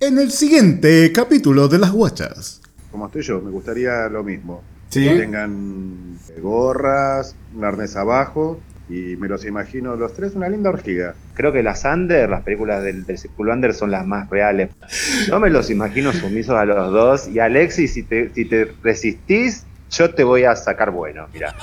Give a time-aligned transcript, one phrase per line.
[0.00, 2.62] en el siguiente capítulo de Las Guachas.
[2.90, 4.62] Como estoy yo, me gustaría lo mismo.
[4.88, 5.06] ¿Sí?
[5.06, 8.58] Que tengan eh, gorras, un arnés abajo
[8.88, 11.14] y me los imagino los tres una linda orgía.
[11.34, 14.70] Creo que las Under, las películas del, del Círculo Under son las más reales.
[15.28, 17.28] No me los imagino sumisos a los dos.
[17.28, 21.28] Y Alexis, si te, si te resistís, yo te voy a sacar bueno.
[21.32, 21.54] Mira.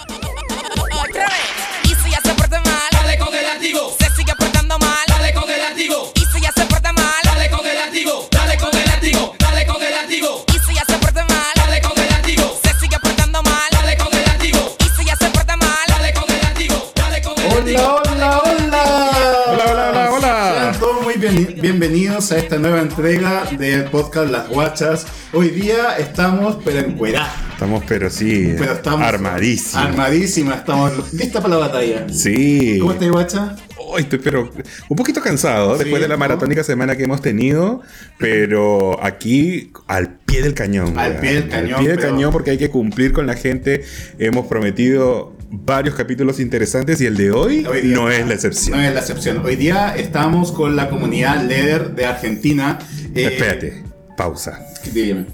[21.45, 25.05] Bienvenidos a esta nueva entrega del podcast Las Guachas.
[25.33, 27.29] Hoy día estamos, pero encuerados.
[27.53, 29.85] Estamos, pero sí, Pero estamos armadísimos.
[29.85, 32.07] Armadísimas, estamos listas para la batalla.
[32.09, 32.77] sí.
[32.79, 33.55] ¿Cómo estás, guacha?
[33.89, 34.49] Hoy estoy, pero
[34.89, 37.81] un poquito cansado Sí, después de la maratónica semana que hemos tenido,
[38.17, 40.97] pero aquí al pie del cañón.
[40.97, 43.35] Al pie del cañón, Al pie del pero- cañón porque hay que cumplir con la
[43.35, 43.83] gente.
[44.19, 48.77] Hemos prometido varios capítulos interesantes y el de hoy, Hoy día- no es la excepción.
[48.77, 49.37] No es la excepción.
[49.45, 52.79] Hoy día estamos con la comunidad Leder de Argentina.
[53.15, 53.83] Eh, Espérate,
[54.17, 54.59] pausa.
[54.93, 55.25] dígame.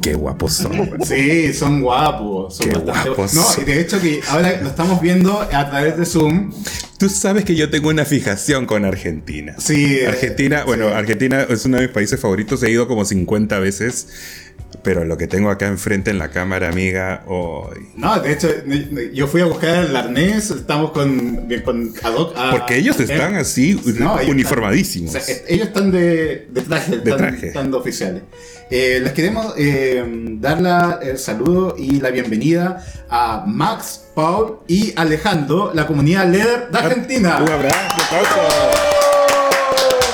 [0.00, 0.90] Qué guapos son.
[1.04, 2.56] Sí, son guapos.
[2.56, 5.96] Son Qué bastante guapos No, y de hecho que ahora lo estamos viendo a través
[5.96, 6.52] de Zoom.
[6.98, 9.54] Tú sabes que yo tengo una fijación con Argentina.
[9.58, 9.96] Sí.
[10.00, 10.94] eh, Argentina, bueno, sí.
[10.94, 12.62] Argentina es uno de mis países favoritos.
[12.62, 14.08] He ido como 50 veces.
[14.82, 17.88] Pero lo que tengo acá enfrente en la cámara, amiga, hoy.
[17.94, 18.48] No, de hecho,
[19.12, 21.92] yo fui a buscar el arnés, estamos con, con
[22.36, 25.14] a- Porque ellos están así, no, ellos uniformadísimos.
[25.14, 27.46] O sea, eh, ellos están de, de traje, De están, traje.
[27.48, 28.22] están de oficiales.
[28.70, 30.02] Eh, les queremos eh,
[30.40, 36.70] dar la- el saludo y la bienvenida a Max, Paul y Alejandro, la comunidad Leder
[36.70, 37.38] de Argentina.
[37.42, 38.40] Un abrazo, aplauso.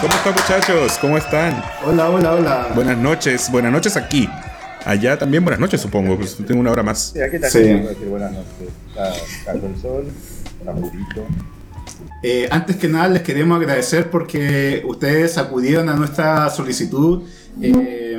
[0.00, 0.98] ¿Cómo están, muchachos?
[1.00, 1.62] ¿Cómo están?
[1.84, 2.68] Hola, hola, hola.
[2.74, 3.50] Buenas noches.
[3.50, 4.28] Buenas noches aquí.
[4.88, 6.16] Allá también buenas noches, supongo.
[6.16, 7.10] Pues tengo una hora más.
[7.12, 7.58] Sí, aquí está Sí.
[7.58, 8.68] puedo decir buenas noches.
[8.88, 10.04] Está sacando el sol.
[12.22, 17.22] Eh, antes que nada les queremos agradecer porque ustedes acudieron a nuestra solicitud,
[17.60, 18.18] eh,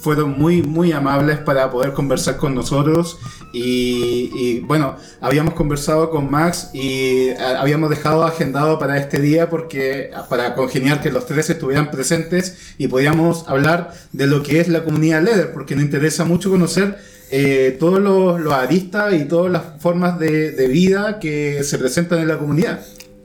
[0.00, 3.18] fueron muy muy amables para poder conversar con nosotros
[3.52, 10.10] y, bueno, habíamos conversado con Max y ah, habíamos dejado agendado para este día porque
[10.28, 14.84] para congeniar que los tres estuvieran presentes y podíamos hablar de lo que es la
[14.84, 16.98] comunidad Leder porque nos interesa mucho conocer
[17.32, 22.38] eh, todos los, aristas y todas las formas de vida que se presentan en la
[22.38, 22.80] comunidad.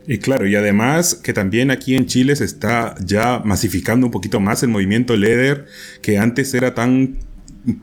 [0.08, 4.40] Y claro, y además que también aquí en Chile se está ya masificando un poquito
[4.40, 5.66] más el movimiento Leder,
[6.02, 7.18] que antes era tan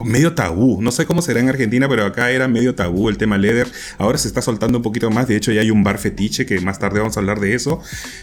[0.05, 0.81] medio tabú.
[0.81, 3.67] No sé cómo será en Argentina, pero acá era medio tabú el tema Leder.
[3.99, 5.29] Ahora se está soltando un poquito más.
[5.29, 7.81] De hecho, ya hay un bar fetiche que más tarde vamos a hablar de eso.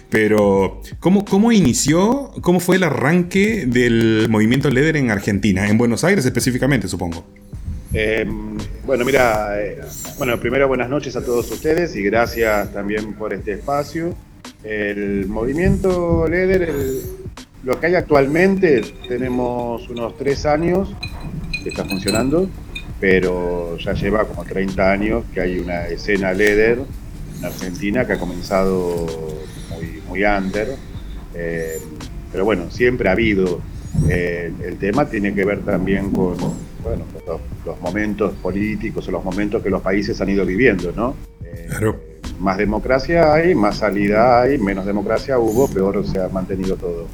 [0.10, 2.31] Pero, ¿cómo, cómo inició?
[2.42, 5.68] ¿Cómo fue el arranque del movimiento Leder en Argentina?
[5.68, 7.26] En Buenos Aires específicamente, supongo.
[7.91, 8.25] Eh,
[8.85, 9.81] bueno, mira, eh,
[10.17, 14.13] bueno, primero buenas noches a todos ustedes y gracias también por este espacio.
[14.63, 16.72] El movimiento Leder,
[17.63, 20.94] lo que hay actualmente, tenemos unos tres años
[21.63, 22.47] que está funcionando,
[23.00, 26.79] pero ya lleva como 30 años que hay una escena Leder
[27.39, 29.07] en Argentina que ha comenzado
[29.69, 30.75] muy, muy under.
[31.33, 31.79] Eh,
[32.31, 33.61] pero bueno, siempre ha habido.
[34.07, 36.38] Eh, el tema tiene que ver también con
[36.84, 41.16] bueno, los, los momentos políticos o los momentos que los países han ido viviendo, ¿no?
[41.44, 42.00] Eh, Claro.
[42.40, 47.06] Más democracia hay, más salida hay, menos democracia hubo, peor se ha mantenido todo.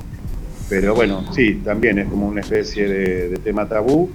[0.69, 4.09] Pero bueno, sí, también es como una especie de, de tema tabú,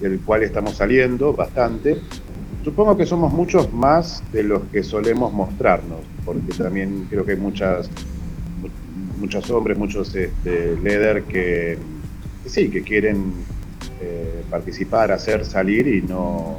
[0.00, 1.98] del cual estamos saliendo bastante.
[2.64, 7.38] Supongo que somos muchos más de los que solemos mostrarnos, porque también creo que hay
[7.38, 7.88] muchas,
[8.60, 8.68] mu-
[9.20, 11.76] muchos hombres, muchos este, líder que,
[12.42, 13.32] que sí, que quieren
[14.00, 16.58] eh, participar, hacer, salir y no,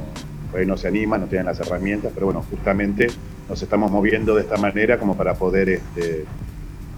[0.56, 3.08] ahí no se animan, no tienen las herramientas, pero bueno, justamente
[3.48, 6.24] nos estamos moviendo de esta manera como para poder este,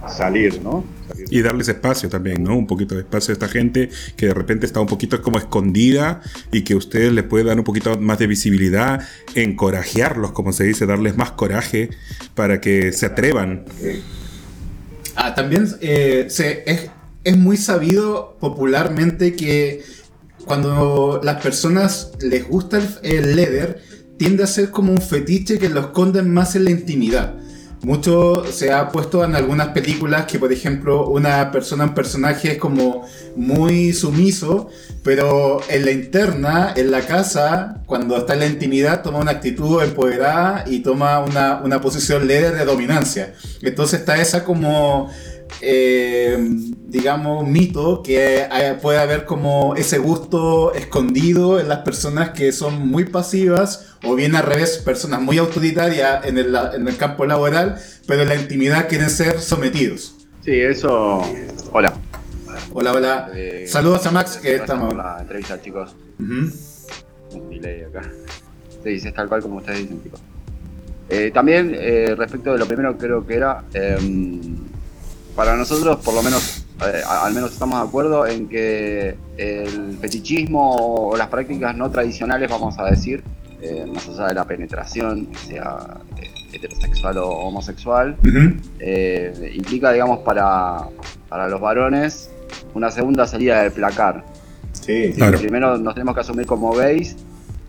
[0.09, 0.85] salir, ¿no?
[1.09, 1.27] Salir.
[1.31, 2.57] Y darles espacio también, ¿no?
[2.57, 6.23] Un poquito de espacio a esta gente que de repente está un poquito como escondida
[6.51, 10.87] y que ustedes les pueden dar un poquito más de visibilidad, encorajearlos, como se dice,
[10.87, 11.91] darles más coraje
[12.35, 13.65] para que se atrevan.
[15.17, 16.91] Ah, también eh, se, es,
[17.25, 19.83] es muy sabido popularmente que
[20.47, 23.81] cuando las personas les gusta el, leather,
[24.19, 27.35] tiende a ser como un fetiche que lo esconden más en la intimidad.
[27.83, 32.59] Mucho se ha puesto en algunas películas que, por ejemplo, una persona, un personaje es
[32.59, 33.07] como
[33.37, 34.69] muy sumiso,
[35.03, 39.83] pero en la interna, en la casa, cuando está en la intimidad, toma una actitud
[39.83, 43.33] empoderada y toma una, una posición líder de dominancia.
[43.63, 45.11] Entonces está esa como
[45.61, 46.39] eh,
[46.87, 48.47] digamos, mito que
[48.83, 54.35] puede haber como ese gusto escondido en las personas que son muy pasivas o bien
[54.35, 57.77] al revés, personas muy autoritarias en el, en el campo laboral,
[58.07, 60.15] pero en la intimidad quieren ser sometidos.
[60.45, 61.23] Sí, eso.
[61.73, 61.93] Hola.
[62.73, 63.31] Hola, hola.
[63.35, 64.95] Eh, Saludos a Max, que estamos.
[64.95, 65.95] la entrevista, chicos.
[66.19, 66.51] Ujú.
[67.33, 68.03] Un delay acá.
[68.83, 70.21] Sí, es tal cual como ustedes dicen, chicos.
[71.09, 73.65] Eh, también, eh, respecto de lo primero, creo que era.
[75.35, 81.09] Para nosotros, por lo menos, eh, al menos estamos de acuerdo en que el fetichismo
[81.09, 83.23] o las prácticas no tradicionales, vamos a decir,
[83.63, 88.17] eh, más allá de la penetración, sea eh, heterosexual o homosexual,
[88.79, 90.89] eh, implica, digamos, para,
[91.29, 92.31] para los varones
[92.75, 94.25] una segunda salida del placar.
[94.73, 95.13] Sí.
[95.15, 95.39] Claro.
[95.39, 97.17] Primero nos tenemos que asumir como gays,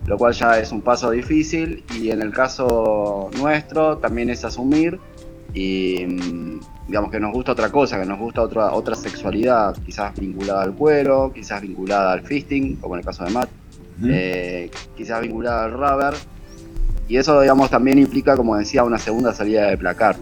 [0.06, 4.98] lo cual ya es un paso difícil, y en el caso nuestro también es asumir
[5.54, 6.06] y
[6.88, 10.74] digamos que nos gusta otra cosa, que nos gusta otra, otra sexualidad, quizás vinculada al
[10.74, 13.50] cuero, quizás vinculada al fisting, como en el caso de Matt,
[14.06, 16.14] eh, quizás vinculada al rubber,
[17.08, 20.16] y eso digamos también implica, como decía, una segunda salida del placar.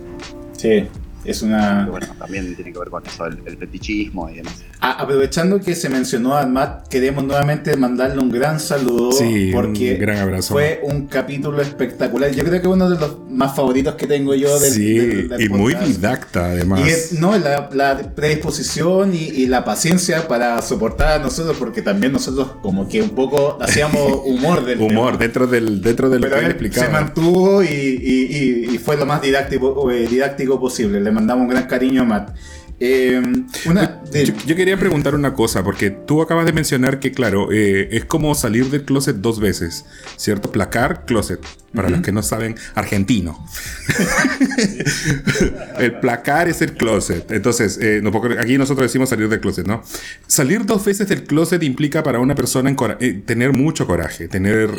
[0.53, 0.87] Sí.
[1.29, 1.87] Es una.
[1.89, 4.55] bueno, también tiene que ver con eso, el, el fetichismo y demás.
[4.81, 9.93] Ah, aprovechando que se mencionó a Matt, queremos nuevamente mandarle un gran saludo Sí, porque
[9.95, 10.53] un gran abrazo.
[10.53, 12.31] fue un capítulo espectacular.
[12.31, 15.41] Yo creo que uno de los más favoritos que tengo yo del, sí, del- del
[15.41, 16.79] y muy didacta además.
[16.85, 21.81] Y es, no, la, la predisposición y, y la paciencia para soportar a nosotros, porque
[21.81, 25.17] también nosotros como que un poco hacíamos humor del Humor tema.
[25.17, 29.05] dentro del dentro del Pero que él se mantuvo y, y- y- y fue lo
[29.05, 30.99] más didáctico, eh, didáctico posible.
[31.01, 32.35] Le mandamos un gran cariño a Matt.
[32.81, 33.21] Eh,
[33.65, 37.51] una, de- Yo, yo quería preguntar una cosa, porque tú acabas de mencionar que, claro,
[37.51, 39.83] eh, es como salir del closet dos veces,
[40.15, 40.49] ¿cierto?
[40.49, 41.41] Placar, closet,
[41.75, 43.45] para los que no saben, argentino.
[45.79, 47.29] el placar es el closet.
[47.33, 49.83] Entonces, eh, no, aquí nosotros decimos salir del closet, ¿no?
[50.27, 54.69] Salir dos veces del closet implica para una persona eh, tener mucho coraje, tener,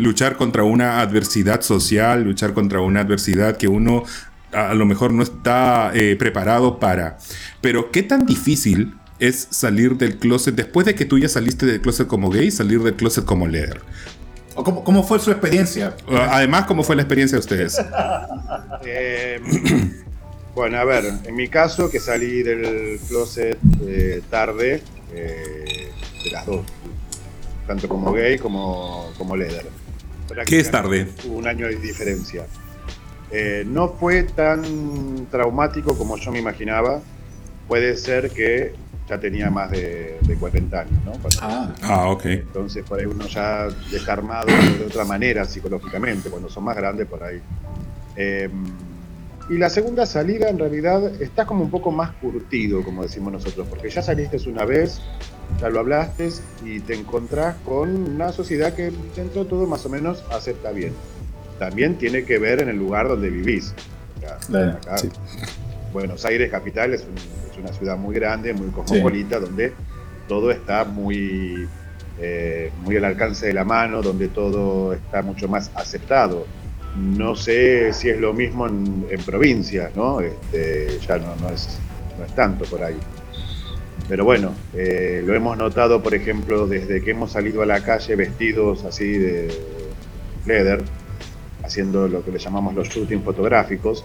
[0.00, 4.04] luchar contra una adversidad social, luchar contra una adversidad que uno
[4.52, 7.18] a lo mejor no está eh, preparado para.
[7.60, 11.80] Pero qué tan difícil es salir del closet después de que tú ya saliste del
[11.80, 13.80] closet como gay, salir del closet como leather.
[14.54, 15.96] o ¿cómo, cómo fue su experiencia?
[16.08, 17.80] Además, ¿cómo fue la experiencia de ustedes?
[18.84, 19.40] Eh,
[20.54, 25.90] bueno, a ver, en mi caso, que salí del closet eh, tarde, eh,
[26.24, 26.64] de las dos,
[27.66, 29.66] tanto como gay como, como leather.
[30.46, 31.08] ¿Qué es tarde?
[31.24, 32.46] Hubo Un año de diferencia.
[33.30, 37.00] Eh, no fue tan traumático como yo me imaginaba.
[37.66, 38.74] Puede ser que
[39.08, 41.12] ya tenía más de, de 40 años, ¿no?
[41.12, 42.24] Cuando- Ah, Ah, ok.
[42.26, 44.46] entonces por ahí uno ya está armado
[44.78, 47.40] de otra manera psicológicamente, cuando son más grandes por ahí.
[48.16, 48.48] Eh,
[49.50, 53.66] y la segunda salida en realidad está como un poco más curtido, como decimos nosotros,
[53.68, 55.00] porque ya saliste una vez,
[55.58, 56.28] ya lo hablaste
[56.64, 60.92] y te encontrás con una sociedad que dentro de todo más o menos acepta bien.
[61.58, 63.74] También tiene que ver en el lugar donde vivís.
[64.20, 64.38] Claro,
[64.72, 65.08] acá, sí.
[65.92, 69.72] Buenos Aires capital es, un- es una ciudad muy grande, muy cosmopolita, donde
[70.28, 71.66] todo está muy,
[72.20, 76.46] eh, muy al alcance de la mano, donde todo está mucho más aceptado.
[76.96, 80.20] No sé si es lo mismo en, en provincias, ¿no?
[80.20, 81.78] Este, ya no, no, es,
[82.18, 82.96] no es tanto por ahí.
[84.08, 88.16] Pero bueno, eh, lo hemos notado, por ejemplo, desde que hemos salido a la calle
[88.16, 89.48] vestidos así de
[90.46, 90.82] leather,
[91.68, 94.04] haciendo lo que le llamamos los shooting fotográficos,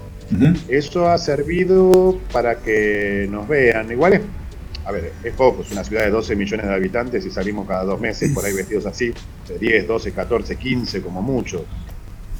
[0.67, 3.91] eso ha servido para que nos vean.
[3.91, 4.21] Igual es,
[4.85, 7.83] a ver, es poco, es una ciudad de 12 millones de habitantes y salimos cada
[7.83, 9.13] dos meses por ahí vestidos así,
[9.47, 11.65] de 10, 12, 14, 15 como mucho.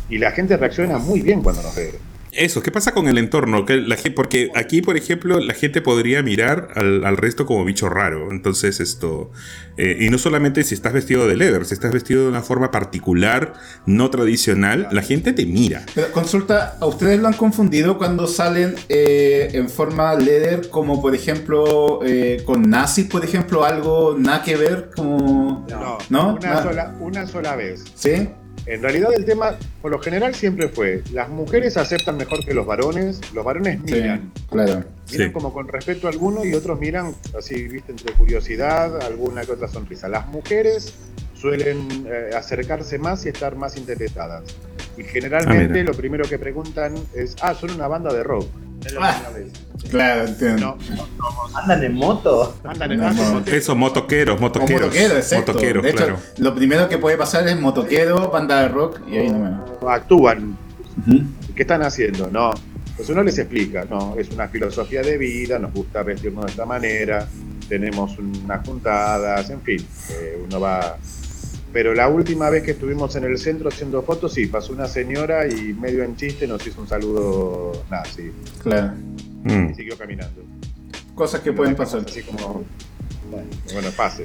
[0.10, 1.94] Y la gente reacciona muy bien cuando nos ve.
[2.36, 3.66] Eso, ¿qué pasa con el entorno?
[3.66, 7.64] Que la, gen- porque aquí, por ejemplo, la gente podría mirar al, al resto como
[7.64, 8.32] bicho raro.
[8.32, 9.30] Entonces, esto.
[9.78, 12.72] eh, y no solamente si estás vestido de leather, si estás vestido de una forma
[12.72, 13.54] particular,
[13.86, 15.86] no tradicional, la gente te mira.
[15.94, 21.14] Pero consulta, ¿a ustedes lo han confundido cuando salen eh, en forma leather, como por
[21.16, 24.90] ejemplo eh, con nazis, por ejemplo, algo nada que ver?
[24.96, 25.66] Como...
[25.70, 26.36] No, ¿No?
[26.36, 27.84] Una, sola, una sola vez.
[27.96, 28.30] ¿Sí?
[28.66, 32.66] En realidad el tema, por lo general, siempre fue, las mujeres aceptan mejor que los
[32.66, 34.32] varones, los varones Sí, miran.
[34.50, 34.84] claro.
[35.12, 35.32] Miran Sí.
[35.34, 39.68] como con respeto a alguno y otros miran así, viste, entre curiosidad, alguna que otra
[39.68, 40.08] sonrisa.
[40.08, 40.94] Las mujeres
[41.36, 44.44] suelen eh, acercarse más y estar más interesadas.
[44.98, 45.84] Y Ah, generalmente mira.
[45.84, 48.48] lo primero que preguntan es, ah, son una banda de rock.
[48.86, 49.22] Es Ah.
[49.90, 50.78] Claro, entiendo.
[51.18, 52.56] No, ¿Andan en moto?
[52.64, 53.48] andan en moteros.
[53.48, 54.88] Eso, motoqueros, motoqueros.
[54.88, 55.54] motoquero, exacto.
[55.54, 56.20] Motoqueros, de hecho, claro.
[56.38, 59.40] lo primero que puede pasar es motoquero, banda de rock y ahí no
[59.82, 59.92] me...
[59.92, 60.58] actúan.
[61.56, 62.30] ¿Qué están haciendo?
[62.32, 62.52] No,
[62.86, 66.66] Entonces uno les explica, no, es una filosofía de vida, nos gusta vestirnos de esta
[66.66, 67.28] manera,
[67.68, 70.98] tenemos unas juntadas, en fin, eh, uno va...
[71.74, 75.48] Pero la última vez que estuvimos en el centro haciendo fotos, sí, pasó una señora
[75.48, 78.94] y medio en chiste nos hizo un saludo nazi Claro.
[79.44, 79.72] Mm.
[79.72, 80.44] y siguió caminando.
[81.16, 82.04] Cosas que pueden pasar.
[82.08, 82.64] Así como,
[83.30, 84.24] bueno, pase,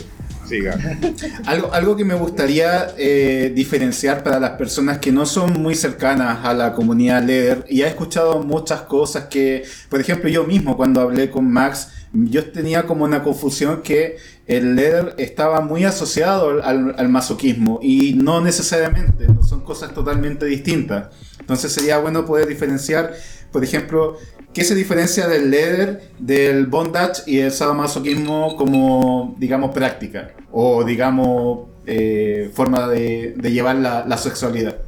[0.49, 0.79] siga.
[1.47, 6.45] Algo, algo que me gustaría eh, diferenciar para las personas que no son muy cercanas
[6.45, 11.01] a la comunidad Leder, y he escuchado muchas cosas que, por ejemplo, yo mismo cuando
[11.01, 16.95] hablé con Max, yo tenía como una confusión que el Leder estaba muy asociado al,
[16.97, 21.09] al masoquismo, y no necesariamente, son cosas totalmente distintas.
[21.39, 23.15] Entonces sería bueno poder diferenciar,
[23.53, 24.19] por ejemplo,
[24.59, 30.33] ¿Qué se diferencia del leather, del bondage y el sadomasoquismo como, digamos, práctica?
[30.51, 34.79] O, digamos, eh, forma de, de llevar la, la sexualidad.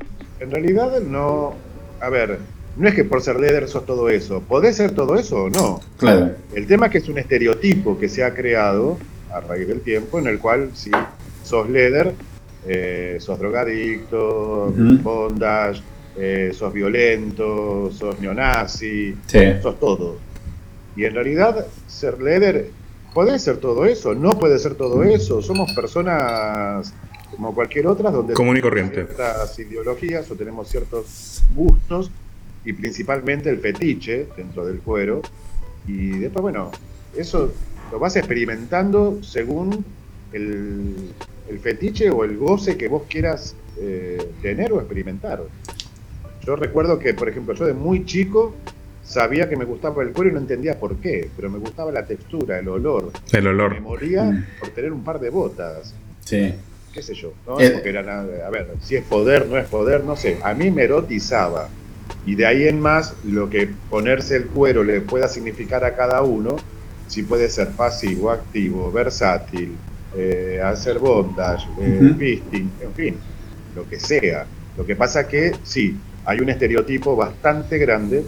[0.41, 1.55] En realidad no,
[2.01, 2.41] a ver,
[2.77, 5.81] no es que por ser leader sos todo eso, podés ser todo eso o no.
[5.99, 6.33] Claro.
[6.53, 8.99] El tema es que es un estereotipo que se ha creado
[9.33, 10.91] a raíz del tiempo en el cual si
[11.45, 12.13] sos leader,
[12.67, 15.81] eh, sos drogadicto, bondage,
[16.17, 19.39] eh, sos violento, sos neonazi, Sí.
[19.63, 20.17] sos todo.
[20.97, 22.71] Y en realidad ser leader
[23.15, 25.41] puede ser todo eso, no puede ser todo eso.
[25.43, 26.93] Somos personas
[27.31, 29.07] como cualquier otra donde Común y tenemos corriente.
[29.15, 32.11] ciertas ideologías o tenemos ciertos gustos
[32.65, 35.23] y principalmente el fetiche dentro del cuero.
[35.87, 36.71] Y después, bueno,
[37.17, 37.53] eso
[37.91, 39.85] lo vas experimentando según
[40.33, 40.95] el,
[41.49, 45.43] el fetiche o el goce que vos quieras eh, tener o experimentar.
[46.51, 48.57] Yo recuerdo que, por ejemplo, yo de muy chico
[49.05, 52.05] sabía que me gustaba el cuero y no entendía por qué, pero me gustaba la
[52.05, 53.13] textura, el olor.
[53.33, 53.81] El Me olor.
[53.81, 54.45] moría Mm.
[54.59, 56.53] por tener un par de botas, Sí.
[56.93, 57.33] qué sé yo.
[57.47, 57.61] ¿no?
[57.61, 57.71] Eh.
[57.71, 60.39] Porque era nada- a ver, si es poder, no es poder, no sé.
[60.43, 61.69] A mí me erotizaba.
[62.27, 66.21] Y de ahí en más, lo que ponerse el cuero le pueda significar a cada
[66.23, 66.57] uno,
[67.07, 69.77] si puede ser pasivo, activo, versátil,
[70.17, 73.17] eh, hacer bondage, eh, fisting, en fin,
[73.77, 74.47] lo que sea.
[74.77, 78.25] Lo que pasa que sí, hay un estereotipo bastante grande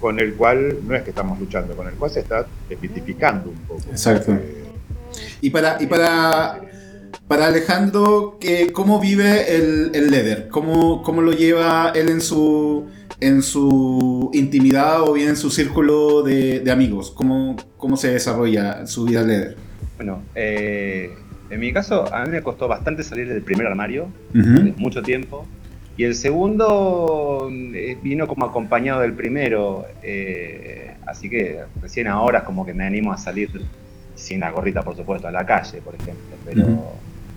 [0.00, 3.56] con el cual no es que estamos luchando, con el cual se está desmitificando un
[3.66, 3.82] poco.
[3.90, 4.32] Exacto.
[4.32, 4.64] Eh,
[5.40, 6.60] Y para, y para,
[7.28, 10.48] para Alejandro, ¿qué- ¿cómo vive el, el Leder?
[10.48, 12.86] ¿Cómo, ¿Cómo lo lleva él en su,
[13.20, 17.10] en su intimidad o bien en su círculo de, de amigos?
[17.10, 19.56] ¿Cómo, ¿Cómo se desarrolla su vida Leder?
[19.96, 21.14] Bueno, eh,
[21.48, 24.74] en mi caso, a mí me costó bastante salir del primer armario, Ujú.
[24.76, 25.46] mucho tiempo.
[25.96, 32.44] Y el segundo eh, vino como acompañado del primero, eh, así que recién ahora es
[32.44, 33.50] como que me animo a salir
[34.14, 36.36] sin la gorrita, por supuesto, a la calle, por ejemplo.
[36.44, 36.66] Pero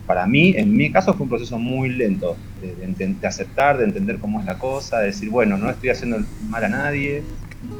[0.05, 4.17] para mí, en mi caso, fue un proceso muy lento de, de aceptar, de entender
[4.17, 6.17] cómo es la cosa, de decir, bueno, no estoy haciendo
[6.49, 7.23] mal a nadie,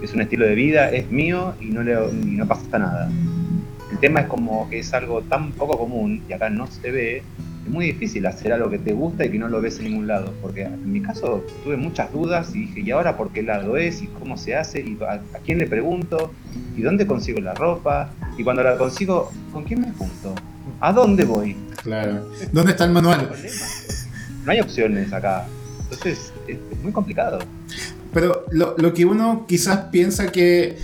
[0.02, 3.10] es un estilo de vida, es mío y no, le, y no pasa nada.
[4.02, 7.70] Tema es como que es algo tan poco común y acá no se ve, es
[7.70, 10.34] muy difícil hacer algo que te gusta y que no lo ves en ningún lado.
[10.42, 14.02] Porque en mi caso tuve muchas dudas y dije, ¿y ahora por qué lado es?
[14.02, 14.80] ¿Y cómo se hace?
[14.80, 16.32] ¿Y a, a quién le pregunto?
[16.78, 18.10] ¿Y dónde consigo la ropa?
[18.38, 20.34] Y cuando la consigo, ¿con quién me junto?
[20.80, 21.58] ¿A dónde voy?
[21.84, 22.30] Claro.
[22.54, 23.30] ¿Dónde está el manual?
[24.46, 25.46] No hay opciones acá.
[25.84, 27.40] Entonces es, es muy complicado.
[28.14, 30.78] Pero lo, lo que uno quizás piensa que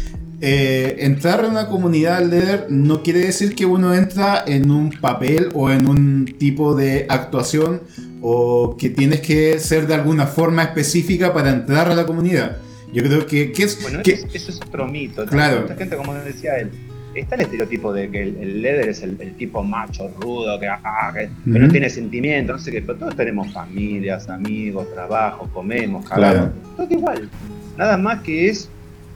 [0.48, 5.50] eh, entrar en una comunidad líder no quiere decir que uno entra en un papel
[5.56, 7.82] o en un tipo de actuación
[8.22, 12.58] o que tienes que ser de alguna forma específica para entrar a la comunidad.
[12.94, 13.82] Yo creo que, que es...
[13.82, 15.26] Bueno, que- eso, es- otro mito.
[15.26, 15.62] Claro.
[15.64, 16.70] Mucha gente, como decía él,
[17.16, 20.68] está el estereotipo de que el, el líder es el, el tipo macho, rudo, que,
[20.68, 21.60] ah, que, que Ujú.
[21.60, 26.88] no tiene sentimiento, no sé qué, pero todos tenemos familias, amigos, trabajo, comemos, cagamos, todo
[26.92, 27.30] igual.
[27.78, 28.70] Nada más que es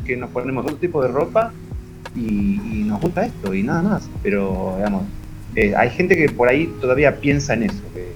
[0.10, 1.54] que nos ponemos otro tipo de ropa
[2.16, 4.10] y, y nos gusta esto y nada más.
[4.24, 5.04] Pero, digamos,
[5.56, 8.10] eh, hay gente que por ahí todavía piensa en eso, que,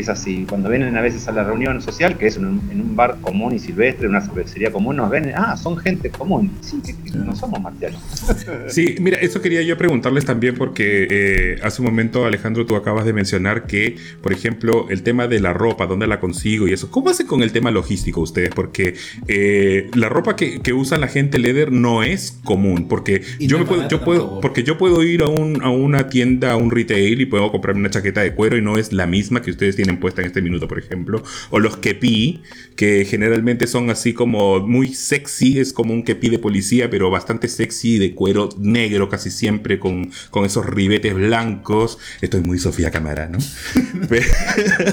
[0.00, 0.46] es así.
[0.48, 3.18] Cuando vienen a veces a la reunión social, que es en un, en un bar
[3.20, 6.50] común y silvestre, una cervecería común, nos ven, ah, son gente común.
[6.60, 6.80] Sí,
[7.14, 8.00] no somos marcianos.
[8.68, 13.04] Sí, mira, eso quería yo preguntarles también porque eh, hace un momento, Alejandro, tú acabas
[13.04, 16.90] de mencionar que, por ejemplo, el tema de la ropa, dónde la consigo y eso.
[16.90, 18.50] ¿Cómo hacen con el tema logístico ustedes?
[18.54, 18.94] Porque
[19.28, 22.88] eh, la ropa que, que usa la gente leather no es común.
[22.88, 26.08] Porque Y yo me puedo, yo puedo, porque yo puedo ir a, un, a una
[26.08, 29.06] tienda, a un retail y puedo comprarme una chaqueta de cuero y no es la
[29.06, 31.22] misma que ustedes tienen tienen puesta en este minuto, por ejemplo.
[31.50, 32.42] O los kepi,
[32.74, 37.46] que generalmente son así como muy sexy, es como un kepi de policía, pero bastante
[37.48, 41.98] sexy, de cuero negro casi siempre, con, con esos ribetes blancos.
[42.20, 43.38] Estoy muy Sofía Cámara, ¿no?
[44.08, 44.26] Pero,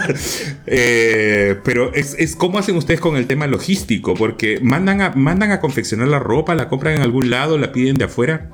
[0.68, 5.52] eh, pero es, es cómo hacen ustedes con el tema logístico, porque mandan a, mandan
[5.52, 8.50] a confeccionar la ropa, la compran en algún lado, la piden de afuera.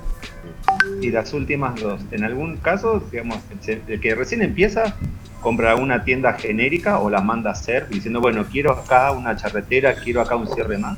[1.02, 2.02] Y las últimas dos.
[2.12, 4.96] En algún caso, digamos, el que recién empieza
[5.42, 9.96] compra una tienda genérica o las manda a hacer diciendo, bueno, quiero acá una charretera,
[9.96, 10.98] quiero acá un cierre más.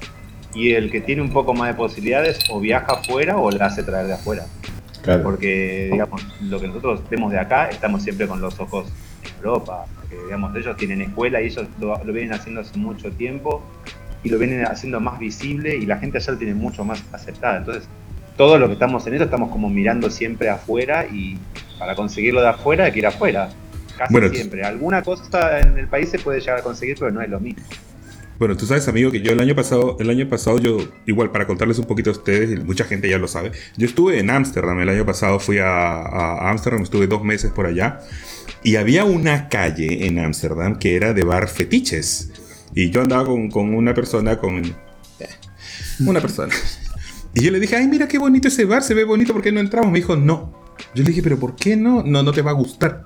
[0.54, 3.84] Y el que tiene un poco más de posibilidades o viaja afuera o la hace
[3.84, 4.46] traer de afuera.
[5.02, 5.24] Claro.
[5.24, 8.88] Porque, digamos, lo que nosotros vemos de acá, estamos siempre con los ojos
[9.24, 9.86] en Europa.
[9.96, 13.64] Porque, digamos, ellos tienen escuela y ellos lo, lo vienen haciendo hace mucho tiempo
[14.24, 17.58] y lo vienen haciendo más visible y la gente allá lo tiene mucho más aceptada.
[17.58, 17.88] Entonces,
[18.38, 21.38] todos los que estamos en eso estamos como mirando siempre afuera y
[21.80, 23.50] para conseguirlo de afuera hay que ir afuera.
[23.98, 24.64] Casi Bueno, siempre.
[24.64, 27.64] Alguna cosa en el país se puede llegar a conseguir, pero no es lo mismo.
[28.40, 31.46] Bueno, tú sabes, amigo, que yo el año pasado, el año pasado yo, igual para
[31.46, 34.90] contarles un poquito a ustedes, mucha gente ya lo sabe, yo estuve en Ámsterdam, el
[34.90, 35.68] año pasado fui a
[36.02, 38.00] a Ámsterdam, estuve dos meses por allá,
[38.64, 42.32] y había una calle en Ámsterdam que era de bar fetiches.
[42.74, 44.66] Y yo andaba con, con una persona, con...
[44.66, 45.28] eh,
[46.00, 46.54] Una persona.
[47.36, 49.52] Y yo le dije, ay, mira qué bonito ese bar, se ve bonito, ¿por qué
[49.52, 49.92] no entramos?
[49.92, 50.52] Me dijo, no.
[50.96, 52.02] Yo le dije, pero ¿por qué no?
[52.04, 53.06] No, no te va a gustar.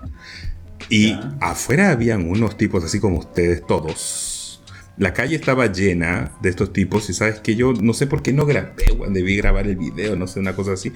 [0.89, 1.37] Y Ya.
[1.41, 4.61] afuera habían unos tipos así como ustedes todos.
[4.97, 8.31] La calle estaba llena de estos tipos y sabes que yo no sé por qué
[8.31, 10.93] no grabé, debí grabar el video, no sé, una cosa así.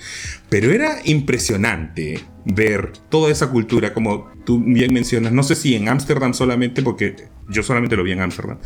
[0.47, 5.89] Pero era impresionante ver toda esa cultura, como tú bien mencionas, no sé si en
[5.89, 8.59] Ámsterdam solamente, porque yo solamente lo vi en Ámsterdam,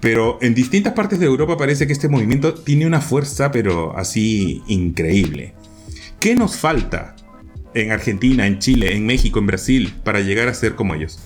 [0.00, 4.62] pero en distintas partes de Europa parece que este movimiento tiene una fuerza, pero así
[4.66, 5.54] increíble.
[6.20, 7.15] ¿Qué nos falta
[7.76, 11.18] en Argentina, en Chile, en México, en Brasil, para llegar a ser como ellos?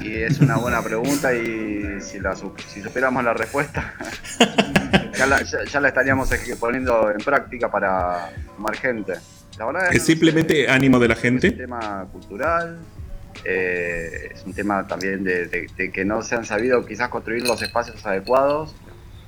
[0.00, 3.94] Y es una buena pregunta y si, la, si supiéramos la respuesta,
[5.18, 6.28] ya, la, ya- ya la estaríamos
[6.60, 9.14] poniendo en práctica para sumar gente.
[9.58, 11.48] La verdad ¿Es no simplemente sé, ánimo de la Es gente?
[11.48, 12.78] un tema cultural,
[13.44, 17.42] eh, es un tema también de, de- de que no se han sabido quizás construir
[17.42, 18.74] los espacios adecuados,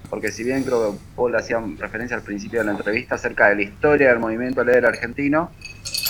[0.08, 3.56] porque si bien creo que Paul hacía referencia al principio de la entrevista acerca de
[3.56, 5.50] la historia del movimiento leather argentino,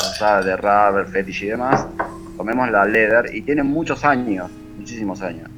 [0.01, 1.87] sea, de rubber, fetish y demás,
[2.37, 5.49] tomemos la leather y tiene muchos años, muchísimos años.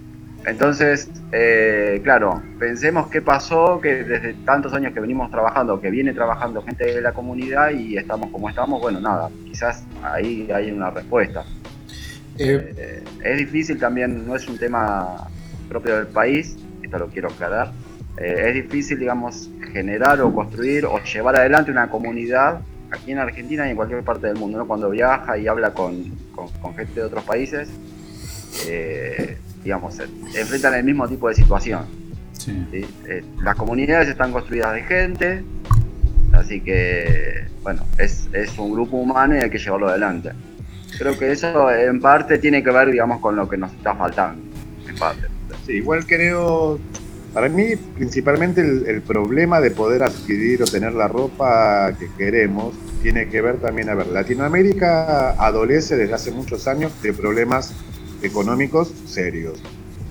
[0.45, 6.13] Entonces, eh, claro, pensemos qué pasó, que desde tantos años que venimos trabajando, que viene
[6.13, 10.91] trabajando gente de la comunidad y estamos como estamos, bueno, nada, quizás ahí hay una
[10.91, 11.45] respuesta.
[12.39, 15.29] Eh, Eh, es difícil también, no es un tema
[15.69, 17.71] propio del país, esto lo quiero aclarar,
[18.17, 22.61] eh, es difícil, digamos, generar o construir o llevar adelante una comunidad
[22.93, 24.67] aquí en Argentina y en cualquier parte del mundo, ¿no?
[24.67, 27.69] Cuando viaja y habla con, con- con gente de otros países,
[28.69, 31.85] eh, digamos, eh, enfrentan el mismo tipo de situación.
[32.33, 32.53] sí.
[32.71, 32.85] ¿sí?
[33.09, 35.43] Eh, las comunidades están construidas de gente,
[36.33, 40.31] así que, bueno, es, es un grupo humano y hay que llevarlo adelante.
[40.99, 44.43] Creo que eso en parte tiene que ver, digamos, con lo que nos está faltando,
[44.89, 45.27] en parte.
[45.67, 46.79] Sí, igual creo,
[47.33, 53.29] para mí principalmente el, problema de poder adquirir o tener la ropa que queremos tiene
[53.29, 57.75] que ver también, a ver, Latinoamérica adolece desde hace muchos años de problemas
[58.23, 59.61] económicos serios.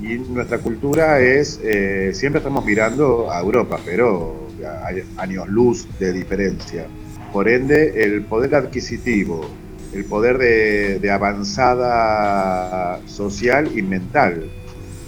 [0.02, 4.48] Y nuestra cultura es, eh, siempre estamos mirando a Europa, pero
[4.84, 6.86] hay años luz de diferencia.
[7.32, 9.46] Por ende, el poder adquisitivo,
[9.94, 14.50] el poder de, de avanzada social y mental,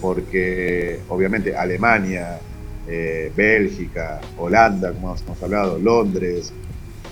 [0.04, 2.38] porque obviamente Alemania,
[2.90, 6.52] eh, Bélgica, Holanda, como hemos hablado, Londres,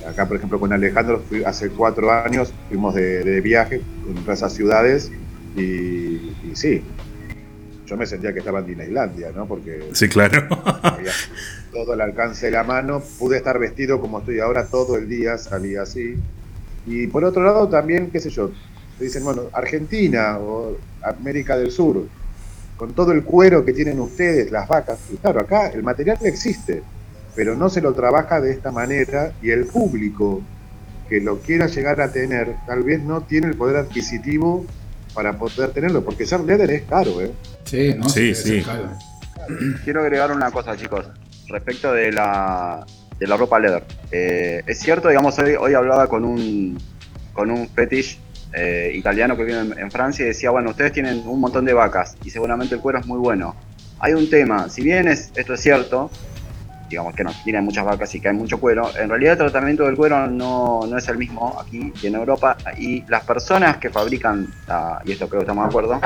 [0.06, 4.52] acá por ejemplo con Alejandro fui- hace cuatro años fuimos de, de viaje en esas
[4.52, 5.10] ciudades
[5.56, 6.84] y, y sí,
[7.86, 9.46] yo me sentía que estaba en Disneylandia, ¿no?
[9.48, 10.50] Porque Sí, claro.
[11.72, 15.38] todo al alcance de la mano, pude estar vestido como estoy ahora todo el día,
[15.38, 16.16] salí así.
[16.86, 18.52] Y por otro lado también, qué sé yo,
[18.98, 22.04] te dicen, bueno, Argentina o América del Sur,
[22.82, 26.82] con todo el cuero que tienen ustedes, las vacas, y claro, acá el material existe,
[27.36, 30.41] pero no se lo trabaja de esta manera y el público
[31.08, 34.65] que lo quiera llegar a tener, tal vez no tiene el poder adquisitivo
[35.13, 37.32] para poder tenerlo, porque ser leather es caro, ¿eh?
[37.65, 38.10] Sí, ¿no?
[38.10, 38.89] Sí, caro.
[39.84, 41.06] Quiero agregar una cosa, chicos,
[41.50, 42.84] respecto de la,
[43.20, 43.84] de la ropa leather.
[44.12, 46.80] Eh, es cierto, digamos, hoy, hoy hablaba con un,
[47.32, 48.17] con un fetish
[48.54, 51.74] eh, italiano que vive en, en Francia y decía, bueno, ustedes tienen un montón de
[51.74, 53.56] vacas y seguramente el cuero es muy bueno.
[54.00, 56.10] Hay un tema, si bien es, esto es cierto,
[56.90, 59.86] digamos que no, tienen muchas vacas y que hay mucho cuero, en realidad el tratamiento
[59.86, 63.90] del cuero no, no es el mismo aquí y en Europa y las personas que
[63.90, 66.02] fabrican, la- y esto creo que estamos de acuerdo,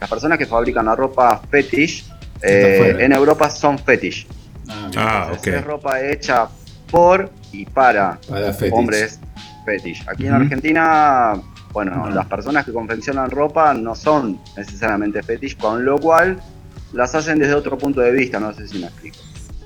[0.00, 2.06] las personas que fabrican la ropa fetish,
[2.42, 4.26] eh, en Europa son fetish.
[4.68, 5.58] Ah, Ah, Entonces, ok.
[5.60, 6.48] Es ropa hecha
[6.90, 8.72] por y para para fetish.
[8.72, 9.20] hombres
[9.64, 10.04] fetish.
[10.08, 10.34] Aquí en.
[10.34, 11.32] Argentina,
[11.72, 16.40] bueno, las personas que confeccionan ropa no son necesariamente fetish, con lo cual
[16.92, 19.18] las hacen desde otro punto de vista, no sé si me explico.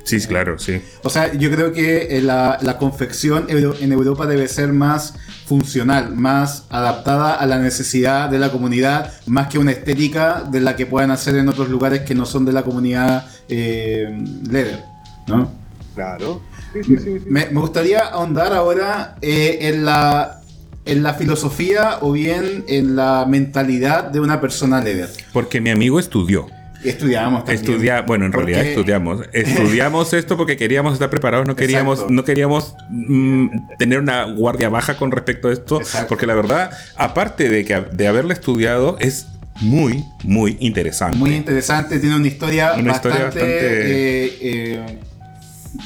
[0.05, 0.83] Sí, claro, sí.
[1.03, 5.15] O sea, yo creo que eh, la, la confección en Europa debe ser más
[5.47, 10.77] funcional, más adaptada a la necesidad de la comunidad, más que una estética de la
[10.77, 14.85] que puedan hacer en otros lugares que no son de la comunidad eh, leather,
[15.27, 15.51] ¿no?
[15.95, 16.43] Claro.
[16.73, 17.25] Sí, sí, sí, sí.
[17.27, 20.41] Me, me gustaría ahondar ahora eh, en, la,
[20.87, 25.09] en la filosofía o bien en la mentalidad de una persona leather.
[25.33, 26.47] Porque mi amigo estudió.
[26.85, 27.65] Estudiamos también.
[27.65, 29.23] Estudia, bueno, en realidad estudiamos.
[29.33, 32.13] Estudiamos esto porque queríamos estar preparados, no queríamos, Exacto.
[32.13, 36.09] no queríamos mm, tener una guardia baja con respecto a esto, Exacto.
[36.09, 39.27] porque la verdad, aparte de que de haberlo estudiado, es
[39.63, 41.17] muy, muy interesante.
[41.17, 44.99] Muy interesante, tiene una historia Una bastante, historia bastante- eh, eh,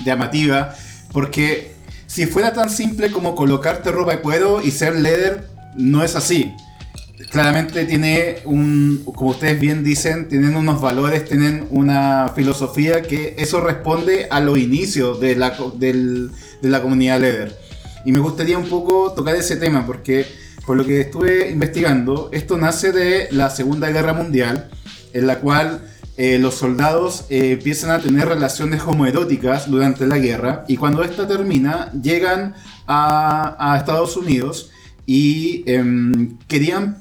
[0.04, 0.74] llamativa,
[1.12, 1.77] porque
[2.08, 6.52] si fuera tan simple como colocarte ropa de cuero y ser leather, no es así.
[7.30, 13.60] Claramente tiene un, como ustedes bien dicen, tienen unos valores, tienen una filosofía que eso
[13.60, 16.30] responde a los inicios de la, del-
[16.62, 17.56] de la comunidad leather.
[18.04, 20.26] Y me gustaría un poco tocar ese tema porque
[20.64, 24.70] por lo que estuve investigando, esto nace de la Segunda Guerra Mundial,
[25.12, 25.80] en la cual
[26.20, 31.28] eh, los soldados eh, empiezan a tener relaciones homoeróticas durante la guerra y cuando esta
[31.28, 32.56] termina llegan
[32.88, 34.72] a, Estados Unidos
[35.06, 36.98] y em, querían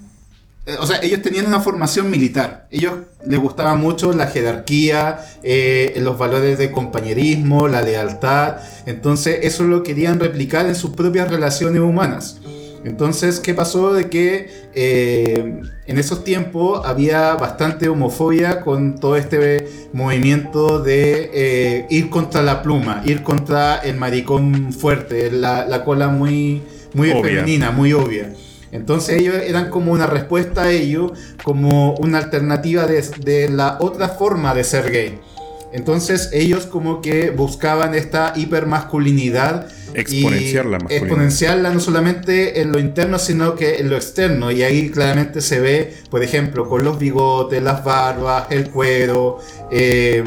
[0.68, 2.68] eh, o sea, ellos tenían una formación militar.
[2.70, 2.94] Ellos
[3.26, 5.20] les gustaba mucho la jerarquía,
[5.96, 8.58] los valores de compañerismo, la lealtad.
[8.86, 12.40] Entonces, eso lo querían replicar en sus propias relaciones humanas.
[12.88, 13.94] Entonces, ¿qué pasó?
[13.94, 21.86] De que eh, en esos tiempos había bastante homofobia con todo este movimiento de eh,
[21.90, 26.62] ir contra la pluma, ir contra el maricón fuerte, la, la cola muy,
[26.94, 27.24] muy Obvia.
[27.24, 28.34] femenina, muy obvia.
[28.72, 31.12] Entonces ellos eran como una respuesta a ello,
[31.44, 35.20] como una alternativa de, de la otra forma de ser gay.
[35.74, 39.68] Entonces ellos como que buscaban esta hipermasculinidad.
[39.94, 41.08] y Exponenciar la masculinidad.
[41.08, 44.52] Exponenciarla no solamente en lo interno, sino que en lo externo.
[44.52, 49.40] Y ahí claramente se ve, por ejemplo, con los bigotes, las barbas, el cuero,
[49.72, 50.24] eh,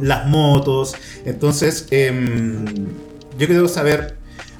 [0.00, 0.94] las motos.
[1.24, 2.64] Entonces, em,
[3.38, 4.16] yo quiero saber,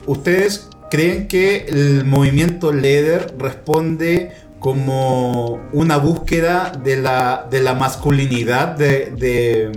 [0.06, 4.32] ¿ustedes creen que el movimiento Leather responde
[4.64, 9.70] como una búsqueda de la, de la masculinidad, de, de,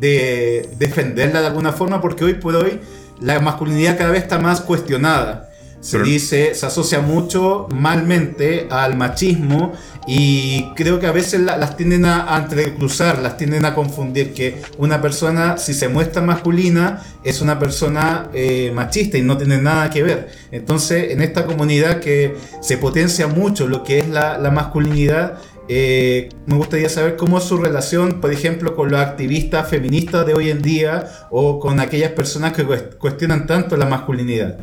[0.00, 2.00] de defenderla de alguna forma?
[2.00, 2.80] Porque hoy por hoy
[3.20, 5.47] la masculinidad cada vez está más cuestionada.
[5.88, 9.72] Se dice, se asocia mucho malmente al machismo
[10.06, 14.32] y creo que a veces la- las tienden a, a entrecruzar, las tienden a confundir
[14.34, 19.58] que una persona si se muestra masculina es una persona eh, machista y no tiene
[19.62, 20.28] nada que ver.
[20.52, 25.38] Entonces en esta comunidad que se potencia mucho lo que es la, la masculinidad,
[25.70, 30.34] eh, me gustaría saber cómo es su relación, por ejemplo, con los activistas feministas de
[30.34, 34.58] hoy en día o con aquellas personas que cuest- cuestionan tanto la masculinidad.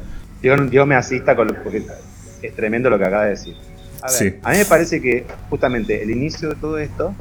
[0.45, 1.83] Dios, Dios me asista con lo, porque
[2.43, 3.55] es tremendo lo que acaba de decir.
[4.03, 4.35] A ver, Sí.
[4.43, 7.15] a mí me parece que justamente el inicio de todo esto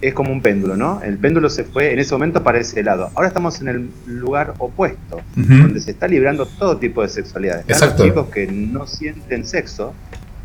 [0.00, 1.02] es como un péndulo, ¿no?
[1.02, 3.10] El péndulo se fue en ese momento para ese lado.
[3.16, 7.62] Ahora estamos en el lugar opuesto, donde se está librando todo tipo de sexualidades.
[7.62, 8.04] Están Exacto.
[8.04, 9.92] los chicos que no sienten sexo,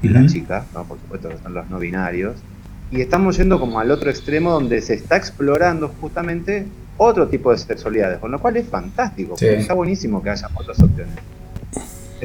[0.01, 0.83] y las chicas, ¿no?
[0.83, 2.35] por supuesto que son los no binarios,
[2.91, 6.65] y estamos yendo como al otro extremo donde se está explorando justamente
[6.97, 9.45] otro tipo de sexualidades, con lo cual es fantástico, Sí.
[9.45, 11.15] porque está buenísimo que haya otras opciones.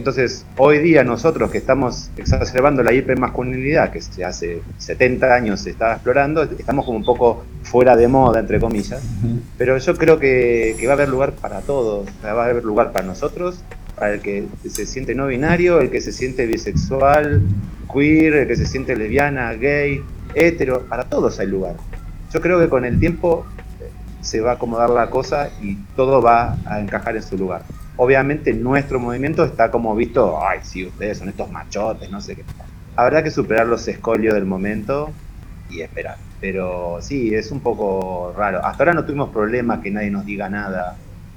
[0.00, 5.68] Entonces, hoy día nosotros que estamos exacerbando la hipermasculinidad, que se hace 70 años se
[5.68, 9.02] estaba explorando, estamos como un poco fuera de moda, entre comillas,
[9.58, 12.92] pero yo creo que, que va a haber lugar para todos, va a haber lugar
[12.92, 13.62] para nosotros,
[13.94, 17.42] para el que se siente no binario, el que se siente bisexual,
[17.92, 20.00] queer, el que se siente lesbiana, gay,
[20.34, 21.74] hetero, para todos hay lugar.
[22.32, 23.44] Yo creo que con el tiempo
[23.82, 23.90] eh,
[24.22, 27.64] se va a acomodar la cosa y todo va a encajar en su lugar.
[28.02, 32.44] Obviamente nuestro movimiento está como visto, ay, sí, ustedes son estos machotes, no sé qué.
[32.96, 35.10] Habrá que superar los escolios del momento
[35.68, 36.16] y esperar.
[36.40, 38.64] Pero sí, es un poco raro.
[38.64, 40.96] Hasta ahora no tuvimos problemas que nadie nos diga nada,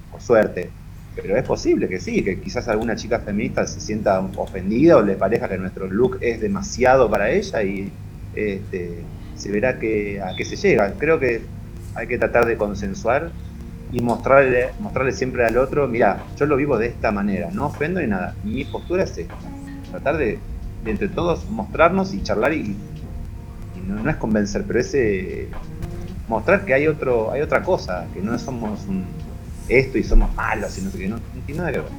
[0.09, 0.69] por suerte.
[1.17, 5.15] Pero es posible que sí, que quizás alguna chica feminista se sienta ofendida o le
[5.15, 7.91] parezca que nuestro look es demasiado para ella y
[8.35, 8.99] este,
[9.35, 10.93] se verá que, a qué se llega.
[10.93, 11.41] Creo que
[11.93, 13.31] hay que tratar de consensuar
[13.93, 18.01] y mostrarle, mostrarle siempre al otro, mira, yo lo vivo de esta manera, no ofendo
[18.01, 19.35] ni nada, mi postura es esta.
[19.91, 20.39] Tratar de,
[20.85, 22.75] entre todos mostrarnos y charlar y,
[23.87, 25.47] no, es convencer, pero es eh,
[26.27, 29.05] mostrar que hay otro, hay otra cosa, que no somos un
[29.69, 31.89] esto y somos malos y no sé qué, no tiene nada que ver.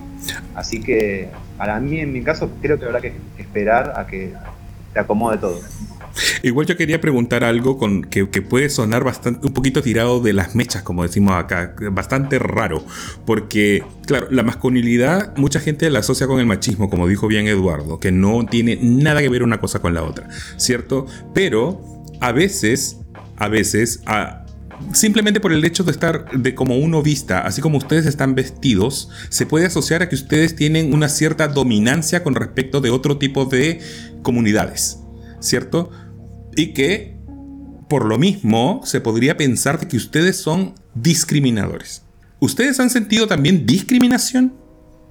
[0.54, 4.32] Así que para mí, en mi caso, creo que habrá que esperar a que
[4.92, 5.60] te acomode todo.
[6.42, 10.54] Igual yo quería preguntar algo con, que, puede sonar bastante, un poquito tirado de las
[10.54, 12.84] mechas, como decimos acá, bastante raro,
[13.26, 17.98] porque, claro, la masculinidad mucha gente la asocia con el machismo, como dijo bien Eduardo,
[17.98, 21.06] que no tiene nada que ver una cosa con la otra, ¿cierto?
[21.34, 21.80] Pero
[22.20, 22.98] a veces,
[23.36, 24.44] a veces, a-
[24.92, 29.08] simplemente por el hecho de estar de como uno vista, así como ustedes están vestidos,
[29.28, 33.44] se puede asociar a que ustedes tienen una cierta dominancia con respecto de otro tipo
[33.46, 33.80] de
[34.22, 34.98] comunidades,
[35.40, 35.90] ¿cierto?
[36.56, 37.16] Y que
[37.88, 42.02] por lo mismo se podría pensar de que ustedes son discriminadores.
[42.40, 44.54] ¿Ustedes han sentido también discriminación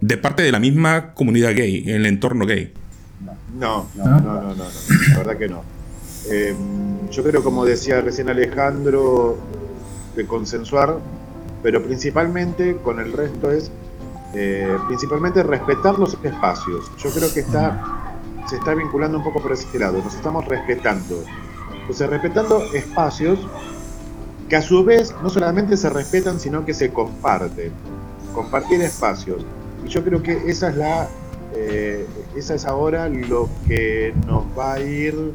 [0.01, 2.73] de parte de la misma comunidad gay, en el entorno gay?
[3.57, 4.65] No, no, no, no, no, no,
[5.11, 5.63] la verdad que no.
[6.29, 6.55] Eh,
[7.11, 9.37] yo creo, como decía recién Alejandro,
[10.15, 10.99] de consensuar,
[11.61, 13.71] pero principalmente con el resto es,
[14.35, 16.91] eh, principalmente respetar los espacios.
[16.97, 18.02] Yo creo que está,
[18.47, 21.23] se está vinculando un poco por ese lado, nos estamos respetando.
[21.81, 23.39] Entonces, respetando espacios
[24.49, 27.71] que a su vez no solamente se respetan, sino que se comparten.
[28.33, 29.45] Compartir espacios.
[29.85, 31.07] Y yo creo que esa es la
[31.55, 35.33] eh, esa es ahora lo que nos va a ir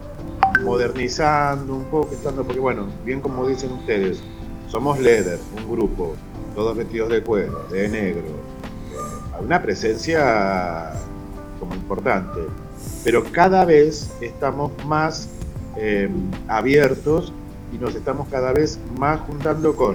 [0.62, 4.20] modernizando un poco, estando, porque bueno, bien como dicen ustedes,
[4.66, 6.14] somos Leather, un grupo,
[6.54, 10.92] todos vestidos de cuero, de negro, eh, una presencia
[11.60, 12.40] como importante,
[13.04, 15.28] pero cada vez estamos más
[15.76, 16.08] eh,
[16.48, 17.32] abiertos
[17.72, 19.94] y nos estamos cada vez más juntando con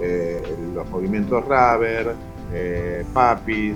[0.00, 0.40] eh,
[0.74, 2.14] los movimientos Raver,
[2.52, 3.74] eh, Papis,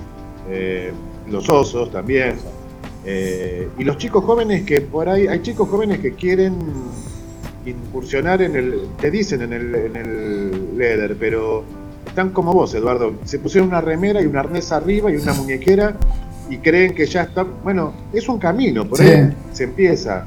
[0.49, 0.93] eh,
[1.29, 2.37] los osos también.
[3.05, 6.57] Y los chicos jóvenes que por ahí, hay chicos jóvenes que quieren
[7.67, 11.65] incursionar en el, te dicen en el, en el leather, pero
[12.07, 13.15] están como vos, Eduardo.
[13.25, 15.97] Se pusieron una remera y un arnés arriba y una muñequera
[16.53, 17.45] y creen que ya está.
[17.45, 19.05] Bueno, es un camino, por Sí.
[19.05, 20.27] ahí se empieza.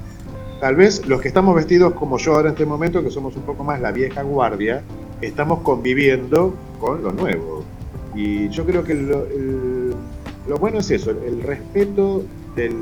[0.60, 3.44] Tal vez los que estamos vestidos como yo ahora en este momento, que somos un
[3.44, 4.82] poco más la vieja guardia,
[5.22, 7.64] estamos conviviendo con lo nuevo.
[8.16, 9.94] Y yo creo que lo, el-
[10.48, 12.24] lo bueno es eso, el, respeto
[12.56, 12.80] del-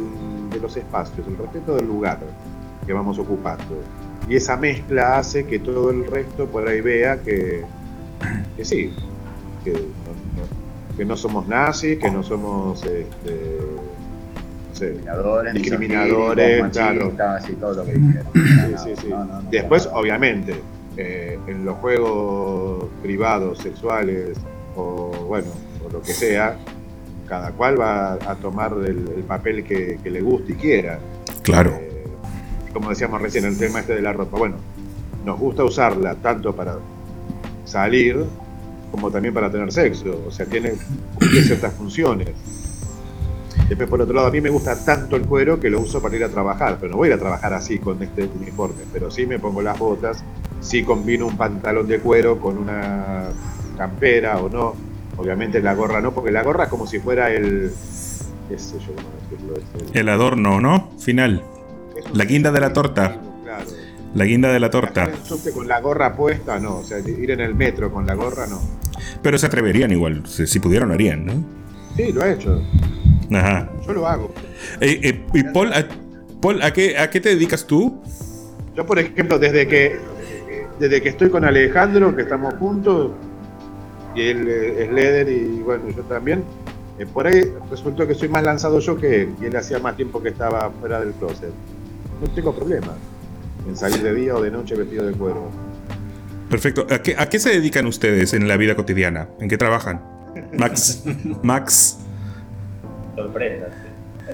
[0.51, 2.19] de los espacios, el respeto del lugar
[2.85, 3.63] que vamos ocupando.
[4.29, 7.63] Y esa mezcla hace que todo el resto por ahí vea que,
[8.55, 8.93] que sí,
[9.65, 9.73] que
[10.97, 13.59] que no somos nazis, que no somos este,
[14.69, 17.11] no sé, Discriminadores, Discriminadores, claro.
[17.49, 18.27] y todo lo que dijeron.
[18.33, 19.07] Sí, sí, sí.
[19.09, 19.99] No, no, no, Después, no.
[19.99, 20.55] obviamente,
[20.97, 24.37] eh, en los juegos privados, sexuales,
[24.75, 25.47] o bueno,
[25.85, 26.57] o lo que sea,
[27.27, 30.99] cada cual va a tomar el, el papel que, que le guste y quiera.
[31.43, 31.71] Claro.
[31.79, 32.03] Eh,
[32.73, 34.37] como decíamos recién, el tema este de la ropa.
[34.37, 34.55] Bueno,
[35.23, 36.77] nos gusta usarla tanto para
[37.65, 38.25] salir
[38.93, 40.21] como también para tener sexo.
[40.27, 40.73] O sea, tiene
[41.47, 42.29] ciertas funciones.
[43.67, 46.15] Después, por otro lado, a mí me gusta tanto el cuero que lo uso para
[46.15, 49.09] ir a trabajar, pero no voy a ir a trabajar así con este uniforme, pero
[49.09, 50.23] sí me pongo las botas,
[50.61, 53.29] sí combino un pantalón de cuero con una
[53.75, 54.75] campera o no.
[55.17, 57.71] Obviamente la gorra no, porque la gorra es como si fuera el...
[58.47, 59.09] qué sé yo cómo
[59.55, 60.91] decirlo, el- El adorno, ¿no?
[60.99, 61.41] Final.
[62.13, 63.17] La guinda de la torta.
[64.13, 65.11] La guinda de la torta.
[65.53, 66.77] Con la gorra puesta, no.
[66.77, 68.61] O sea, ir en el metro con la gorra, no.
[69.21, 70.23] Pero se atreverían igual.
[70.27, 71.33] Si, si pudieran, lo harían, ¿no?
[71.95, 72.61] Sí, lo he hecho.
[73.31, 73.69] Ajá.
[73.85, 74.31] Yo lo hago.
[74.81, 75.87] Eh, eh, y Paul, a,
[76.41, 78.01] Paul, ¿a qué, ¿a qué te dedicas tú?
[78.75, 79.97] Yo, por ejemplo, desde que
[80.79, 83.11] desde que estoy con Alejandro, que estamos juntos,
[84.15, 86.43] y él eh, es Leder y bueno, yo también,
[86.99, 89.95] eh, por ahí resultó que soy más lanzado yo que él, y él hacía más
[89.95, 91.51] tiempo que estaba fuera del closet.
[92.21, 92.93] No tengo problema
[93.67, 95.49] en salir de día o de noche vestido de cuero.
[96.49, 96.85] Perfecto.
[96.91, 99.27] ¿A qué, ¿A qué se dedican ustedes en la vida cotidiana?
[99.39, 100.01] ¿En qué trabajan?
[100.57, 101.03] Max.
[101.43, 101.97] Max.
[103.15, 103.65] Sorpresa.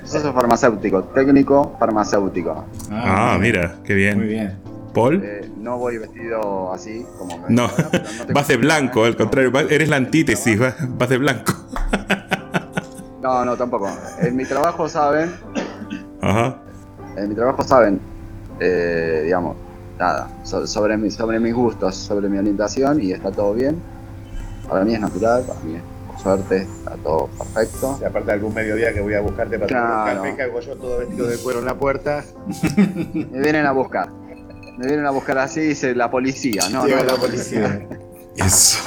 [0.05, 2.65] Soy farmacéutico, técnico farmacéutico.
[2.91, 4.17] Ah, mira, qué bien.
[4.17, 4.57] Muy bien.
[4.93, 5.21] Paul.
[5.23, 9.65] Eh, no voy vestido así como me No, pero vas de blanco, al contrario, vas-
[9.69, 11.53] eres la antítesis, vas, vas de blanco.
[13.21, 13.89] No, no, tampoco.
[14.21, 15.31] En mi trabajo saben,
[16.21, 16.57] Ajá.
[17.17, 17.99] en mi trabajo saben,
[18.59, 19.55] eh, digamos,
[19.97, 23.77] nada, so- sobre, mi, sobre mis gustos, sobre mi orientación y está todo bien.
[24.67, 27.97] Para mí es natural, para mí es, por suerte está todo perfecto.
[28.01, 30.35] Y aparte de algún mediodía que voy a buscarte para Claro.
[30.35, 32.23] que hago yo todo vestido de cuero en la puerta.
[33.13, 34.09] Me vienen a buscar.
[34.77, 36.85] Me vienen a buscar así, dice la policía, ¿no?
[36.85, 37.87] Llega no, la policía.
[38.37, 38.79] Eso.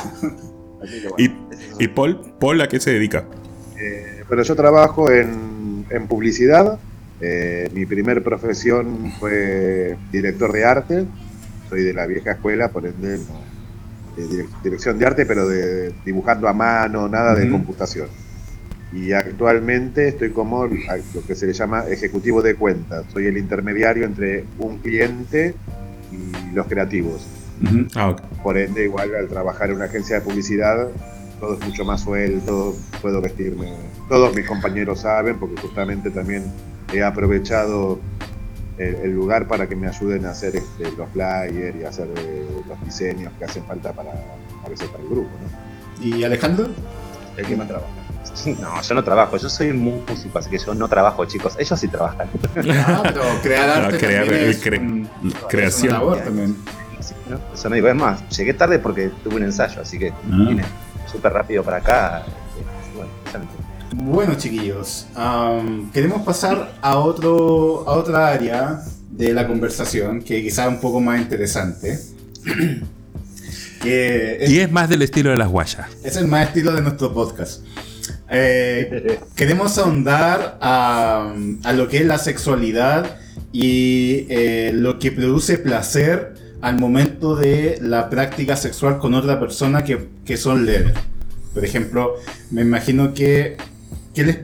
[0.82, 1.16] Así que bueno,
[1.78, 3.24] ¿Y, y Paul, Paul a qué se dedica?
[3.78, 6.78] Eh, pero yo trabajo en, en publicidad,
[7.24, 11.04] Eh, mi primer profesión fue director de arte.
[11.68, 13.18] Soy de la vieja escuela, por ende,
[14.16, 18.08] de direc- dirección de arte, pero de dibujando a mano, nada de computación.
[18.92, 23.06] Y actualmente estoy como lo que se le llama ejecutivo de cuentas.
[23.12, 25.54] Soy el intermediario entre un cliente
[26.11, 27.24] y los creativos.
[27.94, 28.16] Ah.
[28.42, 30.88] Por ende, igual al trabajar en una agencia de publicidad,
[31.40, 33.72] todo es mucho más suelto, puedo vestirme.
[34.08, 36.42] Todos mis compañeros saben, porque justamente también
[36.92, 37.98] he aprovechado
[38.78, 42.46] el, el lugar para que me ayuden a hacer este, los flyers y hacer eh,
[42.68, 44.11] los diseños que hacen falta para,
[44.64, 45.31] a veces para el grupo.
[45.40, 46.05] ¿no?
[46.07, 46.68] ¿Y Alejandro?
[47.37, 47.88] El que más trabaja.
[48.61, 51.55] No, yo no trabajo, yo soy músico, así que yo no trabajo, chicos.
[51.59, 52.28] Ellos sí trabajan.
[52.70, 55.92] Ah, pero crear arte No, crear- también es, cre- un- es creación.
[55.92, 56.57] labor también.
[56.98, 57.40] Así que, ¿no?
[57.52, 60.62] Eso no digo, es más, llegué tarde porque tuve un ensayo, así que vine
[61.11, 62.22] súper rápido para acá.
[63.94, 65.07] Bueno, chiquillos,
[65.92, 71.20] queremos pasar a, otro, a otra área de la conversación que quizá un poco más
[71.20, 71.98] interesante.
[73.83, 75.88] que es, Y es más del estilo de las guayas.
[76.02, 77.62] es el más estilo de nuestro podcast.
[78.31, 83.18] Eh, queremos ahondar a, a lo que es la sexualidad
[83.52, 89.85] y eh, lo que produce placer al momento de la práctica sexual con otra persona
[89.85, 90.94] que, que son leves.
[91.52, 92.14] Por ejemplo,
[92.50, 93.59] me imagino que,
[94.14, 94.38] les-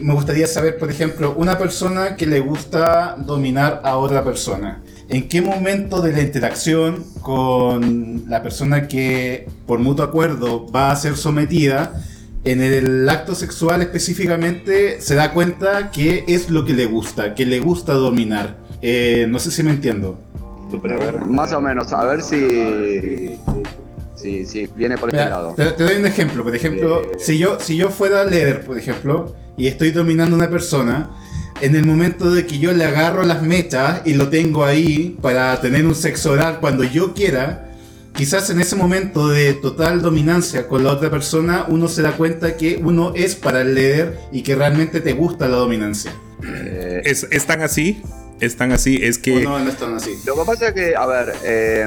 [0.00, 4.82] me gustaría saber, por ejemplo, una persona que le gusta dominar a otra persona.
[5.08, 10.96] ¿En qué momento de la interacción con la persona que por mutuo acuerdo va a
[10.96, 12.02] ser sometida,
[12.44, 17.44] en el acto sexual específicamente se da cuenta que es lo que le gusta, que
[17.46, 18.56] le gusta dominar?
[18.80, 20.18] Eh, no sé si me entiendo.
[21.26, 23.38] Más o menos, a ver si,
[24.22, 25.54] si, si viene por este Mira, lado.
[25.56, 26.42] te, te doy un ejemplo.
[26.44, 30.48] Por ejemplo, si yo, si yo fuera líder, por ejemplo, y estoy dominando a una
[30.50, 31.10] persona,
[31.60, 35.60] en el momento de que yo le agarro las mechas y lo tengo ahí para
[35.60, 37.68] tener un sexo oral cuando yo quiera,
[38.14, 42.56] quizás en ese momento de total dominancia con la otra persona, uno se da cuenta
[42.56, 46.12] que uno es para el líder y que realmente te gusta la dominancia.
[46.44, 48.02] Eh, Es, es tan así,
[48.40, 49.42] es tan así, es que...
[49.42, 50.10] no, no están así.
[50.26, 51.86] Lo que pasa es que, a ver, eh,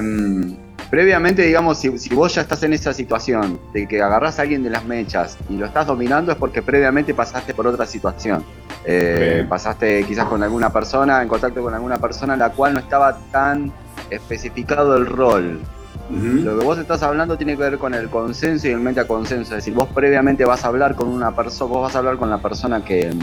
[0.95, 4.63] previamente, digamos, si, si vos ya estás en esa situación de que agarrás a alguien
[4.63, 8.45] de las mechas y lo estás dominando es porque previamente pasaste por otra situación.
[8.85, 12.79] Eh, pasaste quizás con alguna persona, en contacto con alguna persona en la cual no
[12.79, 13.73] estaba tan
[14.09, 15.59] especificado el rol.
[16.09, 19.53] Lo que vos estás hablando tiene que ver con el consenso y el meta consenso.
[19.53, 22.29] Es decir, vos previamente vas a hablar con una persona, vos vas a hablar con
[22.29, 23.13] la persona que,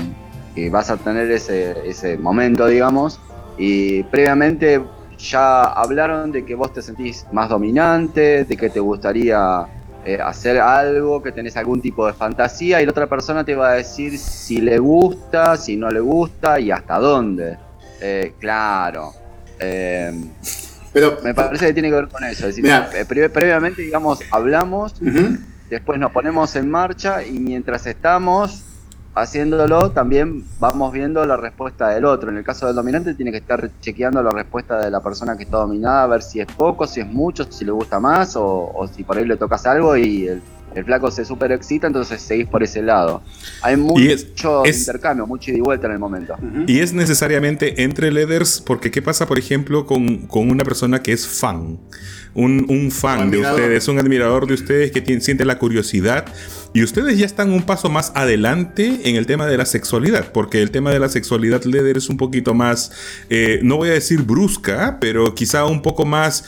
[0.54, 3.18] que vas a tener ese, ese momento, digamos,
[3.56, 4.82] y previamente
[5.18, 9.66] ya hablaron de que vos te sentís más dominante, de que te gustaría
[10.04, 13.70] eh, hacer algo, que tenés algún tipo de fantasía, y la otra persona te va
[13.70, 17.56] a decir si le gusta, si no le gusta y hasta dónde.
[18.00, 19.12] Eh, claro.
[19.60, 20.12] Eh,
[20.92, 22.48] Pero, me parece que tiene que ver con eso.
[22.48, 24.94] Es decir, eh, pre- previamente, digamos, hablamos,
[25.70, 28.64] después nos ponemos en marcha y mientras estamos
[29.14, 32.30] haciéndolo, también vamos viendo la respuesta del otro.
[32.30, 35.44] En el caso del dominante, tiene que estar chequeando la respuesta de la persona que
[35.44, 38.72] está dominada, a ver si es poco, si es mucho, si le gusta más o,
[38.74, 40.42] o si por ahí le tocas algo y el,
[40.74, 43.22] el flaco se super excita, entonces seguís por ese lado.
[43.62, 46.34] Hay es- mucho es- intercambio, mucho ida y vuelta en el momento.
[46.66, 51.12] Y es necesariamente entre leaders, porque ¿qué pasa, por ejemplo, con, con una persona que
[51.12, 51.78] es fan?
[52.34, 56.24] Un, un fan Un de ustedes, un admirador de ustedes que tiene- siente la curiosidad.
[56.74, 60.62] Y ustedes ya están un paso más adelante en el tema de la sexualidad, porque
[60.62, 62.92] el tema de la sexualidad leader es un poquito más,
[63.28, 66.44] eh, no voy a decir brusca, pero quizá un poco más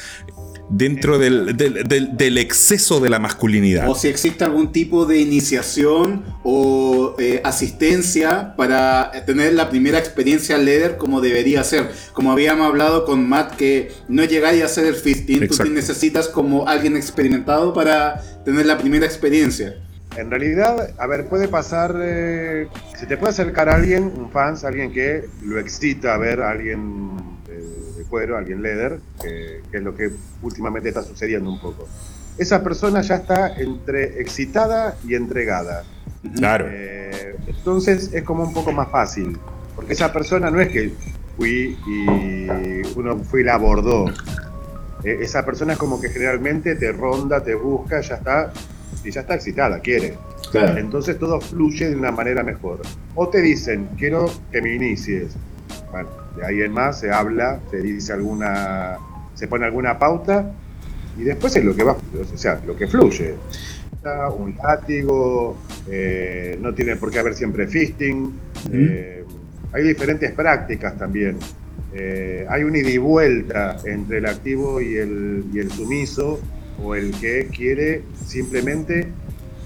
[0.71, 3.89] dentro del, del- del- del exceso de la masculinidad.
[3.89, 10.57] O si existe algún tipo de iniciación o eh, asistencia para tener la primera experiencia
[10.59, 11.91] líder como debería ser.
[12.13, 16.29] Como habíamos hablado con Matt, que no llegáis a hacer el fisting, tú te necesitas
[16.29, 19.75] como alguien experimentado para tener la primera experiencia.
[20.17, 24.63] En realidad, a ver, puede pasar, eh, se te puede acercar a alguien, un fans,
[24.65, 27.34] alguien que lo excita ver a alguien
[28.15, 30.09] cuero, alguien leather, que, que es lo que
[30.41, 31.89] últimamente está sucediendo un poco.
[32.39, 35.83] Esa persona ya está entre excitada y entregada.
[36.37, 36.67] Claro.
[36.71, 39.37] Eh, entonces es como un poco más fácil,
[39.75, 40.93] porque esa persona no es que
[41.37, 42.47] fui y
[42.97, 44.07] uno fue y la abordó.
[45.03, 48.53] Eh, esa persona es como que generalmente te ronda, te busca, ya está,
[49.03, 50.17] y ya está excitada, quiere.
[50.53, 50.79] Claro.
[50.79, 52.81] Entonces todo fluye de una manera mejor.
[53.17, 55.33] O te dicen, quiero que me inicies.
[55.91, 58.97] Bueno, de ahí en más se habla, se dice alguna,
[59.35, 60.53] se pone alguna pauta
[61.19, 63.35] y después es lo que va, o sea, lo que fluye.
[64.37, 65.57] Un látigo,
[65.89, 68.33] eh, no tiene por qué haber siempre fisting.
[68.71, 69.25] eh,
[69.73, 71.39] hay diferentes prácticas también.
[71.95, 76.39] Eh, hay un ida y vuelta entre el activo y el, y el sumiso,
[76.83, 79.09] o el que quiere simplemente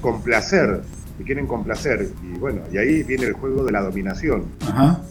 [0.01, 0.83] complacer,
[1.17, 2.09] que quieren complacer.
[2.23, 5.03] Y bueno, y ahí viene el juego de la dominación, Ajá.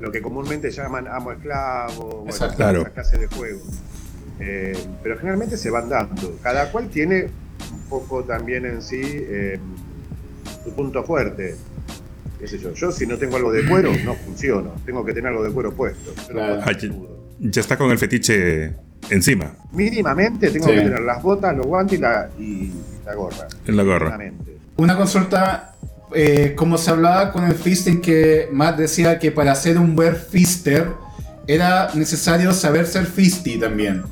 [0.00, 2.56] Lo que comúnmente llaman amo-esclavo, bueno, Exacto.
[2.56, 2.80] Claro.
[2.82, 3.60] esa clase de juego.
[4.38, 4.72] Eh,
[5.02, 6.36] pero generalmente se van dando.
[6.42, 7.28] Cada cual tiene
[7.72, 9.58] un poco también en sí eh,
[10.64, 11.56] su punto fuerte.
[12.38, 12.72] ¿Qué sé yo?
[12.72, 14.72] Yo si no tengo algo de cuero, no funciono.
[14.86, 16.12] Tengo que tener algo de cuero puesto.
[16.28, 16.62] Claro.
[16.64, 16.72] Ah,
[17.38, 18.74] ya- está con el fetiche
[19.10, 20.72] encima, Mínimamente tengo Sí.
[20.74, 22.72] que tener las botas, los guantes y la, y
[23.04, 23.46] la gorra.
[23.66, 24.18] en la gorra.
[24.76, 25.69] Una consulta,
[26.14, 30.16] eh, como se hablaba con el fisting, que Matt decía que para ser un buen
[30.16, 30.88] fister
[31.46, 34.02] era necesario saber ser fisty también.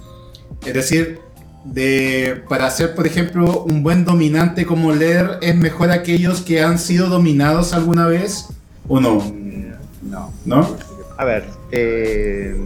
[0.67, 1.21] Es decir,
[1.65, 6.79] de, para ser, por ejemplo, un buen dominante como Leer, ¿es mejor aquellos que han
[6.79, 8.47] sido dominados alguna vez?
[8.89, 9.23] ¿O no?
[10.03, 10.33] No.
[10.45, 10.77] ¿No?
[11.17, 12.57] A ver, eh,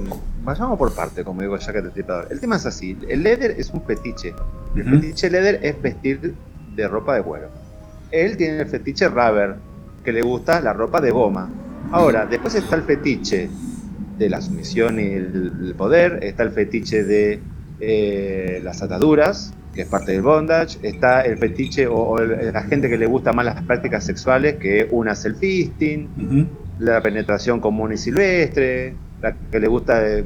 [0.44, 2.28] vayamos por parte, como digo Jack el Destripador.
[2.30, 4.34] El tema es así: el leather es un fetiche.
[4.76, 5.00] El Ujú.
[5.00, 6.34] fetiche leather es vestir
[6.76, 7.61] de ropa de cuero.
[8.12, 9.56] Él tiene el fetiche rubber,
[10.04, 11.48] que le gusta la ropa de goma.
[11.90, 13.48] Ahora, después está el fetiche
[14.18, 17.40] de la sumisión y el, el poder, está el fetiche de
[17.80, 22.62] eh, las ataduras, que es parte del bondage, está el fetiche o, o el- la
[22.62, 26.08] gente que le gusta más las prácticas sexuales, que una es el fisting,
[26.78, 30.24] la penetración común y silvestre, la que le gusta eh,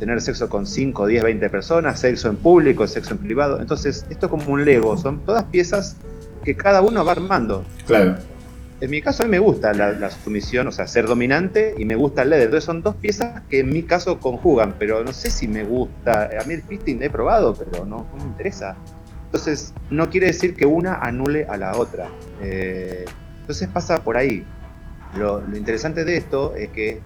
[0.00, 3.60] tener sexo con 5, 10, 20 personas, sexo en público, sexo en privado.
[3.60, 5.96] Entonces, esto es como un Lego, son todas piezas
[6.44, 7.64] que cada uno va armando.
[7.86, 8.16] Claro.
[8.80, 11.84] En mi caso, a mí me gusta la, la sumisión, o sea, ser dominante, y
[11.84, 12.46] me gusta el leather.
[12.46, 16.28] Entonces, son dos piezas que en mi caso conjugan, pero no sé si me gusta.
[16.38, 18.76] A mí el fisting he probado, pero no, no me interesa.
[19.26, 22.08] Entonces, no quiere decir que una anule a la otra.
[22.42, 23.04] Eh,
[23.40, 24.44] entonces, pasa por ahí.
[25.16, 27.00] Lo, lo interesante de esto es que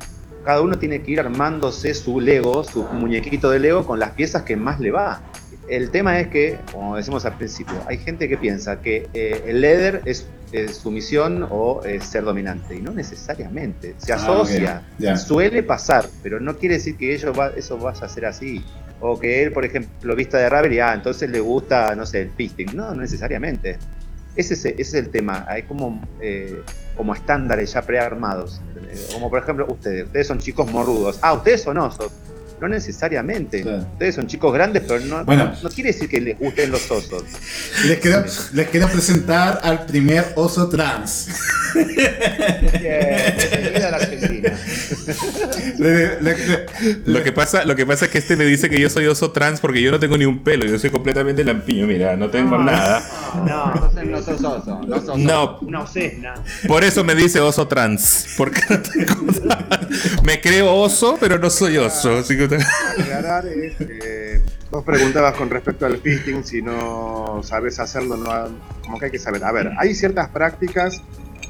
[0.45, 4.43] cada uno tiene que ir armándose su Lego, su muñequito de Lego con las piezas
[4.43, 5.21] que más le va.
[5.69, 9.61] El tema es que, como decimos al principio, hay gente que piensa que eh, el
[9.61, 10.27] leather es,
[10.73, 13.95] sumisión o es ser dominante, y no necesariamente.
[13.99, 14.83] Se Ah, asocia,
[15.19, 18.65] suele pasar, pero no quiere decir que ello va- eso vaya a ser así.
[19.01, 22.23] O que él, por ejemplo, vista de Raver y ah, entonces le gusta, no sé,
[22.23, 22.75] el fisting.
[22.75, 23.79] No, no necesariamente.
[24.37, 25.45] Ese es, ese es el tema.
[25.49, 26.63] Hay como, eh,
[26.97, 28.61] como estándares ya prearmados.
[28.91, 30.07] Eh, Como por ejemplo, ustedes.
[30.07, 31.19] Ustedes son chicos morrudos.
[31.23, 32.11] Ah, ustedes son osos.
[32.61, 33.63] No necesariamente.
[33.63, 33.87] Claro.
[33.93, 35.53] Ustedes son chicos grandes, pero no, Bueno.
[35.63, 37.23] no quiere decir que les gusten los osos.
[37.87, 41.29] Les quiero, les quiero presentar al primer oso trans.
[43.81, 43.99] La.
[45.79, 46.67] Le- le- le-
[47.07, 49.31] Lo que, pasa, lo que pasa es que este me dice que yo soy oso
[49.31, 52.59] trans porque yo no tengo ni un pelo, yo soy completamente lampiño, mira, no tengo
[52.59, 53.03] nada.
[53.47, 55.19] No, no sos oso, no sos oso.
[55.19, 56.35] No, una osesna.
[56.67, 59.81] por eso me dice oso trans, porque no tengo nada.
[60.25, 62.19] Me creo oso, pero no soy oso.
[62.19, 64.41] así que- aclarar es que
[64.71, 68.31] vos preguntabas con respecto al fisting si no sabes hacerlo, no,
[68.83, 69.45] como que hay que saber.
[69.45, 71.01] A ver, hay ciertas prácticas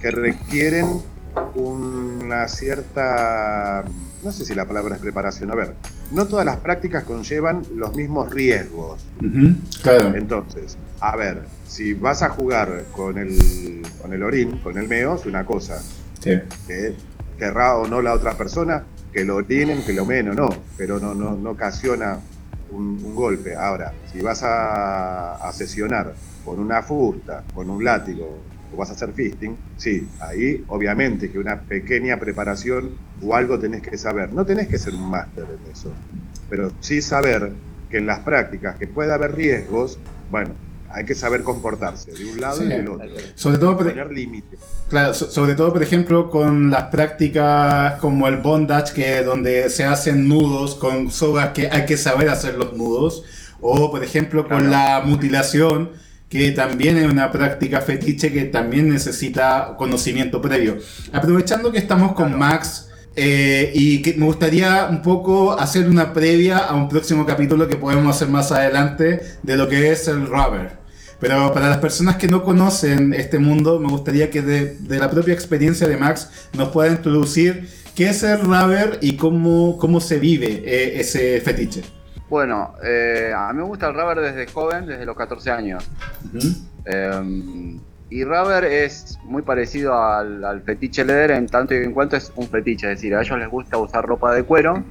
[0.00, 0.86] que requieren
[1.54, 3.84] una cierta,
[4.24, 5.74] no sé si la palabra es preparación, a ver,
[6.10, 9.04] no todas las prácticas conllevan los mismos riesgos.
[9.82, 10.14] Claro.
[10.16, 15.14] Entonces, a ver, si vas a jugar con el, con el orín, con el meo,
[15.16, 15.80] es una cosa,
[16.20, 16.32] Sí.
[16.66, 16.94] que
[17.38, 18.82] querrá o no la otra persona,
[19.12, 22.18] que lo orinen, que lo meen o no, pero no, no, no ocasiona
[22.70, 23.54] un, un golpe.
[23.56, 28.38] Ahora, si vas a, a sesionar con una fusta, con un látigo,
[28.72, 32.90] o vas a hacer fisting, sí, ahí obviamente que una pequeña preparación
[33.22, 34.32] o algo tenés que saber.
[34.32, 35.92] No tenés que ser un máster en eso,
[36.50, 37.52] pero sí saber
[37.90, 39.98] que en las prácticas que puede haber riesgos,
[40.30, 40.50] bueno,
[40.90, 43.08] hay que saber comportarse de un lado y del otro.
[43.34, 44.58] Sobre todo, Poner límites.
[44.88, 49.84] Claro, so- sobre todo, por ejemplo, con las prácticas como el bondage, que donde se
[49.84, 53.22] hacen nudos con sogas que hay que saber hacer los nudos,
[53.60, 55.90] o por ejemplo con la mutilación,
[56.28, 60.76] que también es una práctica fetiche que también necesita conocimiento previo.
[61.12, 62.84] Aprovechando que estamos con Max,
[63.20, 67.74] eh, y que me gustaría un poco hacer una previa a un próximo capítulo que
[67.76, 70.77] podemos hacer más adelante de lo que es el rubber.
[71.20, 75.10] Pero para las personas que no conocen este mundo, me gustaría que de, de la
[75.10, 80.20] propia experiencia de Max nos pueda introducir qué es el rubber y cómo, cómo se
[80.20, 81.82] vive eh, ese fetiche.
[82.30, 85.90] Bueno, eh, a mí me gusta el rubber desde joven, desde los 14 años.
[86.84, 92.16] Eh, y rubber es muy parecido al, al fetiche leather en tanto y en cuanto
[92.16, 94.84] es un fetiche, es decir, a ellos les gusta usar ropa de cuero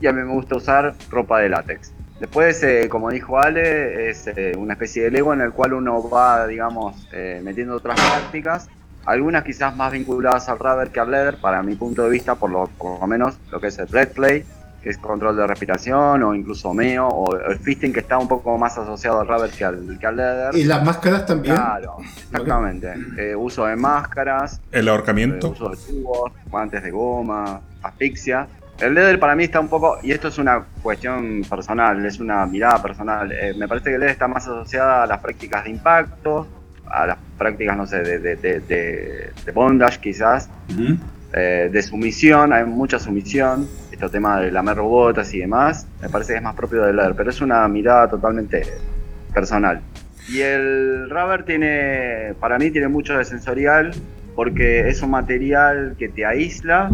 [0.00, 1.92] y a mí me gusta usar ropa de látex.
[2.20, 6.08] Después, eh, como dijo Ale, es eh, una especie de Lego en el cual uno
[6.08, 8.68] va, digamos, eh, metiendo otras prácticas
[9.06, 12.50] algunas quizás más vinculadas al rubber que al leather, para mi punto de vista, por
[12.50, 14.44] lo, por lo menos lo que es el breastplate,
[14.82, 18.56] que es control de respiración, o incluso meo, o el fisting que está un poco
[18.56, 20.56] más asociado al rubber que al, que al leather.
[20.56, 21.54] Y las máscaras también.
[21.54, 22.94] Claro, exactamente.
[23.18, 25.50] Eh, uso de máscaras, El eh, ahorcamiento.
[25.50, 28.46] uso de tubos, guantes de goma, asfixia.
[28.80, 32.46] El leather para mí está un poco, y esto es una cuestión personal, es una
[32.46, 33.30] mirada personal.
[33.32, 36.46] eh, me parece que el leather está más asociada a las prácticas de impacto,
[36.90, 40.96] a las prácticas, no sé, de, de, de, de- bondage quizás, Ujú.
[41.34, 46.32] eh, de sumisión, hay mucha sumisión, este tema de lamer robotas y demás, me parece
[46.32, 48.62] que es más propio del leather, pero es una mirada totalmente
[49.34, 49.80] personal.
[50.28, 53.90] Y el rubber tiene, para mí tiene mucho de sensorial,
[54.34, 56.88] porque es un material que te aísla,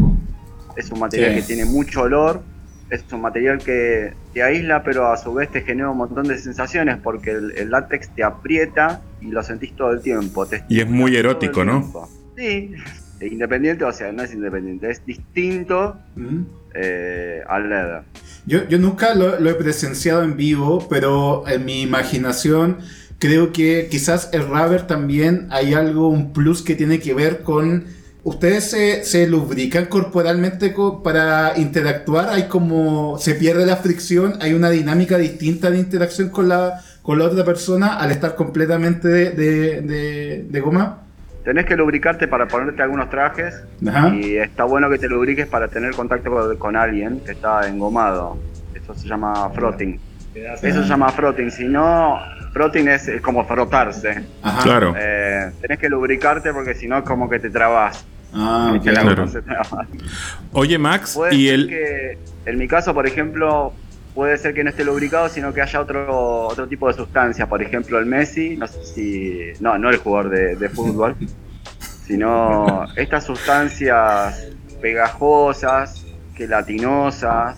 [0.76, 1.40] es un material Sí.
[1.40, 2.42] que tiene mucho olor,
[2.90, 6.38] es un material que te aísla, pero a su vez te genera un montón de
[6.38, 10.46] sensaciones, porque el, el látex te aprieta y lo sentís todo el tiempo.
[10.46, 11.80] te Y es muy erótico, ¿no?
[11.80, 12.08] tiempo.
[12.36, 12.72] Sí,
[13.26, 16.46] independiente, o sea, no es independiente, es distinto Ujú.
[16.74, 18.02] eh, al leather.
[18.46, 22.78] Yo, yo nunca lo, lo he presenciado en vivo, pero en mi imaginación
[23.18, 27.84] creo que quizás el rubber también hay algo, un plus que tiene que ver con...
[28.26, 32.28] ¿Ustedes se, se lubrican corporalmente co- para interactuar?
[32.28, 33.18] ¿Hay como...
[33.18, 34.34] se pierde la fricción?
[34.40, 39.06] ¿Hay una dinámica distinta de interacción con la, con la otra persona al estar completamente
[39.06, 41.02] de, de- de- de goma?
[41.44, 44.08] Tenés que lubricarte para ponerte algunos trajes Ajá.
[44.12, 48.36] y está bueno que te lubriques para tener contacto con, con alguien que está engomado.
[48.74, 50.00] Eso se llama frotting.
[50.34, 51.52] Eso se llama frotting.
[51.52, 52.18] Si no,
[52.52, 54.24] frotting es, es como frotarse.
[54.42, 54.62] Ajá.
[54.64, 54.94] Claro.
[54.98, 58.04] Eh, tenés que lubricarte porque si no es como que te trabas.
[58.36, 58.82] Ah, ok.
[58.82, 59.26] Que la Claro.
[60.52, 61.68] Oye, Max, Puede y ser el.
[61.68, 63.72] que, en mi caso, por ejemplo,
[64.14, 67.48] puede ser que no esté lubricado, sino que haya otro otro tipo de sustancia.
[67.48, 69.40] Por ejemplo, el Messi, no sé si.
[69.60, 71.16] No, no el jugador de, de fútbol,
[72.06, 74.48] sino estas sustancias
[74.80, 77.56] pegajosas, gelatinosas,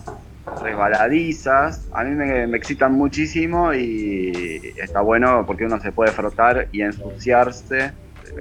[0.61, 6.67] resbaladizas, a mí me, me excitan muchísimo y está bueno porque uno se puede frotar
[6.71, 7.91] y ensuciarse.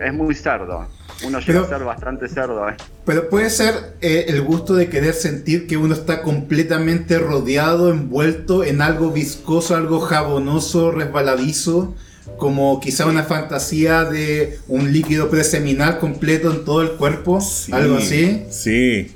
[0.04, 0.86] Es muy cerdo.
[1.26, 2.68] Uno llega Pero- a ser bastante cerdo.
[2.68, 2.74] ¿eh?
[3.04, 8.62] Pero puede ser eh, el gusto de querer sentir que uno está completamente rodeado, envuelto
[8.64, 11.94] en algo viscoso, algo jabonoso, resbaladizo,
[12.36, 17.96] como quizá una fantasía de un líquido preseminal completo en todo el cuerpo, Sí, algo
[17.96, 18.44] así.
[18.50, 19.14] Sí.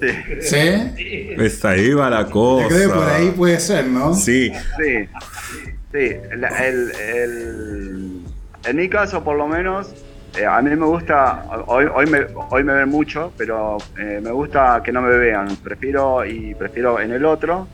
[0.00, 0.08] Sí.
[0.40, 0.56] ¿Sí?
[1.38, 2.68] Está ahí va la Yo cosa.
[2.68, 4.14] creo que por ahí puede ser, ¿no?
[4.14, 4.50] Sí.
[4.78, 5.08] Sí,
[5.92, 6.16] sí.
[6.38, 8.09] la- el- el-
[8.64, 9.92] en mi caso, por lo menos,
[10.38, 14.30] eh, a mí me gusta, hoy, hoy, me, hoy me ven mucho, pero eh, me
[14.30, 15.48] gusta que no me vean.
[15.56, 17.66] Prefiero y prefiero en el otro,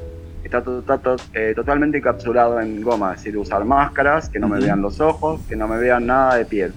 [0.43, 4.49] está, to- está to- eh, totalmente encapsulado en goma, es decir, usar máscaras, que no
[4.49, 6.73] me vean los ojos, que no me vean nada de piel,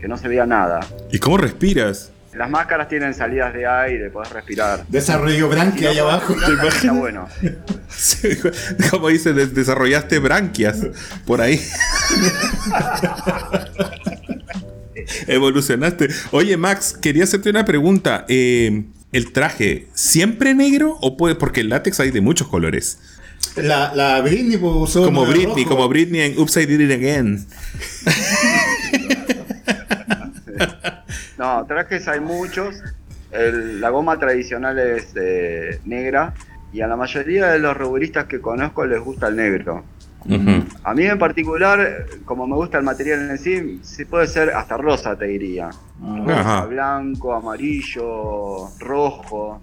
[0.00, 0.80] que no se vea nada.
[1.10, 2.12] ¿Y cómo respiras?
[2.36, 4.84] Las máscaras tienen salidas de aire, podés respirar.
[4.88, 6.34] Desarrollo branquia ahí abajo.
[6.68, 7.28] Está bueno.
[7.88, 8.28] Sí,
[8.90, 10.78] Como dice, des- desarrollaste branquias
[11.26, 11.60] por ahí.
[15.26, 16.08] Evolucionaste.
[16.32, 18.24] Oye, Max, quería hacerte una pregunta.
[18.28, 21.34] Eh, ¿El traje siempre negro o puede.?
[21.36, 22.98] Porque el látex hay de muchos colores.
[23.56, 25.76] La, la Britney pues, usó Como Britney, rojo.
[25.76, 27.46] como Britney en Oops, I Did It Again.
[31.38, 32.76] No, trajes hay muchos.
[33.30, 36.34] El- la goma tradicional es eh, negra
[36.72, 39.84] y a la mayoría de los ruberistas que conozco les gusta el negro.
[40.84, 44.76] A mí en particular, como me gusta el material en sí, sí puede ser hasta
[44.78, 45.68] rosa, te diría.
[46.00, 46.64] Rosa, Ajá.
[46.66, 49.60] blanco, amarillo, rojo.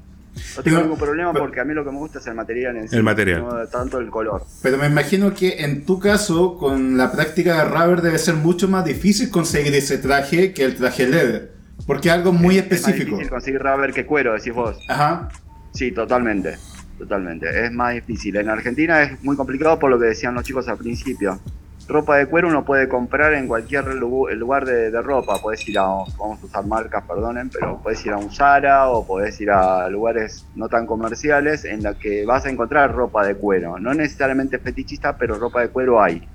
[0.57, 2.77] No tengo Pero- ningún problema porque a mí lo que me gusta es el material
[2.77, 2.95] en sí.
[2.95, 3.41] El material.
[3.43, 4.43] No tanto el color.
[4.61, 8.67] Pero me imagino que en tu caso, con la práctica de rubber, debe ser mucho
[8.67, 11.51] más difícil conseguir ese traje que el traje leather.
[11.87, 13.11] Porque es algo muy Es más específico.
[13.11, 14.77] difícil conseguir rubber que cuero, decís vos.
[14.87, 15.29] Ajá.
[15.73, 16.57] Sí, totalmente,
[16.97, 17.65] totalmente.
[17.65, 18.35] Es más difícil.
[18.37, 21.39] En Argentina es muy complicado por lo que decían los chicos al principio.
[21.87, 25.39] Ropa de cuero uno puede comprar en cualquier lu- lugar de, de ropa.
[25.41, 29.05] Puedes ir a, vamos a usar marcas, perdonen, pero puedes ir a un Zara o
[29.05, 33.35] puedes ir a lugares no tan comerciales en la que vas a encontrar ropa de
[33.35, 33.77] cuero.
[33.79, 36.25] No necesariamente fetichista, pero ropa de cuero hay.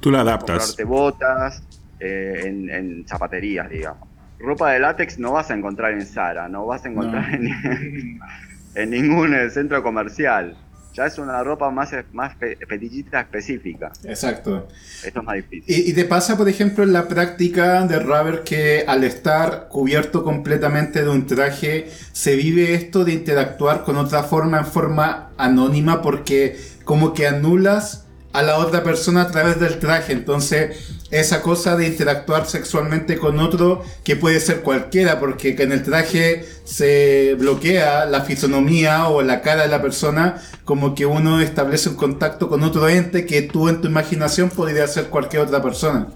[0.00, 0.74] Tú la adaptas.
[0.76, 1.62] Comprarte botas
[2.00, 4.07] eh, en, en zapaterías, digamos.
[4.38, 7.48] Ropa de látex no vas a encontrar en Zara, no vas a encontrar en,
[8.74, 10.56] en ningún eh, centro comercial.
[10.94, 13.92] Ya es una ropa más, más fe- fetichista específica.
[14.04, 14.66] Exacto.
[15.04, 15.64] Esto es más difícil.
[15.66, 20.24] ¿Y, y te pasa, por ejemplo, en la práctica de rubber que al estar cubierto
[20.24, 26.02] completamente de un traje, se vive esto de interactuar con otra forma en forma anónima
[26.02, 30.12] porque como que anulas a la otra persona a través del traje.
[30.12, 35.82] Entonces, esa cosa de interactuar sexualmente con otro que puede ser cualquiera, porque en el
[35.82, 41.88] traje se bloquea la fisonomía o la cara de la persona, como que uno establece
[41.88, 46.08] un contacto con otro ente que tú en tu imaginación podría ser cualquier otra persona.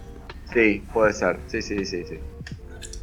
[0.53, 1.39] Sí, puede ser.
[1.47, 2.19] Sí, sí, sí, sí.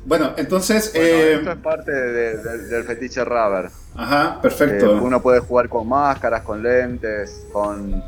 [0.05, 0.91] Bueno, entonces...
[0.93, 3.69] Bueno, eh, esto es parte de- de- del fetiche rubber.
[3.95, 4.93] ajá, Eh, perfecto.
[5.01, 8.01] uno puede jugar con máscaras, con lentes, con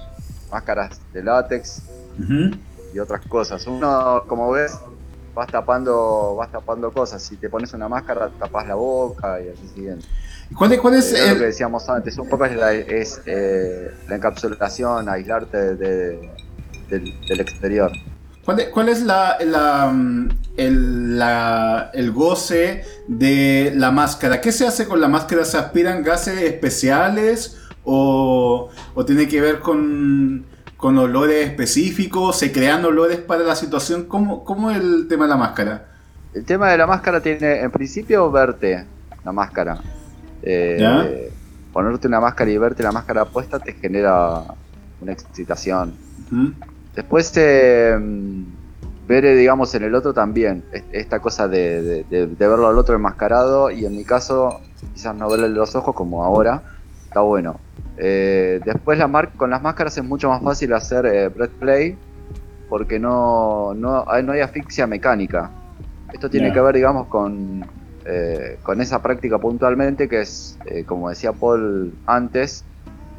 [0.51, 1.81] máscaras de látex.
[2.93, 3.65] Y otras cosas.
[3.67, 4.77] Uno, como ves,
[5.33, 7.21] vas tapando, vas tapando cosas.
[7.23, 10.05] Si te pones una máscara, tapas la boca y así siguiente.
[10.57, 12.73] ¿Cuál es, cuál es Eh, es lo el- que decíamos antes, un poco es la,
[12.73, 16.29] es, eh, la encapsulación, aislarte de-
[16.89, 17.91] del, del exterior.
[18.43, 24.41] ¿Cuál es, cuál es la, la, mm, el, la- el goce de la máscara?
[24.41, 25.45] ¿Qué se hace con la máscara?
[25.45, 30.45] ¿Se aspiran gases especiales o, o tiene que ver con,
[30.81, 32.37] con olores específicos?
[32.39, 34.05] ¿Se crean olores para la situación?
[34.05, 35.85] ¿Cómo, ¿Cómo es el tema de la máscara?
[36.33, 38.83] El tema de la máscara tiene, en principio, verte
[39.23, 39.77] la máscara.
[40.41, 41.07] Eh, ¿Ya?
[41.71, 44.43] Ponerte una máscara y verte la máscara puesta te genera
[45.01, 45.93] una excitación.
[46.95, 47.97] Después, eh,
[49.07, 52.77] ver, digamos, en el otro también, es- esta cosa de, de- de- de verlo al
[52.79, 54.59] otro enmascarado y en mi caso,
[54.95, 56.63] quizás no verle los ojos como ahora,
[57.11, 57.59] está bueno.
[57.97, 61.97] Eh, después, la mar- con las máscaras es mucho más fácil hacer eh, breath play
[62.69, 65.51] porque no, no, hay, no hay asfixia mecánica.
[66.13, 67.69] Esto tiene que ver, digamos, con,
[68.05, 72.63] eh, con esa práctica puntualmente que es, eh, como decía Paul antes,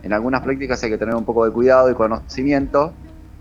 [0.03, 2.95] en algunas prácticas hay que tener un poco de cuidado y conocimiento.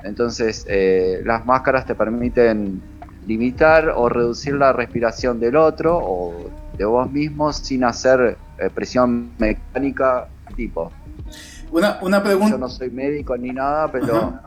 [0.03, 2.81] Entonces, eh, las máscaras te permiten
[3.25, 8.37] limitar o reducir la respiración del otro o de vos mismo sin hacer
[8.75, 10.91] presión mecánica tipo.
[11.71, 12.57] Una, una Yo pregunta.
[12.57, 14.41] no soy médico ni nada, pero Ajá.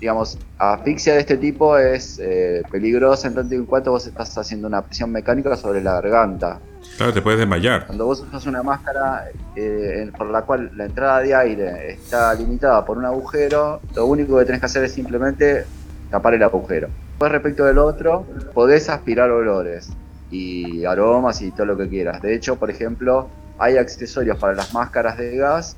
[0.00, 4.36] digamos, asfixia de este tipo es eh, peligrosa en tanto y en cuanto vos estás
[4.36, 6.58] haciendo una presión mecánica sobre la garganta.
[6.98, 7.86] Claro, te puedes desmayar.
[7.86, 12.32] Cuando vos usas una máscara eh, en- por la cual la entrada de aire está
[12.34, 15.64] limitada por un agujero, lo único que tenés que hacer es simplemente
[16.10, 16.88] tapar el agujero.
[17.10, 19.90] Después respecto del otro, podés aspirar olores
[20.30, 22.20] y aromas y todo lo que quieras.
[22.20, 23.28] De hecho, por ejemplo,
[23.58, 25.76] hay accesorios para las máscaras de gas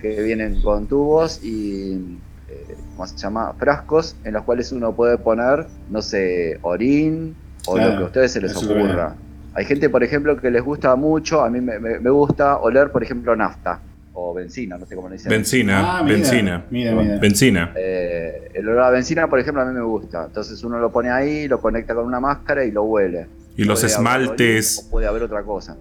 [0.00, 2.18] que vienen con tubos y,
[2.48, 3.52] eh, ¿cómo se llama?
[3.58, 7.34] Frascos en los cuales uno puede poner, no sé, orín
[7.66, 9.14] o Claro, lo que a ustedes se les ocurra.
[9.54, 12.90] Hay gente, por ejemplo, que les gusta mucho, a mí me, me- me gusta oler,
[12.92, 13.80] por ejemplo, nafta
[14.14, 15.30] o benzina, no sé cómo le dicen.
[15.30, 16.64] Benzina, Ah, mira, benzina.
[16.70, 17.18] Mira, mira.
[17.18, 17.72] Benzina.
[17.76, 20.24] Eh, el olor a benzina, por ejemplo, a mí me gusta.
[20.26, 23.26] Entonces uno lo pone ahí, lo conecta con una máscara y lo huele.
[23.56, 24.78] Y los Puede esmaltes.
[24.78, 25.76] orín o puede haber otra cosa.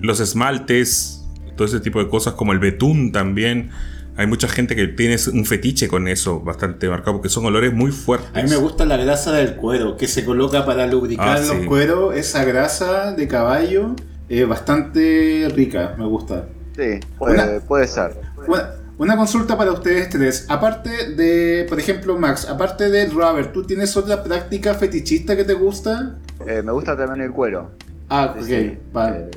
[0.00, 1.24] Los esmaltes,
[1.56, 3.70] todo ese tipo de cosas, como el betún también.
[4.18, 7.92] Hay mucha gente que tiene un fetiche con eso bastante marcado, porque son olores muy
[7.92, 8.30] fuertes.
[8.34, 11.48] A mí me gusta la grasa del cuero, que se coloca para lubricar Ah, los
[11.58, 11.64] sí.
[11.66, 12.16] cueros.
[12.16, 13.94] Esa grasa de caballo
[14.28, 16.46] es bastante rica, me gusta.
[16.74, 18.18] Sí, puede, Una- puede ser.
[18.46, 20.46] Una, una consulta para ustedes tres.
[20.48, 25.52] Aparte de, por ejemplo, Max, aparte del rubber, ¿tú tienes otra práctica fetichista que te
[25.54, 26.16] gusta?
[26.46, 27.72] Eh, me gusta también el cuero.
[28.08, 28.46] Ah, Sí, ok.
[28.48, 28.78] sí.
[28.92, 29.18] vale.
[29.18, 29.30] Eh,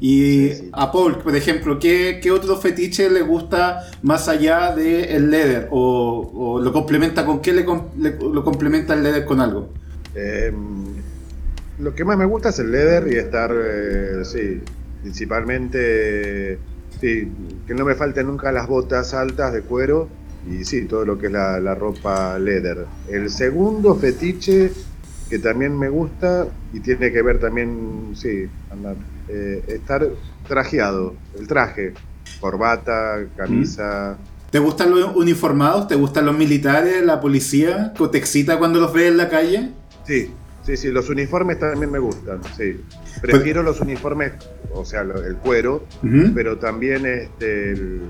[0.00, 0.72] Y sí, sí.
[0.72, 5.68] a Paul, por ejemplo, ¿qué, qué otro fetiche le gusta más allá del el leather?
[5.70, 7.66] ¿O, o lo complementa con qué le,
[7.98, 9.74] le- lo complementa el leather con algo?
[10.14, 10.50] Eh,
[11.78, 14.62] lo que más me gusta es el leather y estar, eh, sí,
[15.00, 16.64] principalmente,
[17.00, 21.18] sí, que no me falten nunca las botas altas de cuero y sí, todo lo
[21.18, 22.92] que es la, la ropa leather.
[23.06, 24.84] El segundo fetiche
[25.28, 28.96] que también me gusta y tiene que ver también, sí, andar,
[29.30, 30.06] eh, estar
[30.48, 31.94] trajeado, el traje,
[32.40, 34.16] corbata, camisa.
[34.50, 35.86] ¿Te gustan los uniformados?
[35.88, 37.92] ¿Te gustan los militares, la policía?
[37.98, 39.70] ¿O ¿Te excita cuando los ves en la calle?
[40.06, 40.30] Sí,
[40.66, 42.80] sí, sí, los uniformes también me gustan, sí.
[43.22, 44.32] Prefiero los uniformes,
[44.72, 45.84] o sea, el cuero,
[46.34, 48.00] pero también este, el-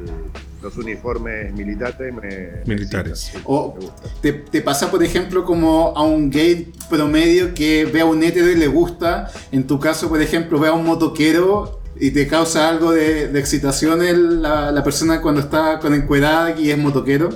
[0.62, 2.62] los uniformes militares me...
[2.66, 3.32] Militares.
[3.34, 3.76] me O-.
[4.20, 8.50] ¿Te, te pasa, por ejemplo, como a un gay promedio que ve a un hétero
[8.50, 9.30] y le gusta?
[9.52, 13.40] En tu caso, por ejemplo, ve a un motoquero y te causa algo de, de
[13.40, 17.28] excitación el- la, la persona cuando está con encuerada y es motoquero.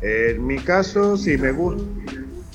[0.00, 1.82] En mi caso, sí, me gusta...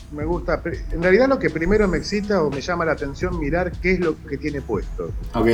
[0.09, 0.63] Me gusta,
[0.93, 3.99] en realidad lo que primero me excita o me llama la atención mirar qué es
[3.99, 5.11] lo que tiene puesto.
[5.35, 5.47] Ok.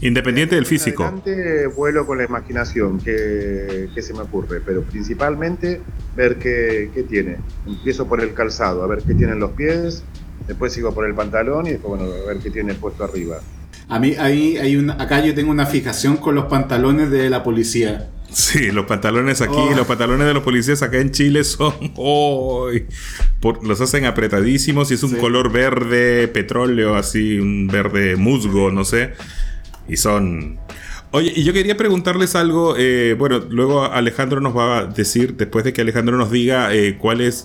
[0.00, 1.04] Independiente del físico.
[1.04, 5.80] Adelante vuelo con la imaginación, qué, qué se me ocurre, pero principalmente
[6.16, 7.36] ver qué, qué tiene.
[7.66, 10.02] Empiezo por el calzado, a ver qué tienen los pies,
[10.46, 13.38] después sigo por el pantalón y después, bueno, a ver qué tiene puesto arriba.
[13.88, 17.42] A mí, ahí hay una, acá yo tengo una fijación con los pantalones de la
[17.42, 18.10] policía.
[18.30, 19.74] Sí, los pantalones aquí, Oh.
[19.76, 21.72] los pantalones de los policías acá en Chile son.
[21.80, 22.86] ¡Ay!
[23.40, 25.16] Por- los hacen apretadísimos y es un Sí.
[25.16, 29.12] color verde petróleo, así, un verde musgo, no sé.
[29.88, 30.58] Y son.
[31.10, 32.74] Oye, y yo quería preguntarles algo.
[32.76, 36.98] eh, bueno, luego Alejandro nos va a decir, después de que Alejandro nos diga eh,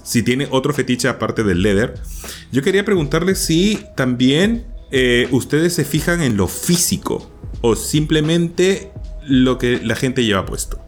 [0.04, 1.94] si tiene otro fetiche aparte del leather.
[2.52, 7.30] Yo quería preguntarles si también eh, ustedes se fijan en lo físico
[7.62, 8.92] o simplemente
[9.28, 10.80] lo que la gente lleva puesto.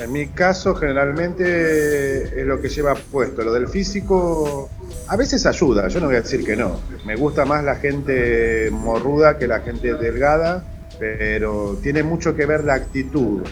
[0.00, 3.42] En mi caso, generalmente es lo que lleva puesto.
[3.42, 4.70] Lo del físico
[5.08, 6.80] a veces ayuda, yo no voy a decir que no.
[7.04, 10.64] Me gusta más la gente morruda que la gente delgada,
[11.00, 13.42] pero tiene mucho que ver la actitud,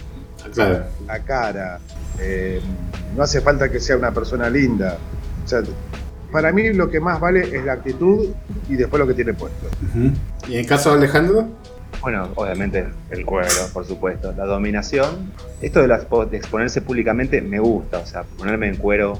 [0.55, 0.85] Claro.
[1.07, 1.81] la cara.
[2.21, 2.61] eh,
[3.17, 4.97] no hace falta que sea una persona linda.
[5.45, 5.63] O sea,
[6.31, 8.29] para mí lo que más vale es la actitud
[8.69, 9.67] y después lo que tiene puesto.
[10.47, 11.49] ¿Y en caso de Alejandro?
[12.03, 14.33] Bueno, obviamente el cuero, por supuesto.
[14.37, 15.33] La dominación.
[15.63, 17.99] Esto de, las, de exponerse públicamente me gusta.
[17.99, 19.19] O sea, ponerme en cuero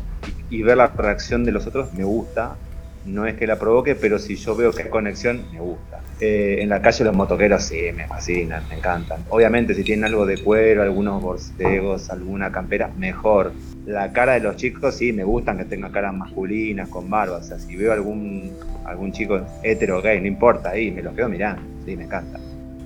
[0.51, 2.57] y, y ver la reacción de los otros me gusta.
[3.05, 6.03] No es que la provoque, pero si yo veo que hay conexión, me gusta.
[6.21, 9.25] Eh, en la calle los motoqueros sí, me fascinan, me encantan.
[9.31, 13.53] Obviamente si tienen algo de cuero, algunos borcegos, alguna campera, mejor.
[13.87, 17.39] La cara de los chicos sí, me gustan que tengan caras masculinas, con barba.
[17.39, 18.53] O sea, si veo algún,
[18.85, 21.63] algún chico hetero gay, no importa, ahí me lo quedo mirando.
[21.85, 22.39] Sí, me encanta.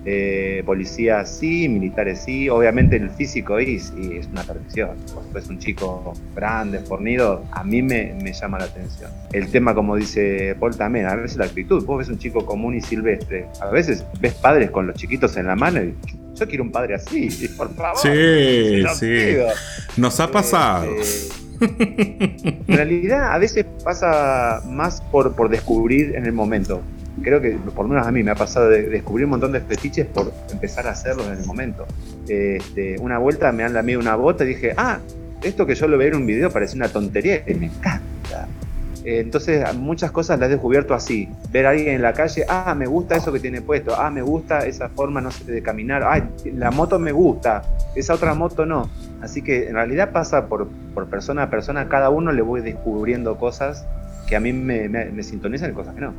[0.05, 4.97] Eh, policías sí, militares sí, obviamente el físico ahí sí, es una perdición.
[5.31, 9.11] Pues un chico grande, fornido, a mí me, me llama la atención.
[9.33, 11.85] El tema, como dice Paul también, a veces la actitud.
[11.85, 15.47] Vos ves un chico común y silvestre, a veces ves padres con los chiquitos en
[15.47, 15.95] la mano y
[16.35, 17.99] yo quiero un padre así, por favor.
[17.99, 19.07] Sí, sí.
[19.07, 19.49] pido.
[19.97, 20.87] Nos ha pasado.
[20.95, 26.83] Este, en realidad, a veces pasa más por, por descubrir en el momento.
[27.23, 29.61] Creo que, por lo menos a mí, me ha pasado de descubrir un montón de
[29.61, 31.87] fetiches por empezar a hacerlos en el momento.
[32.29, 34.99] Este, una vuelta me han lamido una bota y dije, ah,
[35.43, 38.49] esto que yo lo veía en un video parece una tontería y me encanta.
[39.05, 41.29] Eh, Entonces, muchas cosas las he descubierto así.
[41.51, 44.23] Ver a alguien en la calle, ah, me gusta eso que tiene puesto, ah, me
[44.23, 47.63] gusta esa forma, no sé, de caminar, ah, la moto me gusta,
[47.97, 48.89] esa otra moto no.
[49.21, 53.37] Así que en realidad pasa por, por persona a persona, cada uno le voy descubriendo
[53.37, 53.85] cosas
[54.29, 56.15] que a mí me, me sintonizan y cosas que no.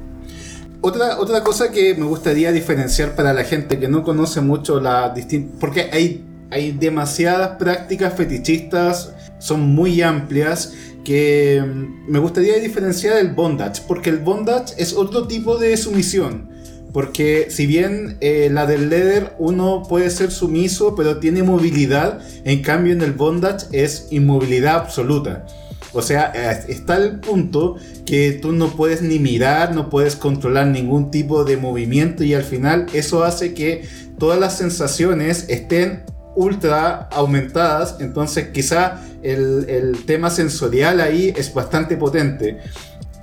[0.85, 5.11] Otra, otra cosa que me gustaría diferenciar para la gente que no conoce mucho la
[5.11, 5.55] distinta.
[5.57, 10.73] Porque hay, hay demasiadas prácticas fetichistas, son muy amplias.
[11.05, 13.81] Que mm, me gustaría diferenciar el bondage.
[13.87, 16.49] Porque el bondage es otro tipo de sumisión.
[16.91, 22.61] Porque si bien eh, la del leather uno puede ser sumiso, pero tiene movilidad, en
[22.61, 25.45] cambio en el bondage es inmovilidad absoluta.
[25.93, 27.75] O sea, eh, está el punto
[28.05, 32.43] que tú no puedes ni mirar, no puedes controlar ningún tipo de movimiento y al
[32.43, 33.87] final eso hace que
[34.17, 36.03] todas las sensaciones estén
[36.35, 37.97] ultra aumentadas.
[37.99, 42.57] Entonces quizá el, el tema sensorial ahí es bastante potente.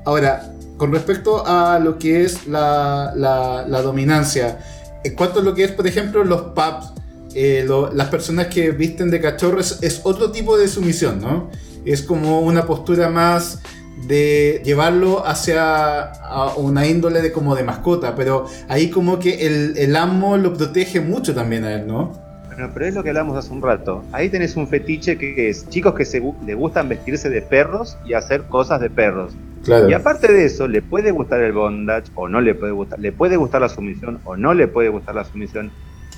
[0.04, 4.58] Ahora, con respecto a lo que es la, la- la dominancia,
[5.04, 6.92] en cuanto a lo que es, por ejemplo, los pubs,
[7.34, 11.50] eh, lo- las personas que visten de cachorros es otro tipo de sumisión, ¿no?
[11.84, 13.60] Es como una postura más
[14.06, 19.76] de llevarlo hacia a una índole de como de mascota, pero ahí como que el,
[19.76, 22.12] el amo lo protege mucho también a él, ¿no?
[22.46, 24.02] Bueno, pero es lo que hablamos hace un rato.
[24.12, 28.14] Ahí tenés un fetiche que es chicos que se le gustan vestirse de perros y
[28.14, 29.32] hacer cosas de perros.
[29.64, 29.88] Claro.
[29.88, 33.12] Y aparte de eso, le puede gustar el bondage o no le puede gustar, le
[33.12, 35.70] puede gustar la sumisión o no le puede gustar la sumisión.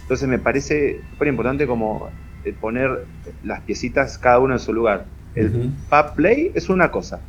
[0.03, 2.09] Entonces me parece súper importante como
[2.45, 3.05] eh, poner
[3.45, 5.05] las piecitas cada uno en su lugar.
[5.35, 5.71] El Ujú.
[5.89, 7.21] pub play es una cosa.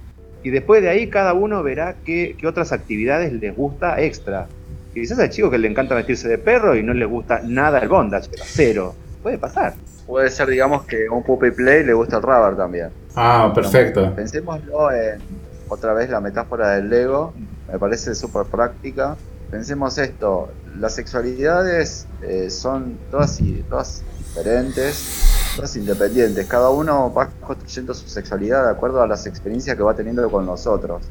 [0.44, 4.48] Y después de ahí cada uno verá qué, qué otras actividades les gusta extra.
[4.94, 7.88] Quizás hay chicos que le encanta vestirse de perro y no les gusta nada el
[7.88, 8.96] bondage, pero cero.
[9.24, 9.74] Puede pasar.
[10.06, 12.90] Puede ser, digamos, que un puppy play le gusta el rubber también.
[13.16, 14.14] Ah, perfecto.
[14.14, 15.22] Pensémoslo en
[15.70, 17.34] otra vez la metáfora del Lego,
[17.72, 19.16] me parece súper práctica.
[19.50, 26.48] Pensemos esto, las sexualidades eh, son todas, y- todas diferentes, todas independientes.
[26.48, 30.46] Cada uno va construyendo su sexualidad de acuerdo a las experiencias que va teniendo con
[30.46, 31.04] los otros.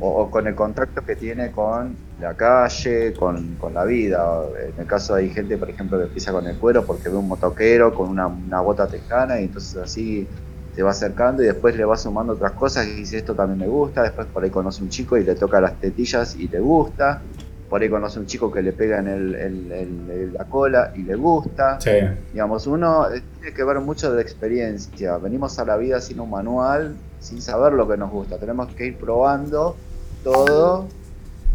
[0.00, 4.42] O, o con el contacto que tiene con la calle, con, con la vida.
[4.74, 7.28] En el caso hay gente, por ejemplo, que empieza con el cuero porque ve un
[7.28, 10.26] motoquero con una, una bota tejana y entonces así
[10.74, 13.68] se va acercando y después le va sumando otras cosas y dice esto también me
[13.68, 17.22] gusta, después por ahí conoce un chico y le toca las tetillas y le gusta,
[17.68, 20.92] por ahí conoce un chico que le pega en el, el- el- el- la cola
[20.94, 21.80] y le gusta.
[21.80, 21.90] Sí.
[22.32, 25.16] Digamos, uno eh, tiene que ver mucho de la experiencia.
[25.18, 28.38] Venimos a la vida sin un manual, sin saber lo que nos gusta.
[28.38, 29.76] Tenemos que ir probando
[30.22, 30.86] todo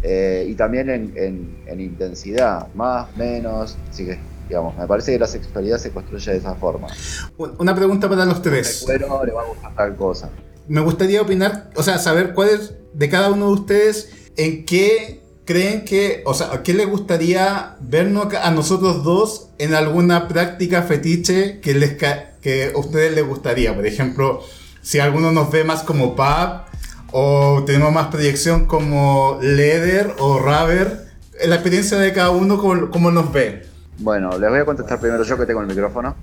[0.02, 3.76] eh, y también en, en- en intensidad, más, menos.
[3.90, 4.18] Así que
[4.50, 6.88] Digamos, me parece que la sexualidad se construye de esa forma.
[7.58, 8.82] Una pregunta para los El tres.
[8.84, 10.28] cuero le va a gustar tal cosa.
[10.66, 15.22] Me gustaría opinar, o sea, saber cuál es de cada uno de ustedes, en qué
[15.50, 21.58] creen que, o sea, qué les gustaría vernos a nosotros dos en alguna práctica fetiche
[21.58, 23.74] que, les que a ustedes les gustaría.
[23.74, 24.44] Por ejemplo,
[24.80, 26.60] si alguno nos ve más como pub
[27.10, 31.08] o tenemos más proyección como leather o rubber,
[31.44, 33.66] la experiencia de cada uno, cómo, cómo nos ve.
[34.02, 36.14] Bueno, les voy a contestar primero yo que tengo el micrófono.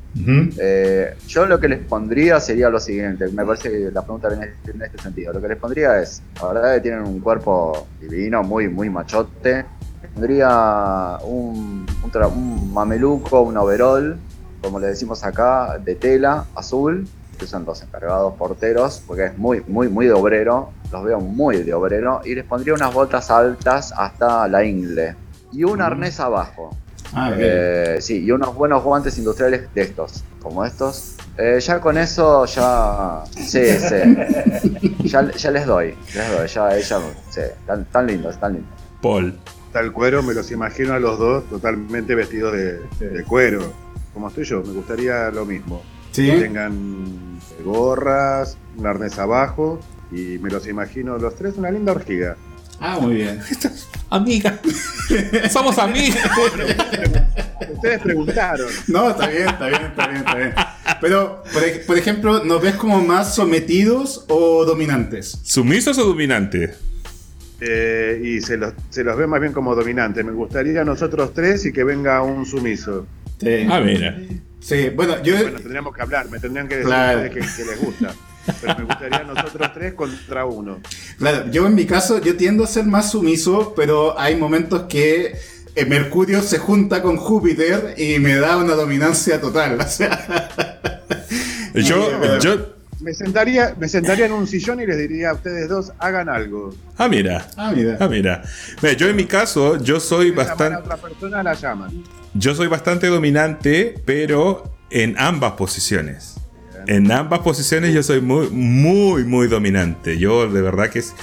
[0.60, 4.54] Eh, yo lo que les pondría sería lo siguiente, me parece que la pregunta viene
[4.66, 5.32] en este sentido.
[5.32, 9.66] Lo que les pondría es, la verdad que tienen un cuerpo divino, muy, muy machote.
[10.14, 14.18] Tendría un, un, tra- un mameluco, un overall,
[14.62, 17.08] como le decimos acá, de tela azul,
[17.38, 21.62] que son los encargados porteros, porque es muy, muy, muy de obrero, los veo muy
[21.62, 25.16] de obrero, y les pondría unas botas altas hasta la ingle,
[25.52, 26.76] y un arnés abajo.
[27.14, 27.32] Ah.
[27.38, 31.16] Eh, sí, y unos buenos guantes industriales de estos, como estos.
[31.38, 33.24] Eh, ya con eso, ya.
[33.32, 34.98] Sí, sí.
[35.08, 37.00] Ya, ya les doy, les doy, ya, ella.
[37.30, 38.72] Sí, tan, tan lindos, tan lindos.
[39.02, 39.34] Paul.
[39.72, 43.72] Tal cuero, me los imagino a los dos totalmente vestidos de, de cuero.
[44.14, 45.82] Como estoy yo, me gustaría lo mismo.
[46.12, 46.30] ¿Sí?
[46.30, 49.80] Que tengan gorras, un arnés abajo
[50.12, 52.36] y me los imagino los tres una linda orgía.
[52.80, 53.40] Ah, muy bien.
[54.10, 54.60] Amiga.
[55.52, 56.30] Somos amigas.
[57.74, 58.68] Ustedes preguntaron.
[58.88, 60.54] No, está bien, está bien, está bien, está bien.
[61.02, 65.40] Pero, por, ej- por ejemplo, ¿nos ves como más sometidos o dominantes?
[65.44, 66.72] ¿Sumisos o dominantes?
[67.60, 70.24] eh, y se los, se los ve más bien como dominantes.
[70.24, 73.08] Me gustaría nosotros tres y que venga un sumiso.
[73.40, 73.68] Sí.
[73.70, 74.16] Ah, mira.
[74.60, 75.36] Sí, bueno, yo...
[75.38, 77.20] Bueno, tendríamos que hablar, me tendrían que decir Claro.
[77.24, 78.14] ustedes que, que les gusta.
[78.62, 80.80] Pero me gustaría nosotros tres contra uno.
[81.18, 85.36] Claro, yo en mi caso, yo tiendo a ser más sumiso, pero hay momentos que
[85.76, 89.80] eh, Mercurio se junta con Júpiter y me da una dominancia total.
[89.80, 90.52] O sea,
[91.74, 92.78] Yo, yo.
[93.00, 96.74] Me sentaría, me sentaría en un sillón y les diría a ustedes dos, hagan algo.
[96.98, 97.48] Ah, mira.
[97.56, 97.98] ah, mira.
[98.00, 98.42] Ah, mira.
[98.82, 100.78] Mira, yo en mi caso, yo soy bastante.
[100.80, 102.04] otra persona, la llaman.
[102.34, 106.37] Yo soy bastante dominante, pero en ambas posiciones.
[106.88, 110.18] En ambas posiciones yo soy muy, muy, muy dominante.
[110.18, 111.14] Yo de verdad que es.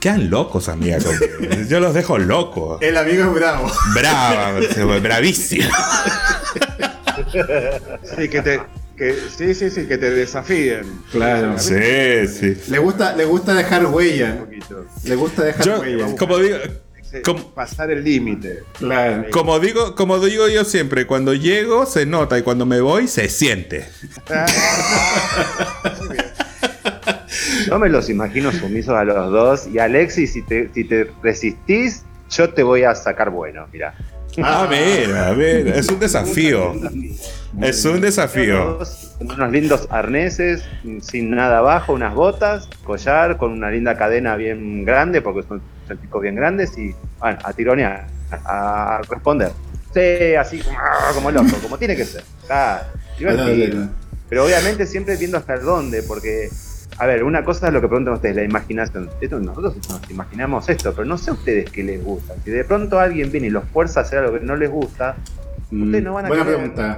[0.00, 0.98] Quedan locos, amiga.
[1.38, 1.62] conmigo.
[1.68, 2.82] Yo los dejo locos.
[2.82, 3.70] El amigo es bravo.
[3.94, 4.58] Brava,
[5.00, 5.68] bravísimo.
[8.16, 8.60] Sí, que te,
[8.96, 11.02] que, sí, sí, sí, que te desafíen.
[11.10, 11.58] Claro.
[11.58, 12.56] Sí, sí.
[12.68, 14.38] Le gusta, le gusta dejar Un huella.
[14.40, 14.86] poquito.
[15.04, 16.16] Le gusta dejar Yo, huella.
[16.16, 16.56] como digo,
[17.24, 18.62] Como, Pasar el límite.
[18.78, 19.26] Claro.
[19.30, 23.28] como digo, como digo yo siempre, cuando llego se nota y cuando me voy se
[23.28, 23.86] siente.
[27.66, 29.66] Yo me los imagino sumisos a los dos.
[29.66, 33.94] Y Alexis, si te, si te resistís, yo te voy a sacar bueno, mira.
[34.42, 36.72] A ver, a ver, es un desafío.
[37.60, 38.78] Es un desafío.
[39.20, 40.64] Unos lindos arneses,
[41.02, 45.60] sin nada abajo, unas botas, collar, con una linda cadena bien grande, porque son
[45.92, 49.52] salpicos bien grandes, y bueno, a tironear, a responder.
[49.92, 50.62] Sí, así
[51.14, 52.24] como, loco, como tiene que ser.
[52.42, 52.88] Está
[53.18, 53.88] divertido.
[54.28, 56.48] Pero obviamente siempre viendo hasta dónde, porque,
[56.98, 59.10] a ver, una cosa es lo que preguntan ustedes, la imaginación.
[59.20, 62.32] Esto, nosotros nos imaginamos esto, pero no sé a ustedes qué les gusta.
[62.42, 65.16] Si de pronto alguien viene y los fuerza a hacer algo que no les gusta,
[65.70, 66.56] Mm, ustedes no van a querer-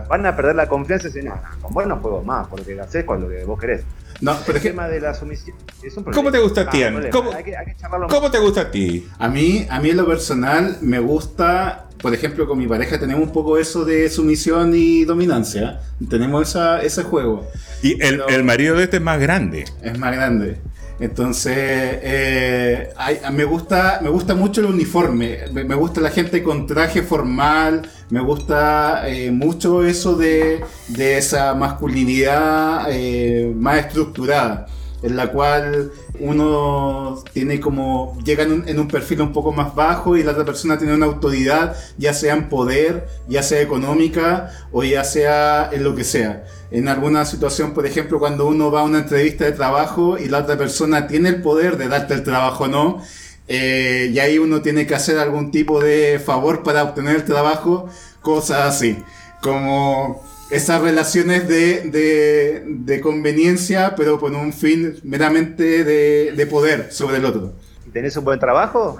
[0.09, 2.81] van a perder la confianza y decir, no, no, con vos no juego más, porque
[2.81, 3.83] haces con lo que vos querés.
[4.21, 6.13] No, pero El que tema de la sumisión es un problema.
[6.15, 7.11] ¿Cómo te gusta a ti, Ah, problema.
[7.11, 9.07] ¿Cómo- hay, que, hay que charlarlo ¿Cómo te gusta a ti?
[9.19, 13.23] a mí, a mí en lo personal me gusta, por ejemplo, con mi pareja tenemos
[13.25, 15.81] un poco eso de sumisión y dominancia.
[16.09, 17.47] Tenemos esa, ese juego.
[17.83, 19.65] Y el, Pero- el marido de este es más grande.
[19.83, 20.59] Es más grande.
[21.01, 22.91] Entonces, eh,
[23.33, 25.39] me, gusta, me gusta mucho el uniforme.
[25.53, 27.89] Me, me gusta la gente con traje formal.
[28.11, 34.67] Me gusta eh, mucho eso de, de esa masculinidad eh, más estructurada.
[35.03, 38.17] En la cual uno tiene como.
[38.25, 40.95] llega en un, en un perfil un poco más bajo y la otra persona tiene
[40.95, 46.05] una autoridad, ya sea en poder, ya sea económica o ya sea en lo que
[46.05, 46.45] sea
[46.75, 50.39] en alguna situación, por ejemplo, cuando uno va a una entrevista de trabajo y la
[50.39, 53.03] otra persona tiene el poder de darte el trabajo o no,
[53.47, 57.89] eh, y ahí uno tiene que hacer algún tipo de favor para obtener el trabajo,
[58.21, 58.99] cosas así,
[59.41, 66.89] como esas relaciones de, de, de conveniencia, pero con un fin meramente de, de poder
[66.91, 67.53] sobre el otro.
[67.93, 68.99] ¿Tenés un buen trabajo?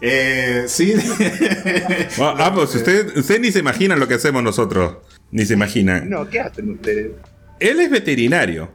[0.00, 0.94] Eh, sí,
[2.18, 4.96] Ah, pues usted, usted ni se imagina lo que hacemos nosotros.
[5.30, 6.00] Ni se imagina.
[6.00, 7.12] No, ¿qué hacen ustedes?
[7.60, 8.70] Él es veterinario.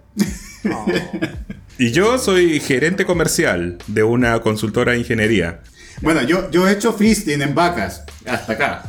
[1.78, 5.62] Y yo soy gerente comercial de una consultora de ingeniería.
[6.02, 8.84] bueno, yo, yo he hecho fisting en vacas, hasta acá.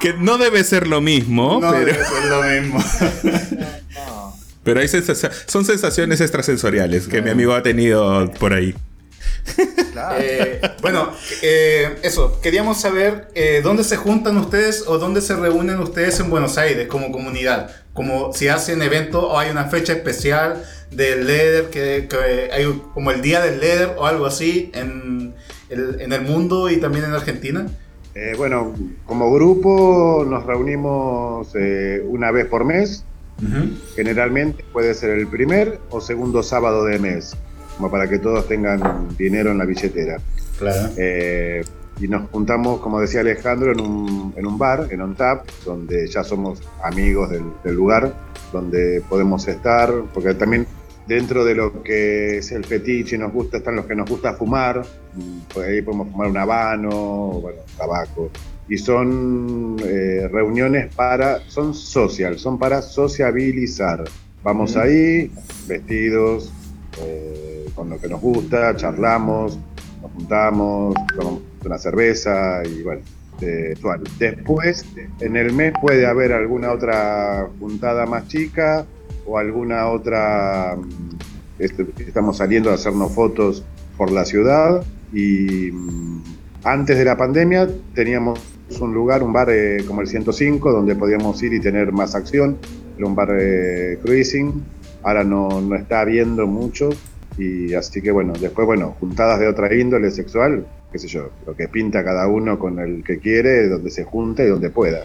[0.00, 2.84] Que no debe ser lo mismo, No pero, debe ser lo mismo.
[4.62, 8.74] pero hay sensacia- son sensaciones extrasensoriales que mi amigo ha tenido por ahí.
[10.20, 11.10] Eh, bueno,
[11.42, 16.30] eh, eso, queríamos saber eh, dónde se juntan ustedes o dónde se reúnen ustedes en
[16.30, 17.70] Buenos Aires como comunidad.
[17.92, 22.80] Como si hacen eventos o hay una fecha especial del Leder, que, que hay un-
[22.92, 25.34] como el día del Leder o algo así en
[25.68, 27.66] el, en el mundo y también en Argentina.
[28.16, 28.74] Eh, bueno,
[29.06, 33.04] como grupo nos reunimos eh, una vez por mes,
[33.96, 37.36] generalmente puede ser el primer o segundo sábado de mes,
[37.76, 40.18] como para que todos tengan dinero en la billetera.
[40.58, 40.90] Claro.
[40.96, 41.64] Eh,
[42.00, 46.08] y nos juntamos, como decía Alejandro, en un, en un bar, en On Tap, donde
[46.08, 48.12] ya somos amigos del, del lugar,
[48.52, 50.66] donde podemos estar, porque también
[51.06, 54.82] dentro de lo que es el fetiche nos gusta, están los que nos gusta fumar,
[55.52, 56.90] pues ahí podemos fumar un habano,
[57.40, 58.30] bueno, tabaco.
[58.68, 64.04] Y son eh, reuniones para, son social, son para sociabilizar.
[64.42, 65.30] Vamos ahí,
[65.68, 66.52] vestidos,
[67.00, 69.58] eh, con lo que nos gusta, charlamos,
[70.02, 73.02] nos juntamos, tomamos una cerveza y bueno.
[74.18, 74.86] Después,
[75.20, 78.86] en el mes puede haber alguna otra juntada más chica
[79.26, 81.16] o alguna otra, mm,
[81.58, 83.64] este, estamos saliendo a hacernos fotos
[83.96, 86.22] por la ciudad y mm,
[86.62, 88.40] antes de la pandemia teníamos
[88.80, 92.56] un lugar, un bar eh, como el 105, donde podíamos ir y tener más acción,
[92.98, 94.62] un bar eh, cruising,
[95.04, 96.90] ahora no, no está habiendo mucho
[97.38, 101.54] y así que bueno, después bueno, juntadas de otra índole sexual, qué sé yo, lo
[101.54, 105.04] que pinta cada uno con el que quiere, donde se junte y donde pueda.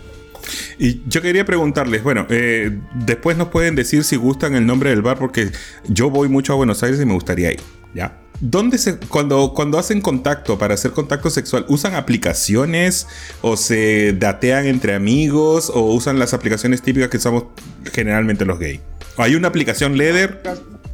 [0.77, 5.01] Y yo quería preguntarles, bueno, eh, después nos pueden decir si gustan el nombre del
[5.01, 5.51] bar, porque
[5.87, 7.59] yo voy mucho a Buenos Aires y me gustaría ir,
[7.93, 8.17] ¿ya?
[8.39, 13.05] ¿Dónde se, cuando, cuando hacen contacto para hacer contacto sexual, usan aplicaciones
[13.41, 17.45] o se datean entre amigos o usan las aplicaciones típicas que usamos
[17.91, 18.79] generalmente los gays?
[19.19, 20.39] ¿O hay una aplicación Leder?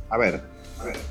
[0.10, 0.42] A ver,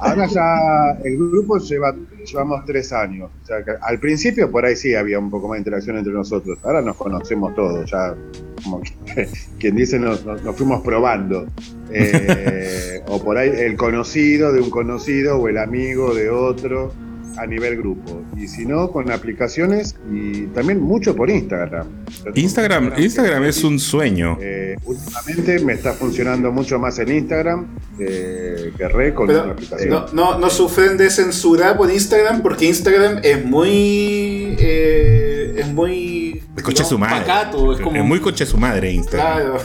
[0.01, 1.95] ahora ya el grupo lleva,
[2.27, 3.31] llevamos tres años.
[3.41, 6.13] O sea, que al principio por ahí sí había un poco más de interacción entre
[6.13, 6.59] nosotros.
[6.65, 8.17] Ahora nos conocemos todos, ya
[8.65, 9.29] como que-
[9.61, 11.47] quien dice nos, nos- nos fuimos probando.
[11.93, 16.93] Eh, o por ahí el conocido de un conocido o el amigo de otro
[17.37, 18.23] a nivel grupo.
[18.37, 21.87] Y si no, con aplicaciones y también mucho por Instagram.
[22.35, 24.39] Instagram, Instagram es un sueño.
[24.41, 27.67] Eh, últimamente me está funcionando mucho más en Instagram
[27.99, 29.91] eh, que re con Pero aplicación.
[29.91, 34.57] no, no, no sufren de censura por Instagram porque Instagram es muy.
[34.59, 36.43] eh, es muy.
[36.57, 37.21] Es coche su madre.
[37.21, 38.05] pacato, es como.
[38.05, 39.37] muy coche su madre Instagram.
[39.39, 39.59] Claro.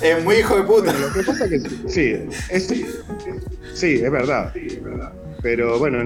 [0.00, 0.92] Es muy hijo de puta.
[0.92, 2.14] Bueno, lo que pasa es que sí,
[2.50, 2.68] es,
[3.74, 4.52] sí, es verdad.
[5.46, 5.98] Pero bueno,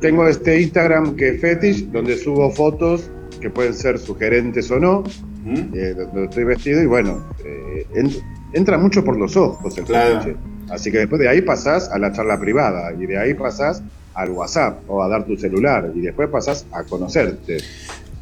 [0.00, 3.08] tengo este Instagram que es Fetish, donde subo fotos
[3.40, 5.04] que pueden ser sugerentes o no,
[5.44, 5.56] ¿Mm?
[5.72, 8.10] eh, donde estoy vestido y bueno, eh, en-
[8.52, 10.20] entra mucho por los ojos el Claro.
[10.22, 10.36] fetiche.
[10.68, 14.30] Así que después de ahí pasás a la charla privada y de ahí pasás al
[14.30, 17.58] WhatsApp o a dar tu celular y después pasás a conocerte.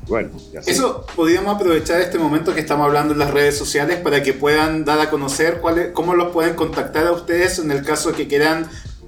[0.09, 0.73] Bueno, y así.
[0.73, 4.85] Eso podríamos aprovechar este momento que estamos hablando en las redes sociales para que puedan
[4.85, 8.67] dar a conocer cuáles, cómo los pueden contactar a ustedes en el caso que quieran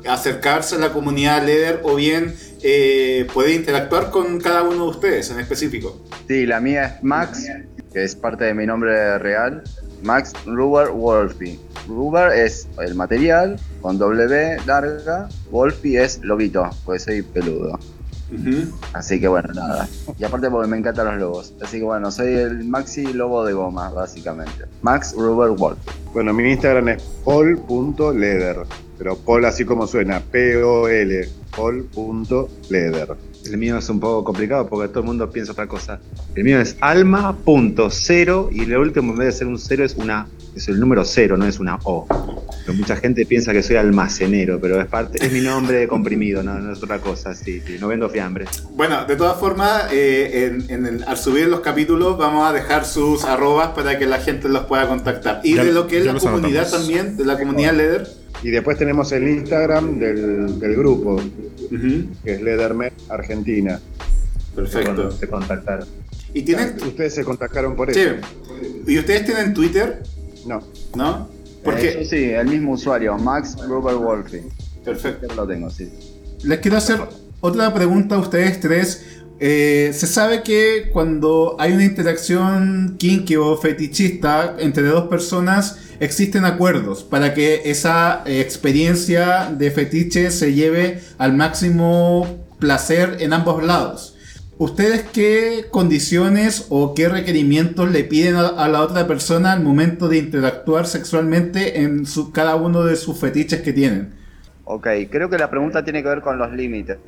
[0.08, 5.30] acercarse a la comunidad Leder o bien eh, poder interactuar con cada uno de ustedes
[5.30, 6.00] en específico.
[6.28, 7.46] Sí, la mía es Max,
[7.92, 9.62] que es parte de mi nombre real.
[10.02, 11.58] Max Ruber Wolfie.
[11.86, 15.28] Ruber es el material con W larga.
[15.50, 17.78] Wolfie es lobito, pues soy peludo.
[18.94, 19.88] Así que bueno, nada.
[20.18, 21.54] Y aparte porque me encantan los lobos.
[21.62, 24.64] Así que bueno, soy el maxi lobo de goma, básicamente.
[24.80, 25.92] Max Ruber Wolfie.
[26.12, 28.56] Bueno, mi Instagram es pol.leder,
[29.02, 33.08] pero pol así como suena, P-O-L, pol.leder.
[33.44, 35.98] El mío es un poco complicado porque todo el mundo piensa otra cosa.
[36.36, 40.28] El mío es alma.cero y lo último en vez de ser un cero es una
[40.54, 42.06] es el número cero, no es una O.
[42.64, 46.58] Pero mucha gente piensa que soy almacenero, pero es parte, es mi nombre comprimido, no,
[46.60, 48.44] no es otra cosa, sí, sí, no vendo fiambre.
[48.74, 52.84] Bueno, de todas formas, eh, en- en el- al subir los capítulos vamos a dejar
[52.84, 55.40] sus arrobas para que la gente los pueda contactar.
[55.42, 56.86] Y Ya- de lo que es la comunidad anotamos.
[56.86, 58.06] también, de la comunidad Leder.
[58.44, 61.20] Y después tenemos el Instagram del, del grupo,
[62.24, 63.80] que es Lederme Argentina.
[64.54, 65.10] Perfecto.
[65.10, 65.86] Se contactaron.
[66.34, 68.14] ¿Y tienen, Ustedes se contactaron por sí, eso.
[68.86, 70.02] ¿Y ustedes tienen Twitter?
[70.46, 70.62] No.
[70.94, 71.28] ¿No?
[71.64, 74.42] Porque sí, el mismo usuario, Max Ruber Wolfie.
[74.84, 75.32] perfecto.
[75.34, 75.90] Lo tengo, sí.
[76.42, 77.00] Les quiero hacer
[77.40, 79.06] otra pregunta a ustedes tres.
[79.38, 86.44] Eh, se sabe que cuando hay una interacción kinky o fetichista entre dos personas, existen
[86.44, 93.62] acuerdos para que esa eh, experiencia de fetiche se lleve al máximo placer en ambos
[93.62, 94.16] lados.
[94.58, 100.18] ¿Ustedes qué condiciones o qué requerimientos le piden a, la otra persona al momento de
[100.18, 104.14] interactuar sexualmente en su, cada uno de sus fetiches que tienen?
[104.64, 106.98] Ok, creo que la pregunta tiene que ver con los límites.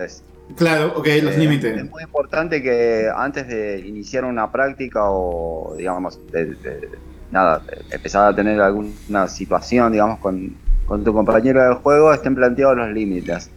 [0.57, 1.77] Claro, ok, los Eh, límites.
[1.77, 6.89] Es muy importante que antes de iniciar una práctica o, digamos, de, de-
[7.31, 10.55] nada, de empezar a tener alguna situación, digamos, con,
[10.87, 13.51] con tu compañero del juego, estén planteados los límites.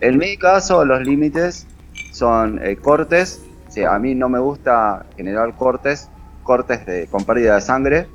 [0.00, 1.66] En mi caso, los límites
[2.14, 3.42] son eh, cortes.
[3.90, 6.08] A mí no me gusta generar cortes,
[6.44, 8.06] cortes de, con pérdida de sangre.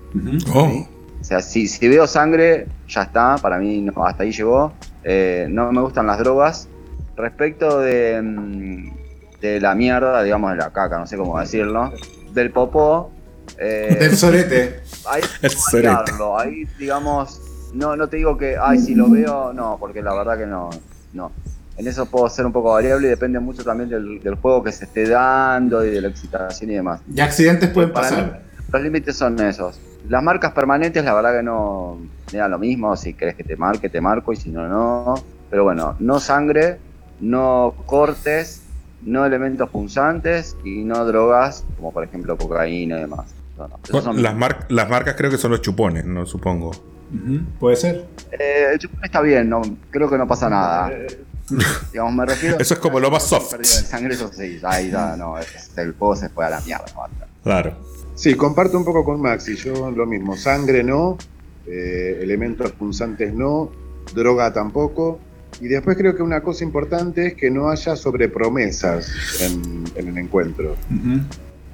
[0.54, 0.86] Oh,
[1.20, 4.72] O sea, si, si veo sangre, ya está, para mí no, hasta ahí llegó.
[5.04, 6.70] Eh, no me gustan las drogas.
[7.18, 8.90] Respecto de, mm,
[9.42, 11.92] de la mierda, digamos, de la caca, no sé cómo decirlo,
[12.32, 13.12] del popó,
[13.58, 14.80] eh, Del sorete.
[15.10, 15.88] ahí El sorete.
[15.90, 16.40] variarlo.
[16.40, 17.42] Ahí, digamos,
[17.74, 20.70] no, no te digo que, ay, si lo veo, no, porque la verdad que no,
[21.12, 21.34] no.
[21.80, 24.72] En eso puedo ser un poco variable y depende mucho también del, del juego que
[24.74, 27.00] se esté dando y de la excitación y demás.
[27.14, 28.26] Y accidentes pueden Para pasar.
[28.26, 28.32] mí,
[28.74, 29.80] los límites son esos.
[30.10, 31.98] Las marcas permanentes, la verdad que no
[32.34, 32.98] me da lo mismo.
[32.98, 35.16] Si querés que te marque, te marco, y si no, no.
[35.50, 36.80] Pero bueno, no sangre,
[37.22, 38.64] no cortes,
[39.04, 43.34] no elementos punzantes y no drogas, como por ejemplo cocaína y demás.
[43.58, 46.72] No, no, son- las, mar- las marcas creo que son los chupones, no supongo.
[47.60, 48.06] Puede ser.
[48.34, 49.62] Eh, el chupón está bien, no,
[49.92, 50.92] creo que no pasa nada.
[51.92, 52.58] Digamos, me refiero.
[52.60, 53.54] Eso es como lo más soft.
[53.58, 56.86] De sangre, eso sí, ahí ya, no, es- el juego se fue a la mierda.
[56.96, 57.26] ¿no?
[57.44, 57.74] Claro.
[58.16, 61.18] Sí, comparto un poco con Maxi, yo lo mismo, sangre no,
[61.66, 63.72] eh, elementos punzantes no,
[64.14, 65.20] droga tampoco,
[65.62, 69.10] y después creo que una cosa importante es que no haya sobrepromesas
[69.42, 70.76] en, en el encuentro.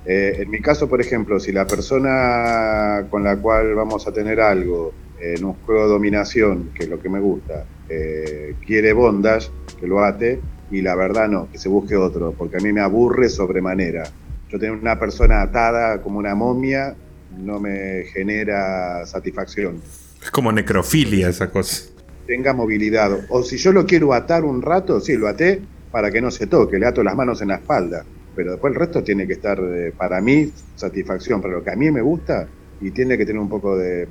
[0.05, 4.39] Eh, en mi caso, por ejemplo, si la persona con la cual vamos a tener
[4.39, 9.49] algo en un juego de dominación, que es lo que me gusta, eh, quiere bondage,
[9.85, 12.81] que lo ate, y la verdad no, que se busque otro, porque a mí me
[12.81, 14.03] aburre sobremanera.
[14.49, 16.95] Yo tener una persona atada como una momia
[17.37, 19.81] no me genera satisfacción.
[20.21, 21.91] Es como necrofilia esa cosa.
[22.25, 23.11] Tenga movilidad.
[23.29, 25.61] O si yo lo quiero atar un rato, sí, lo até
[25.91, 28.03] para que no se toque, le ato las manos en la espalda.
[28.35, 31.75] Pero después el resto tiene que estar, eh, para mí, satisfacción, para lo que a
[31.75, 32.47] mí me gusta,
[32.81, 34.07] y tiene que tener un poco de,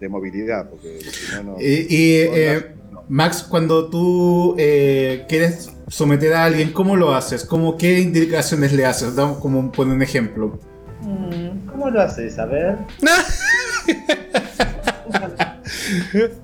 [0.00, 1.56] de movilidad, porque si no, no.
[1.60, 2.64] Y, y, eh,
[3.08, 7.44] Max, cuando tú eh, quieres someter a alguien, ¿cómo lo haces?
[7.44, 9.16] ¿Cómo, ¿Qué indicaciones le haces?
[9.16, 10.60] Damos como un, pon un ejemplo.
[11.00, 12.38] Mm, ¿Cómo lo haces?
[12.38, 12.76] A ver.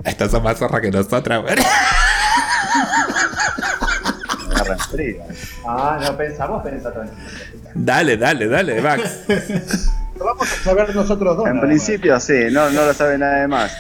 [0.05, 1.45] Esta es más zorra que nosotras,
[4.91, 5.23] frío.
[5.67, 7.21] Ah, no pensamos, pensá tranquilo.
[7.75, 9.03] Dale, dale, dale, Max.
[10.19, 11.47] Lo vamos a saber nosotros dos.
[11.47, 13.71] En principio sí, no, no lo sabe nadie más.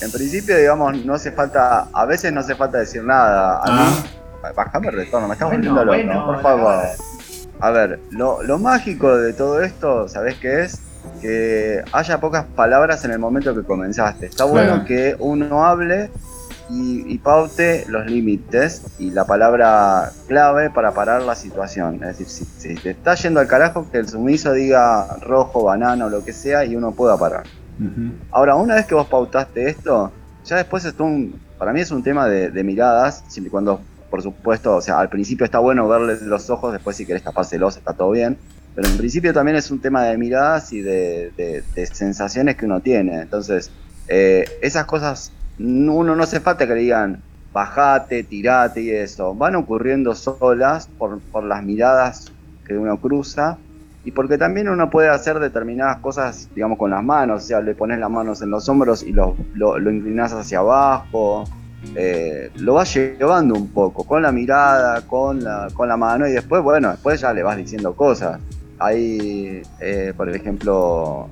[0.00, 3.60] En principio, digamos, no hace falta, a veces no hace falta decir nada.
[3.62, 6.84] A mí, bajame el retorno, me Bueno, volviendo loco, bueno, por favor.
[7.60, 10.80] A ver, lo, lo mágico de todo esto, ¿sabés qué es?
[11.20, 14.26] Que haya pocas palabras en el momento que comenzaste.
[14.26, 16.10] Está bueno que uno hable
[16.68, 22.02] y, y paute los límites y la palabra clave para parar la situación.
[22.02, 26.06] Es decir, si, si te está yendo al carajo, que el sumiso diga rojo, banana
[26.06, 27.44] o lo que sea y uno pueda parar.
[28.30, 30.12] Ahora, una vez que vos pautaste esto,
[30.44, 34.76] ya después es un, para mí es un tema de, miradas, siempre cuando, por supuesto,
[34.76, 38.10] o sea, al principio está bueno verles los ojos, después si querés tapárselos está todo
[38.10, 38.36] bien,
[38.74, 41.62] pero en principio también es un tema de miradas y de,
[41.92, 43.20] sensaciones que uno tiene.
[43.22, 43.70] Entonces,
[44.08, 47.22] eh, esas cosas, no- uno no hace falta que le digan,
[47.52, 52.32] bajate, tirate y eso, van ocurriendo solas por las miradas
[52.66, 53.58] que uno cruza
[54.04, 57.74] y porque también uno puede hacer determinadas cosas, digamos, con las manos, o sea, le
[57.74, 61.44] pones las manos en los hombros y lo, lo, inclinas hacia abajo,
[61.96, 66.32] eh, lo vas llevando un poco, con la mirada, con la, con la mano, y
[66.32, 68.40] después, bueno, después ya le vas diciendo cosas.
[68.78, 71.30] Hay, eh, por ejemplo,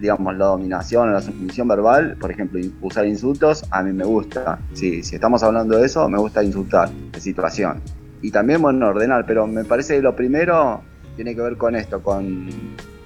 [0.00, 4.58] digamos, la dominación o la sumisión verbal, por ejemplo, usar insultos, a mí me gusta.
[4.72, 7.80] Si estamos hablando de eso, me gusta insultar, de situación.
[8.20, 10.82] Y también, bueno, ordenar, pero me parece que lo primero
[11.16, 12.48] tiene que ver con esto, con,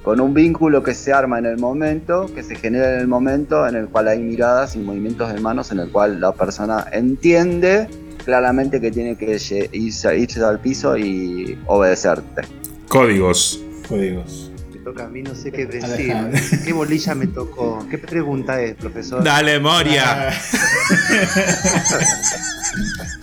[0.02, 3.66] con un vínculo que se arma en el momento, que se genera en el momento
[3.66, 7.88] en el cual hay miradas y movimientos de manos en el cual la persona entiende
[8.24, 12.42] claramente que tiene que irse, irse al piso y obedecerte.
[12.88, 13.60] Códigos.
[13.88, 14.50] Códigos.
[14.72, 16.12] Me toca a mí, no sé qué decir.
[16.12, 16.40] Alejandro.
[16.64, 17.86] ¿Qué bolilla me tocó?
[17.90, 19.22] ¿Qué pregunta es, profesor?
[19.22, 20.32] Dale, Moria.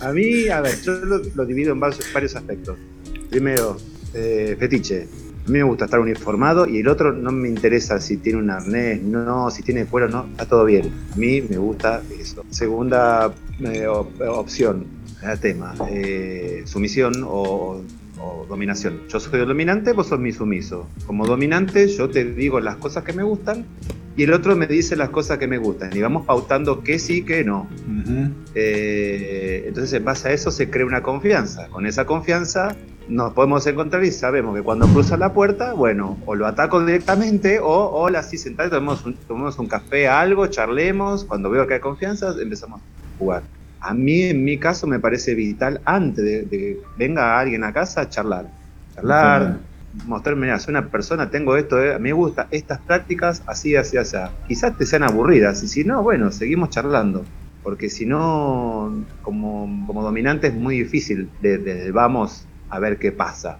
[0.00, 2.76] A mí, a ver, yo lo, lo divido en varios, varios aspectos.
[3.30, 3.76] Primero,
[4.14, 5.08] eh, fetiche.
[5.44, 8.50] A mí me gusta estar uniformado y el otro no me interesa si tiene un
[8.50, 10.92] arnés, no, si tiene cuero, no, está todo bien.
[11.12, 12.44] A mí me gusta eso.
[12.50, 14.86] Segunda eh, op- opción,
[15.22, 17.82] eh, tema, eh, sumisión o
[18.24, 19.00] o dominación.
[19.08, 20.86] Yo soy el dominante, vos sos mi sumiso.
[21.06, 23.64] Como dominante, yo te digo las cosas que me gustan
[24.16, 25.90] y el otro me dice las cosas que me gustan.
[25.96, 27.68] Y vamos pautando qué sí, qué no.
[28.54, 31.66] Eh, entonces, en base a eso se crea una confianza.
[31.68, 32.76] Con esa confianza
[33.14, 37.58] nos podemos encontrar y sabemos que cuando cruza la puerta, bueno, o lo ataco directamente
[37.60, 41.24] o, hola, sí, sentate, tomemos un, tomemos un café, algo, charlemos.
[41.26, 42.86] Cuando veo que hay confianza, empezamos a
[43.16, 43.50] jugar.
[43.80, 47.72] A mí, en mi caso, me parece vital antes de, de que venga alguien a
[47.72, 48.52] casa, charlar.
[48.94, 49.62] Charlar,
[49.92, 54.16] mostrarme, mira, soy una persona, tengo esto, eh, me gusta estas prácticas, así, así, así.
[54.44, 57.30] Quizás te sean aburridas, y si no, bueno, seguimos charlando.
[57.62, 63.12] Porque si no, como, como dominante es muy difícil de, de- vamos a ver qué
[63.12, 63.58] pasa.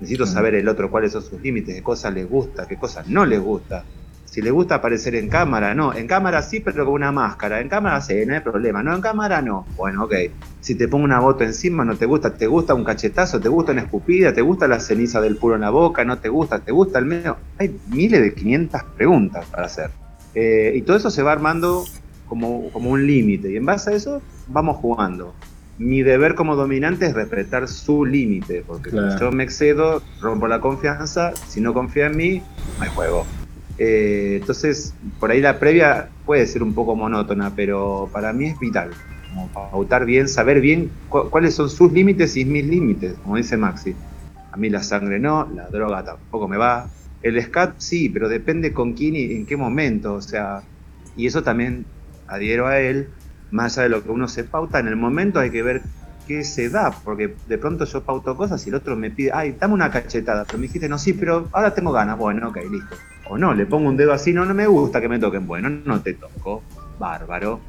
[0.00, 3.26] Necesito saber el otro cuáles son sus límites, qué cosas les gusta, qué cosas no
[3.26, 3.84] les gusta.
[4.24, 5.94] Si le gusta aparecer en cámara, no.
[5.94, 7.60] En cámara sí, pero con una máscara.
[7.60, 8.82] En cámara sí, no hay problema.
[8.82, 9.64] No, en cámara no.
[9.76, 10.14] Bueno, ok.
[10.60, 12.34] Si te pongo una bota encima, no te gusta.
[12.34, 13.38] ¿Te gusta un cachetazo?
[13.38, 14.32] ¿Te gusta una escupida?
[14.32, 16.04] ¿Te gusta la ceniza del puro en la boca?
[16.04, 16.58] ¿No te gusta?
[16.58, 17.36] ¿Te gusta el medio?
[17.58, 19.90] Hay miles de 500 preguntas para hacer.
[20.34, 21.84] Eh, y todo eso se va armando
[22.26, 23.52] como, como un límite.
[23.52, 25.32] Y en base a eso, vamos jugando.
[25.78, 28.62] Mi deber como dominante es respetar su límite.
[28.66, 29.12] Porque Claro.
[29.12, 31.32] si yo me excedo, rompo la confianza.
[31.48, 32.42] Si no confía en mí,
[32.78, 33.26] hay juego.
[33.78, 38.58] Eh, entonces, por ahí la previa puede ser un poco monótona, pero para mí es
[38.60, 38.90] vital.
[39.30, 43.56] Como pautar bien, saber bien cu- cuáles son sus límites y mis límites, como dice
[43.56, 43.96] Maxi.
[44.52, 46.88] A mí la sangre no, la droga tampoco me va.
[47.20, 50.14] El scat sí, pero depende con quién y en qué momento.
[50.14, 50.62] O sea,
[51.16, 51.84] y eso también
[52.28, 53.08] adhiero a él,
[53.54, 55.82] más allá de lo que uno se pauta, en el momento hay que ver
[56.26, 59.56] qué se da, porque de pronto yo pauto cosas y el otro me pide, ay,
[59.58, 62.96] dame una cachetada, pero me dijiste, no, sí, pero ahora tengo ganas, bueno, ok, listo.
[63.28, 65.70] O no, le pongo un dedo así, no, no me gusta que me toquen, bueno,
[65.70, 66.62] no te toco,
[66.98, 67.60] bárbaro.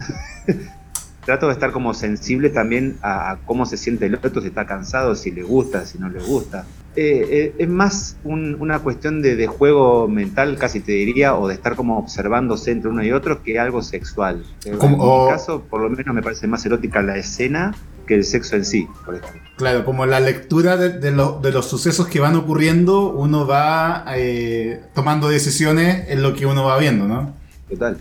[1.26, 4.66] Trato de estar como sensible también a, a cómo se siente el otro, si está
[4.66, 6.66] cansado, si le gusta, si no le gusta.
[6.98, 11.48] Eh, eh, es más un- una cuestión de, de juego mental, casi te diría, o
[11.50, 14.46] de estar como observándose entre uno y otro que algo sexual.
[14.78, 17.76] Como- en o- mi caso, por lo menos me parece más erótica la escena
[18.08, 19.42] que el sexo en sí, por ejemplo.
[19.58, 24.06] Claro, como la lectura de, de lo- de los sucesos que van ocurriendo, uno va
[24.16, 27.36] eh, tomando decisiones en lo que uno va viendo, ¿no?
[27.70, 27.98] Total.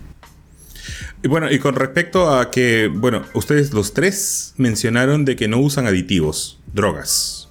[1.23, 5.57] Y bueno, y con respecto a que, bueno, ustedes los tres mencionaron de que no
[5.57, 7.44] usan aditivos, drogas.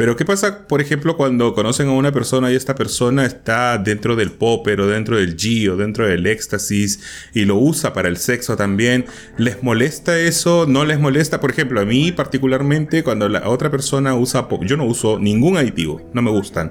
[0.00, 4.16] Pero ¿qué pasa, por ejemplo, cuando conocen a una persona y esta persona está dentro
[4.16, 7.00] del popper o dentro del G o dentro del éxtasis
[7.34, 9.04] y lo usa para el sexo también?
[9.36, 10.64] ¿Les molesta eso?
[10.66, 11.38] ¿No les molesta?
[11.38, 15.58] Por ejemplo, a mí particularmente cuando la otra persona usa popper, yo no uso ningún
[15.58, 16.70] aditivo, no me gustan.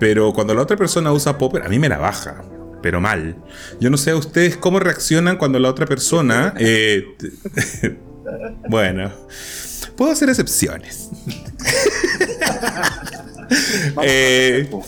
[0.00, 2.42] Pero cuando la otra persona usa popper, a mí me la baja.
[2.80, 3.36] Pero mal.
[3.80, 6.54] Yo no sé a ustedes cómo reaccionan cuando la otra persona...
[6.58, 7.04] eh,
[8.70, 9.12] bueno,
[9.96, 11.10] puedo hacer excepciones.
[14.02, 14.80] Eh, no.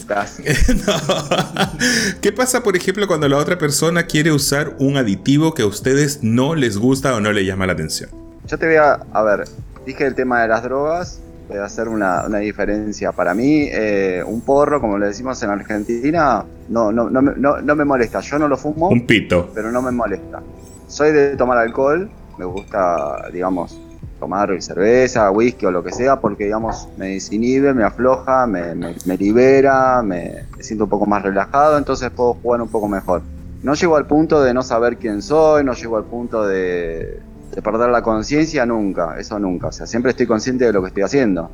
[2.22, 6.20] ¿Qué pasa, por ejemplo, cuando la otra persona quiere usar un aditivo que a ustedes
[6.22, 8.08] no les gusta o no le llama la atención?
[8.46, 9.44] Yo te voy a, a ver,
[9.86, 13.12] dije el tema de las drogas, voy a hacer una, una diferencia.
[13.12, 17.60] Para mí, eh, un porro, como le decimos en Argentina, no, no, no, me- no,
[17.60, 18.20] no me molesta.
[18.20, 19.50] Yo no lo fumo, Un pito.
[19.54, 20.40] pero no me molesta.
[20.88, 22.08] Soy de tomar alcohol,
[22.38, 23.78] me gusta, digamos,
[24.24, 28.94] tomar cerveza, whisky o lo que sea, porque, digamos, me desinhibe, me afloja, me, me-
[29.04, 33.20] me libera, me, me siento un poco más relajado, entonces puedo jugar un poco mejor.
[33.62, 37.20] No llego al punto de no saber quién soy, no llego al punto de,
[37.54, 39.66] de perder la conciencia nunca, eso nunca.
[39.68, 41.50] O sea, siempre estoy consciente de lo que estoy haciendo.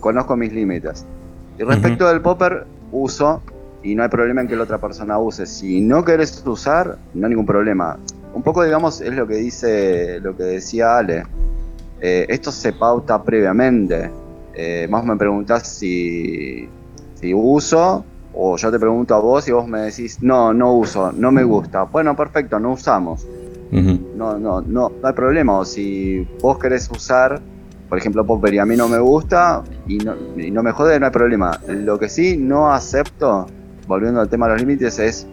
[0.00, 1.04] Conozco mis límites.
[1.58, 3.42] Y respecto del popper, uso
[3.82, 5.44] y no hay problema en que la otra persona use.
[5.46, 7.98] Si no querés usar, no hay ningún problema.
[8.32, 11.24] Un poco, digamos, es lo que dice, lo que decía Ale.
[12.00, 14.10] Eh, esto se pauta previamente.
[14.54, 16.68] Eh, vos me preguntás si,
[17.14, 18.04] si uso,
[18.34, 21.44] o yo te pregunto a vos y vos me decís, no, no uso, no me
[21.44, 21.84] gusta.
[21.84, 23.26] Bueno, perfecto, no usamos.
[23.70, 25.58] No, no, no, no hay problema.
[25.58, 27.40] O si vos querés usar,
[27.88, 30.98] por ejemplo, Popper y a mí no me gusta y no, y no me jode,
[30.98, 31.58] no hay problema.
[31.68, 33.46] Lo que sí no acepto,
[33.86, 35.26] volviendo al tema de los límites, es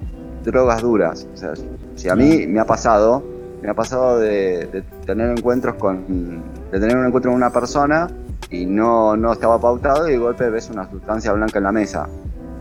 [0.43, 1.27] drogas duras.
[1.33, 1.53] O sea,
[1.95, 3.23] si a mí me ha pasado,
[3.61, 8.07] me ha pasado de, de tener encuentros con, de tener un encuentro con una persona
[8.49, 12.07] y no, no estaba pautado y de golpe ves una sustancia blanca en la mesa.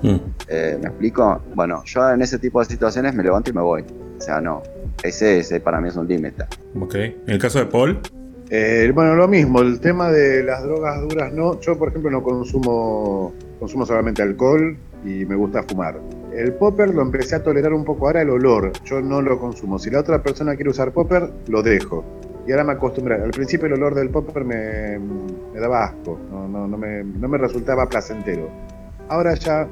[0.03, 0.17] Mm.
[0.49, 1.41] Eh, ¿Me explico?
[1.55, 3.85] Bueno, yo en ese tipo de situaciones me levanto y me voy.
[4.19, 4.63] O sea, no.
[5.03, 6.45] Ese, ese para mí es un límite.
[6.81, 6.95] Ok.
[6.95, 7.99] En el caso de Paul,
[8.49, 11.61] Eh, bueno, lo mismo, el tema de las drogas duras, no.
[11.61, 15.99] Yo, por ejemplo, no consumo, consumo solamente alcohol y me gusta fumar.
[16.33, 19.79] El popper lo empecé a tolerar un poco ahora el olor, yo no lo consumo.
[19.81, 22.05] Si la otra persona quiere usar popper, lo dejo.
[22.47, 23.17] Y ahora me acostumbré.
[23.17, 27.29] Al principio el olor del popper me, me daba asco, no, no, no, me, no
[27.29, 28.49] me resultaba placentero.
[29.09, 29.69] Ahora ya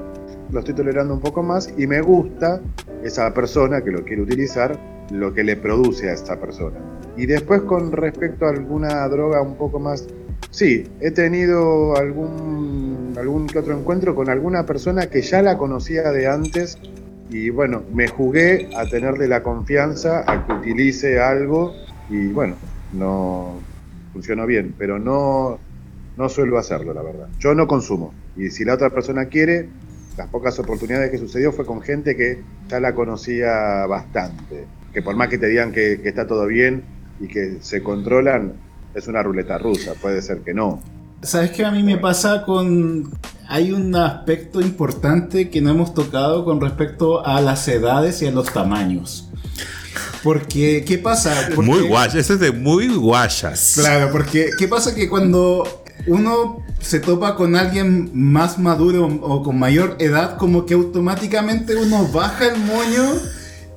[0.51, 2.61] lo estoy tolerando un poco más y me gusta
[3.03, 4.79] esa persona que lo quiere utilizar,
[5.11, 6.79] lo que le produce a esa persona.
[7.17, 10.07] Y después con respecto a alguna droga un poco más...
[10.51, 16.11] Sí, he tenido algún, algún que otro encuentro con alguna persona que ya la conocía
[16.13, 16.79] de antes
[17.31, 21.75] y bueno, me jugué a tenerle la confianza a que utilice algo
[22.09, 22.57] y bueno,
[22.93, 23.55] no
[24.13, 25.59] funcionó bien, pero no,
[26.17, 27.29] no suelo hacerlo, la verdad.
[27.39, 29.69] Yo no consumo y si la otra persona quiere,
[30.17, 34.67] las pocas oportunidades que sucedió fue con gente que ya la conocía bastante.
[34.93, 36.85] Que por más que te digan que, que está todo bien
[37.21, 38.53] y que se controlan,
[38.95, 40.81] es una ruleta rusa, puede ser que no.
[41.23, 43.11] ¿Sabes qué a mí me pasa con...
[43.49, 48.31] Hay un aspecto importante que no hemos tocado con respecto a las edades y a
[48.31, 49.31] los tamaños.
[50.23, 51.33] Porque, ¿qué pasa?
[51.55, 53.73] Porque- Muy guayas, ese es de muy guayas.
[53.77, 59.59] Claro, porque ¿qué pasa que cuando uno se topa con alguien más maduro o con
[59.59, 63.15] mayor edad, como que automáticamente uno baja el moño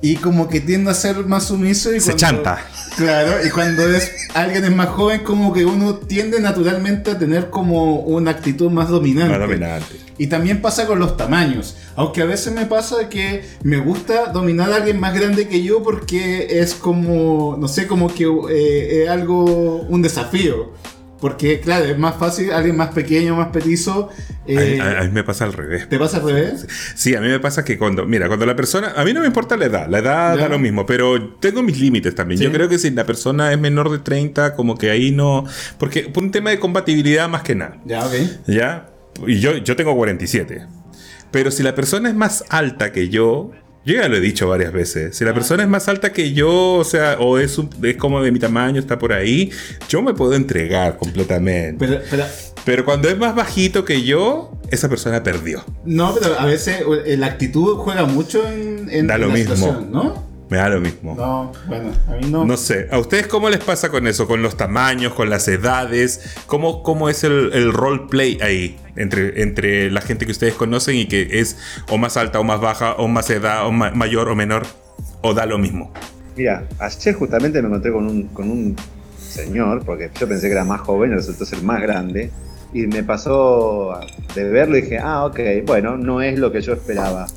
[0.01, 2.65] y como que tiende a ser más sumiso y Se cuando- chanta.
[2.97, 7.49] Claro, y cuando es alguien es más joven, como que uno tiende naturalmente a tener
[7.51, 9.37] como una actitud más dominante.
[9.37, 9.95] Más dominante.
[10.17, 11.75] Y también pasa con los tamaños.
[11.95, 15.83] Aunque a veces me pasa que me gusta dominar a alguien más grande que yo
[15.83, 20.71] porque es como, no sé, como que eh, es algo, un desafío.
[21.19, 24.10] Porque, claro, es más fácil alguien más pequeño, más petizo.
[24.45, 25.89] eh, a, a- a mí me pasa al revés.
[25.89, 26.68] ¿Te pasa al revés?
[26.95, 29.26] Sí, a mí me pasa que cuando, mira, cuando la persona, a mí no me
[29.27, 30.44] importa la edad, la edad Ya.
[30.44, 32.38] da lo mismo, pero tengo mis límites también.
[32.38, 32.44] Sí.
[32.44, 35.44] Yo creo que si la persona es menor de 30, como que ahí no,
[35.80, 38.14] porque por un tema de compatibilidad más que nada, Ya, ok.
[38.48, 38.89] ¿ya?
[39.26, 40.68] Y yo, yo tengo 47.
[41.31, 43.52] Pero si la persona es más alta que yo,
[43.88, 46.73] yo ya lo he dicho varias veces, si la persona es más alta que yo,
[46.76, 49.49] o sea, o es, un- es como de mi tamaño, está por ahí,
[49.89, 51.77] yo me puedo entregar completamente.
[51.88, 52.26] Pero, pero,
[52.65, 55.64] Pero cuando es más bajito que yo, esa persona perdió.
[55.85, 59.35] no, pero a veces eh, la actitud juega mucho en, en Da lo en la
[59.38, 59.55] mismo.
[59.55, 60.26] situación, ¿no?
[60.49, 61.13] Me da lo mismo.
[61.15, 62.45] No, bueno, a mí no.
[62.45, 64.27] No sé, ¿a ustedes cómo les pasa con eso?
[64.27, 66.35] Con los tamaños, con las edades.
[66.45, 68.77] ¿Cómo, cómo es el, el roleplay ahí?
[68.95, 71.57] Entre, entre la gente que ustedes conocen y que es
[71.89, 74.63] o más alta o más baja, o más edad, o ma- mayor o menor,
[75.21, 75.91] o da lo mismo.
[76.37, 78.75] Mira, ayer justamente me encontré con un, con un
[79.19, 82.31] señor, porque yo pensé que era más joven resultó ser más grande,
[82.73, 83.99] y me pasó
[84.35, 87.27] de verlo y dije, ah, ok, bueno, no es lo que yo esperaba.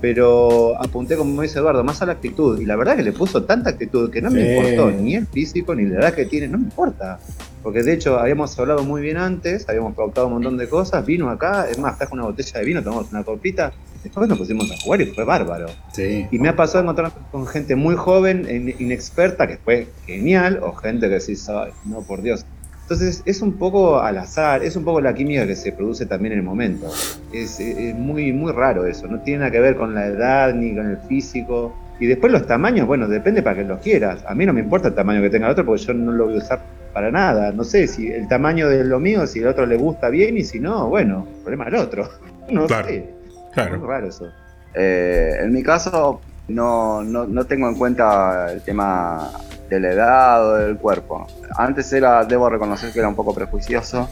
[0.00, 3.44] Pero apunté, como dice Eduardo, más a la actitud, y la verdad que le puso
[3.44, 4.56] tanta actitud que no me Sí.
[4.68, 7.18] importó ni el físico ni la edad que tiene, no me importa.
[7.62, 11.30] Porque de hecho habíamos hablado muy bien antes, habíamos pautado un montón de cosas, vino
[11.30, 13.72] acá, es más, trajo una botella de vino, tomamos una copita,
[14.02, 15.68] después nos pusimos a jugar y fue bárbaro.
[15.94, 16.26] Sí.
[16.30, 20.74] Y me ha pasado encontrar con gente muy joven, in- inexperta, que fue genial, o
[20.74, 22.44] gente que decís, "Ay, no, por Dios.
[22.84, 26.32] Entonces es un poco al azar, es un poco la química que se produce también
[26.34, 26.86] en el momento.
[27.32, 30.52] Es, es- es muy, muy raro eso, no tiene nada que ver con la edad
[30.54, 31.74] ni con el físico.
[31.98, 34.22] Y después los tamaños, bueno, depende para que los quieras.
[34.28, 36.26] A mí no me importa el tamaño que tenga el otro porque yo no lo
[36.26, 36.60] voy a usar
[36.92, 37.52] para nada.
[37.52, 40.44] No sé si el tamaño de lo mío, si el otro le gusta bien y
[40.44, 42.08] si no, bueno, problema del otro.
[42.50, 42.88] No Claro.
[42.88, 42.96] sé.
[42.96, 43.78] Es Claro.
[43.78, 44.28] muy raro eso.
[44.74, 49.30] Eh, en mi caso, no, no, no tengo en cuenta el tema
[49.74, 51.26] de la edad o del cuerpo.
[51.56, 54.08] Antes era, debo reconocer que era un poco prejuicioso,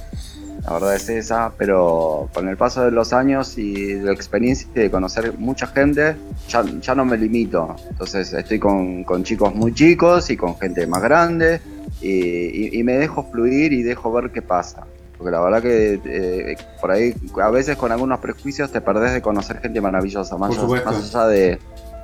[0.65, 4.69] la verdad es esa, pero con el paso de los años y de la experiencia
[4.75, 6.15] de conocer mucha gente,
[6.49, 7.75] ya, ya no me limito.
[7.91, 11.61] Entonces estoy con, con chicos muy chicos y con gente más grande
[12.01, 14.85] y, y- y me dejo fluir y dejo ver qué pasa.
[15.19, 17.13] Porque la verdad que eh, por ahí
[17.43, 20.51] a veces con algunos prejuicios te perdés de conocer gente maravillosa, más,
[20.85, 21.59] más allá de,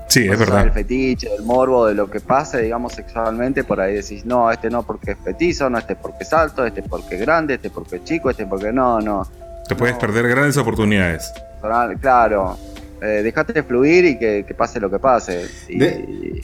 [0.09, 0.73] Sí, es verdad.
[0.73, 4.83] fetiche, del morbo, de lo que pase, digamos, sexualmente, por ahí decís, no, este no
[4.85, 8.05] porque es petizo, no este porque es alto, este porque es grande, este porque es
[8.05, 9.29] chico, este porque no, no.
[9.69, 11.31] Te puedes perder grandes oportunidades.
[12.01, 12.59] Claro,
[13.03, 15.47] eh, dejate fluir y que, que pase lo que pase.
[15.69, 16.43] Y, De-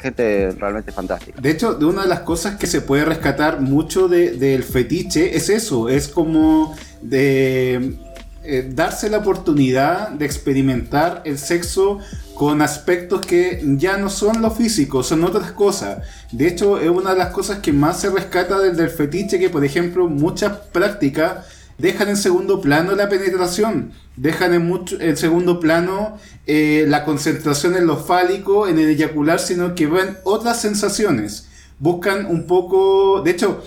[0.00, 1.40] gente realmente fantástica.
[1.40, 5.36] De hecho, de una de las cosas que se puede rescatar mucho de- del fetiche
[5.36, 7.96] es eso, es como de
[8.44, 11.98] eh, darse la oportunidad de experimentar el sexo
[12.36, 16.06] con aspectos que ya no son lo físico, son otras cosas.
[16.30, 19.64] De hecho, es una de las cosas que más se rescata del, fetiche, que por
[19.64, 21.46] ejemplo muchas prácticas
[21.78, 27.74] dejan en segundo plano la penetración, dejan en, mucho, en segundo plano eh, la concentración
[27.74, 31.48] en lo fálico, en el eyacular, sino que ven otras sensaciones.
[31.78, 33.62] Buscan un poco, de hecho,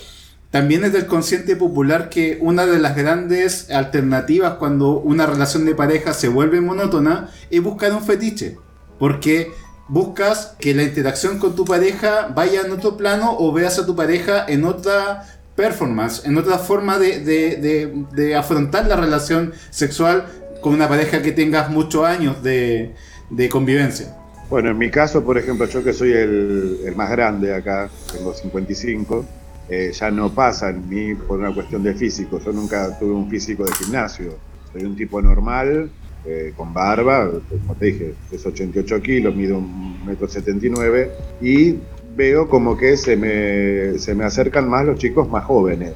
[0.51, 5.75] también es del consciente popular que una de las grandes alternativas cuando una relación de
[5.75, 8.57] pareja se vuelve monótona es buscar un fetiche.
[8.97, 9.51] Porque
[9.87, 13.95] buscas que la interacción con tu pareja vaya en otro plano o veas a tu
[13.95, 20.25] pareja en otra performance, en otra forma de, de- de- afrontar la relación sexual
[20.61, 22.93] con una pareja que tengas muchos años de,
[23.29, 24.15] de convivencia.
[24.49, 28.33] Bueno, en mi caso, por ejemplo, yo que soy el, el más grande acá, tengo
[28.33, 29.25] 55,
[29.69, 32.39] eh, ya no pasa mí por una cuestión de físico.
[32.39, 34.37] Yo nunca tuve un físico de gimnasio.
[34.73, 35.91] Soy un tipo normal,
[36.25, 41.75] eh, con barba, como te dije, es 88 kilos, mido un metro 79 y
[42.15, 45.95] veo como que se me, se me acercan más los chicos más jóvenes.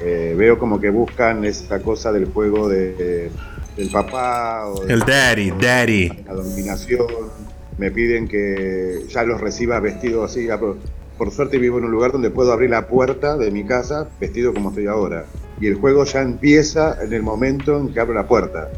[0.00, 3.30] Eh, veo como que buscan esa cosa del juego de,
[3.76, 6.08] del papá o de El daddy, daddy.
[6.26, 7.06] la dominación,
[7.78, 10.48] me piden que ya los reciba vestido así.
[11.22, 14.52] Por, suerte vivo en un lugar donde puedo abrir la puerta de mi casa vestido
[14.52, 15.24] como estoy ahora.
[15.60, 18.68] Y el juego ya empieza en el momento en que abro la puerta.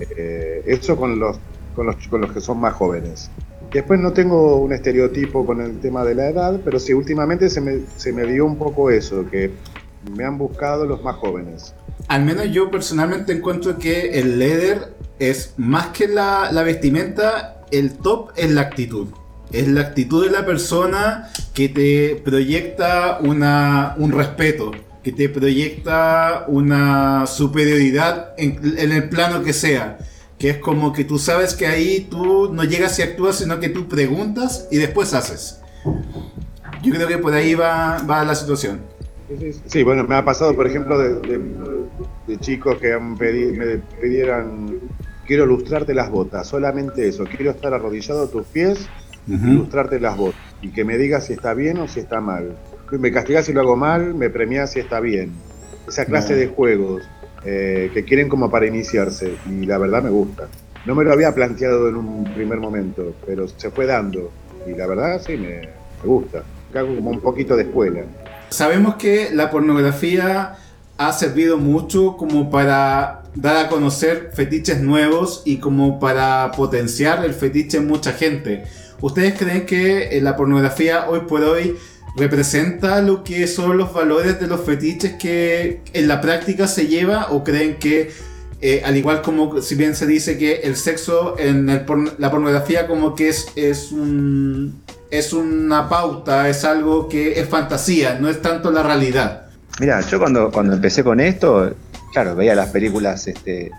[0.00, 1.38] Eh, eso con los,
[1.76, 3.30] con, los, con los que son más jóvenes.
[3.72, 7.60] Después no tengo un estereotipo con el tema de la edad, pero sí, últimamente se
[7.60, 9.52] me, se me dio un poco eso, que
[10.16, 11.72] me han buscado los más jóvenes.
[12.08, 17.98] Al menos yo personalmente encuentro que el leather es más que la, la vestimenta, el
[17.98, 19.08] top es la actitud.
[19.52, 24.72] Es la actitud de la persona que te proyecta una, un respeto,
[25.02, 29.98] que te proyecta una superioridad en, en el plano que sea.
[30.38, 33.70] Que es como que tú sabes que ahí tú no llegas y actúas, sino que
[33.70, 35.60] tú preguntas y después haces.
[36.82, 38.80] Yo creo que por ahí va, va la situación.
[39.66, 41.40] Sí, bueno, me ha pasado, por ejemplo, de, de-
[42.28, 44.78] de chicos que han pedi- me pidieran,
[45.26, 48.86] quiero lustrarte las botas, solamente eso, quiero estar arrodillado a tus pies
[49.28, 52.56] y lustrarte las botas, y que me digas si está bien o si está mal.
[52.90, 55.32] Me castigás si lo hago mal, me premiás si está bien.
[55.86, 56.40] Esa clase Claro.
[56.40, 57.02] de juegos
[57.44, 60.48] eh, que quieren como para iniciarse, y la verdad me gusta.
[60.86, 64.30] No me lo había planteado en un primer momento, pero se fue dando,
[64.66, 66.42] y la verdad sí me, me gusta.
[66.74, 68.00] Hago como un poquito de escuela.
[68.48, 70.54] Sabemos que la pornografía
[70.96, 77.34] ha servido mucho como para dar a conocer fetiches nuevos y como para potenciar el
[77.34, 78.64] fetiche en mucha gente.
[79.00, 81.76] ¿Ustedes creen que eh, la pornografía hoy por hoy
[82.16, 87.28] representa lo que son los valores de los fetiches que en la práctica se lleva
[87.30, 88.10] o creen que
[88.60, 93.14] eh, al igual como si bien se dice que el sexo en la pornografía como
[93.14, 98.70] que es, es un es una pauta, es algo que es fantasía, no es tanto
[98.70, 99.46] la realidad.
[99.80, 101.72] Mira, yo cuando, cuando empecé con esto,
[102.12, 103.70] claro, veía las películas este,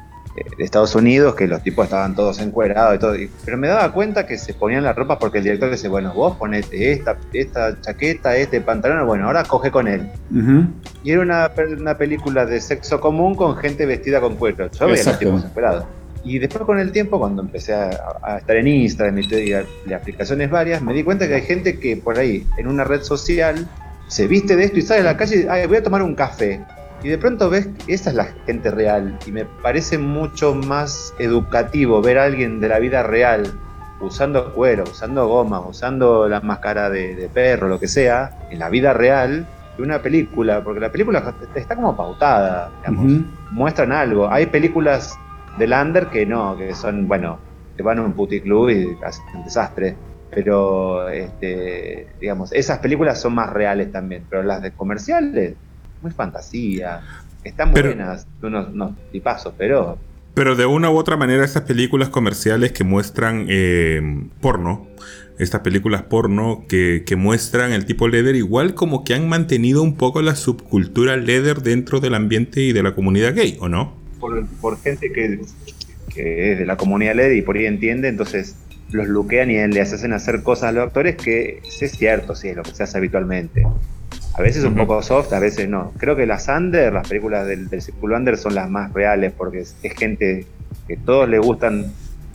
[0.58, 3.92] de Estados Unidos, que los tipos estaban todos encuerados y todo, y- pero me daba
[3.92, 7.80] cuenta que se ponían la ropa porque el director dice, bueno, vos ponete esta, esta
[7.82, 10.10] chaqueta, este pantalón, bueno, ahora coge con él.
[11.04, 14.70] Y era una, una película de sexo común con gente vestida con cuero.
[14.72, 15.84] Yo veía los tipos encuerados.
[16.24, 17.90] Y después con el tiempo, cuando empecé a,
[18.22, 19.54] a estar en Instagram y
[19.88, 23.02] y aplicaciones varias, me di cuenta que hay gente que por ahí, en una red
[23.04, 23.66] social,
[24.08, 26.16] se viste de esto y sale a la calle y "Ay, voy a tomar un
[26.16, 26.60] café.
[27.04, 29.18] Y de pronto ves que esa es la gente real.
[29.26, 33.52] Y me parece mucho más educativo ver a alguien de la vida real
[34.02, 38.70] usando cuero, usando goma, usando la máscara de, de perro, lo que sea, en la
[38.70, 39.46] vida real,
[39.76, 40.64] que una película.
[40.64, 44.30] Porque la película está como pautada, digamos muestran algo.
[44.30, 45.18] Hay películas
[45.58, 47.40] de Lander que no, que son, bueno,
[47.76, 49.96] que van a un puticlub y hacen un desastre.
[50.32, 54.26] Pero, este, digamos, esas películas son más reales también.
[54.30, 55.56] Pero las de comerciales,
[56.02, 57.02] muy fantasía.
[57.44, 59.98] Están Pero- buenas, unos, unos tipazos, pero
[60.34, 64.02] Pero de una u otra manera, estas películas comerciales que muestran eh,
[64.42, 64.88] porno,
[65.38, 69.96] estas películas porno que, que muestran el tipo leather, igual como que han mantenido un
[69.96, 73.98] poco la subcultura leather dentro del ambiente y de la comunidad gay, ¿o no?
[74.20, 75.40] por, por gente que,
[76.14, 78.56] que es de la comunidad LED y por ahí entiende, entonces
[78.92, 82.56] los luquean y les hacen hacer cosas a los actores que es cierto, sí, es
[82.58, 83.66] lo que se hace habitualmente.
[84.40, 85.92] A veces un poco soft, a veces no.
[85.98, 89.60] Creo que las Under, las películas del, del Círculo Under son las más reales porque
[89.60, 90.46] es, es gente
[90.88, 91.92] que todos le gustan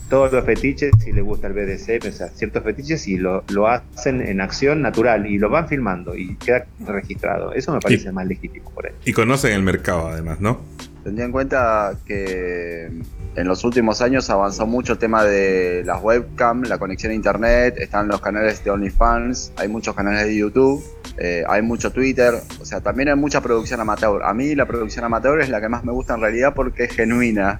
[0.07, 3.67] todos los fetiches y le gusta el BDC, o sea, ciertos fetiches y lo, lo
[3.67, 7.53] hacen en acción natural y lo van filmando y queda registrado.
[7.53, 8.93] Eso me parece más legítimo por ahí.
[9.03, 10.61] Y conocen el mercado además, ¿no?
[11.03, 12.91] Tendría en cuenta que
[13.35, 17.75] en los últimos años avanzó mucho el tema de las webcam, la conexión a internet,
[17.77, 20.83] están los canales de OnlyFans, hay muchos canales de YouTube,
[21.17, 24.23] eh, hay mucho Twitter, o sea, también hay mucha producción amateur.
[24.23, 26.95] A mí la producción amateur es la que más me gusta en realidad porque es
[26.95, 27.59] genuina.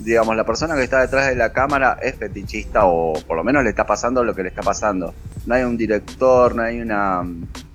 [0.00, 3.62] Digamos, la persona que está detrás de la cámara es fetichista o por lo menos
[3.62, 5.14] le está pasando lo que le está pasando.
[5.46, 7.24] No hay un director, no hay una...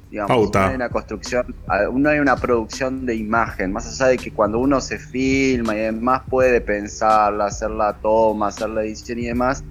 [0.09, 0.61] Digamos, Pauta.
[0.61, 4.31] no hay una construcción, ah, no hay una producción de imagen, más allá de que
[4.31, 9.25] cuando uno se filma y demás puede pensarla, hacer la toma, hacer la edición y
[9.25, 9.63] demás,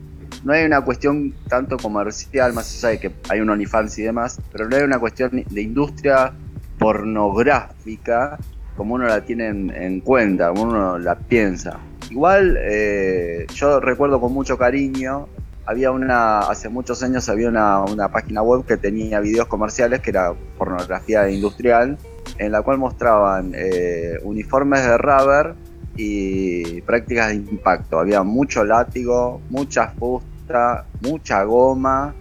[0.44, 4.38] no hay una cuestión tanto comercial, más allá de que hay un OnlyFans y demás,
[4.52, 6.32] pero no hay una cuestión de industria
[6.78, 8.38] pornográfica
[8.76, 11.78] como uno la tiene en, en cuenta, como uno la piensa.
[12.10, 15.28] Igual, eh, yo recuerdo con mucho cariño,
[15.66, 20.10] había una, hace muchos años había una, una página web que tenía videos comerciales, que
[20.10, 21.98] era pornografía industrial,
[22.38, 25.54] en la cual mostraban eh, uniformes de rubber
[25.96, 27.98] y prácticas de impacto.
[27.98, 32.14] Había mucho látigo, mucha fusta, mucha goma.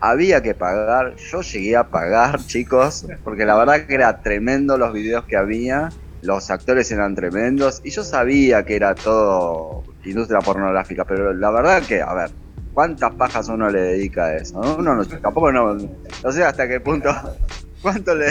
[0.00, 4.92] Había que pagar, yo llegué a pagar, chicos, porque la verdad que era tremendo los
[4.92, 5.88] videos que había,
[6.22, 11.82] los actores eran tremendos y yo sabía que era todo industria pornográfica, pero la verdad
[11.82, 12.30] que, a ver,
[12.72, 14.58] ¿cuántas pajas uno le dedica a eso?
[14.78, 17.10] Uno no, tampoco no, no sé hasta qué punto,
[17.82, 18.26] cuánto le...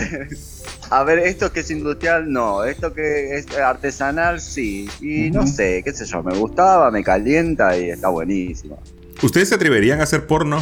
[0.89, 2.65] A ver, esto que es industrial, no.
[2.65, 4.89] Esto que es artesanal, sí.
[4.99, 8.77] Y no sé, qué sé yo, me gustaba, me calienta y está buenísimo.
[9.23, 10.57] ¿Ustedes se atreverían a hacer porno?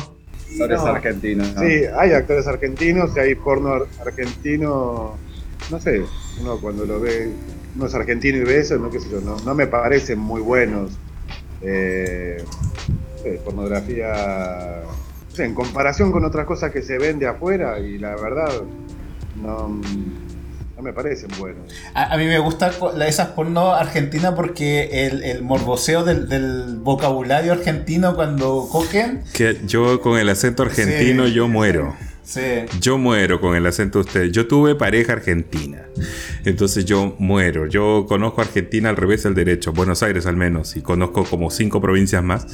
[0.52, 1.56] Actores argentinos.
[1.56, 1.62] ¿no?
[1.62, 5.16] Sí, hay actores argentinos y hay porno ar- argentino.
[5.72, 6.04] No sé,
[6.42, 7.32] uno cuando lo ve,
[7.76, 10.42] uno es argentino y ve eso, no, qué sé yo, no, no me parecen muy
[10.42, 10.92] buenos.
[11.62, 12.44] Eh,
[13.24, 14.82] sé, pornografía,
[15.30, 18.50] no sé, en comparación con otras cosas que se ven de afuera, y la verdad,
[19.42, 19.68] no,
[20.76, 21.72] no me parecen buenos.
[21.94, 22.72] A, a mí me gusta
[23.06, 29.22] esas porno argentinas porque el, el morboseo del, del vocabulario argentino cuando cogen.
[29.34, 31.34] Que yo con el acento argentino Sí.
[31.34, 31.96] yo muero.
[32.24, 32.42] Sí.
[32.80, 34.32] Yo muero con el acento de ustedes.
[34.32, 35.82] Yo tuve pareja argentina.
[36.46, 37.66] Entonces yo muero.
[37.66, 39.74] Yo conozco Argentina al revés del derecho.
[39.74, 40.78] Buenos Aires al menos.
[40.78, 42.46] Y conozco como cinco provincias más.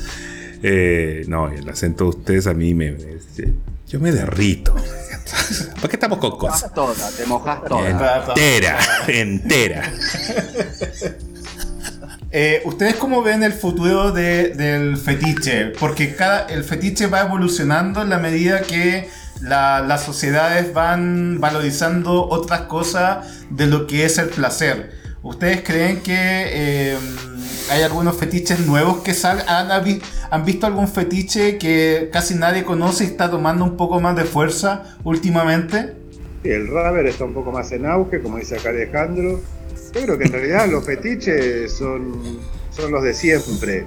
[0.67, 2.91] Eh, no, el acento de ustedes a mí me...
[2.91, 3.15] me-
[3.87, 4.73] yo me derrito.
[5.75, 6.73] ¿Para qué estamos con cosas?
[6.73, 7.87] Toda, te mojas toda.
[8.29, 9.91] Entera, entera.
[12.37, 15.67] Eh, ¿Ustedes cómo ven el futuro de- del fetiche?
[15.79, 19.07] Porque cada, el fetiche va evolucionando en la medida que
[19.41, 24.91] la- las sociedades van valorizando otras cosas de lo que es el placer.
[25.23, 26.97] ¿Ustedes creen que eh,
[27.69, 29.71] hay algunos fetiches nuevos que salgan?
[30.29, 34.23] ¿Han, visto algún fetiche que casi nadie conoce y está tomando un poco más de
[34.23, 35.93] fuerza últimamente?
[36.43, 39.41] El rubber está un poco más en auge, como dice acá Alejandro.
[39.93, 42.39] Yo creo que en realidad los fetiches son,
[42.71, 43.85] son los de siempre.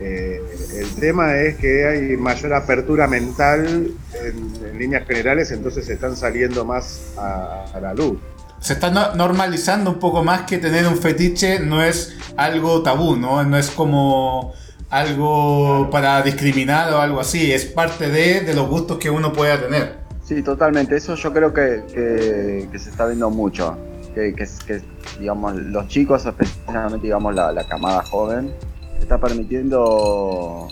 [0.00, 0.42] Eh,
[0.76, 6.64] el tema es que hay mayor apertura mental en, en líneas generales, entonces están saliendo
[6.64, 8.18] más a, a la luz.
[8.64, 13.14] Se está no- normalizando un poco más que tener un fetiche no es algo tabú,
[13.14, 13.44] ¿no?
[13.44, 14.54] No es como
[14.88, 19.60] algo para discriminar o algo así, es parte de, de los gustos que uno pueda
[19.60, 19.98] tener.
[20.24, 20.96] Sí, totalmente.
[20.96, 23.76] Eso yo creo que, que- que se está viendo mucho.
[24.14, 24.80] Que, que-
[25.20, 28.50] digamos, los chicos, especialmente digamos, la, la camada joven,
[28.98, 30.68] está permitiendo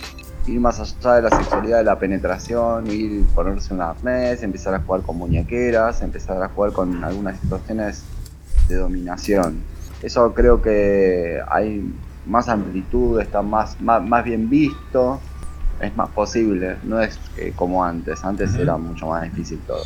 [0.46, 4.80] ir más allá de la sexualidad de la penetración, ir ponerse un arnés, empezar a
[4.80, 8.02] jugar con muñequeras, empezar a jugar con algunas situaciones
[8.68, 9.62] de dominación.
[10.02, 11.92] Eso creo que hay
[12.26, 15.20] más amplitud, está más, más, más bien visto,
[15.80, 19.82] es más posible, no es eh, como antes, antes era mucho más difícil todo.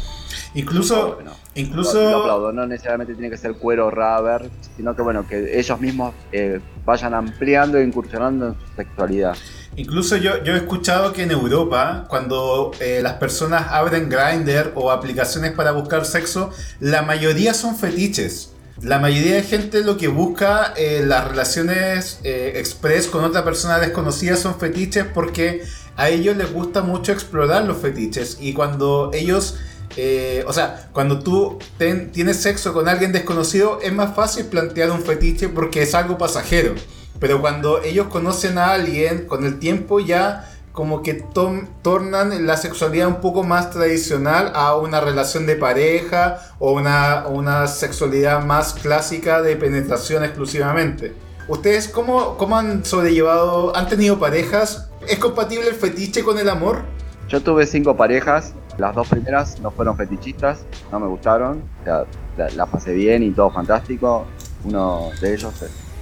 [0.55, 5.27] Incluso, Bueno, Lo incluso, aplaudo, no necesariamente tiene que ser cuero rubber, sino que bueno,
[5.27, 9.37] que ellos mismos eh, vayan ampliando e incursionando en su sexualidad.
[9.77, 14.91] incluso yo, yo he escuchado que en Europa, cuando eh, las personas abren Grindr o
[14.91, 16.51] aplicaciones para buscar sexo,
[16.81, 18.56] la mayoría son fetiches.
[18.83, 23.79] La mayoría de gente lo que busca eh, las relaciones eh, express con otra persona
[23.79, 25.63] desconocida son fetiches porque
[25.97, 29.57] a ellos les gusta mucho explorar los fetiches y cuando ellos,
[29.97, 34.91] eh, o sea, cuando tú ten- tienes sexo con alguien desconocido es más fácil plantear
[34.91, 36.75] un fetiche porque es algo pasajero.
[37.19, 43.09] Pero cuando ellos conocen a alguien con el tiempo ya como que tornan la sexualidad
[43.09, 49.41] un poco más tradicional a una relación de pareja o una, una sexualidad más clásica
[49.41, 51.15] de penetración exclusivamente.
[51.49, 54.91] ¿Ustedes cómo, cómo han sobrellevado, han tenido parejas?
[55.09, 56.83] ¿Es compatible el fetiche con el amor?
[57.27, 60.59] Yo tuve cinco parejas, las dos primeras no fueron fetichistas,
[60.93, 62.05] no me gustaron, sea,
[62.37, 64.27] la, la pasé bien y todo fantástico.
[64.63, 65.55] Uno de ellos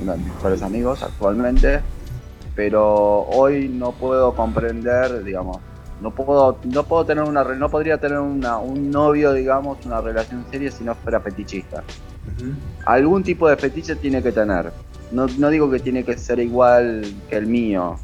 [0.02, 1.80] uno de mis mejores amigos actualmente,
[2.54, 5.58] pero hoy no puedo comprender, digamos,
[6.00, 10.44] no puedo, no puedo tener una, no podría tener una, un novio, digamos, una relación
[10.50, 11.82] seria si no fuera fetichista.
[12.84, 14.72] Algún tipo de fetiche tiene que tener.
[15.12, 17.96] No, no digo que tiene que ser igual que el mío,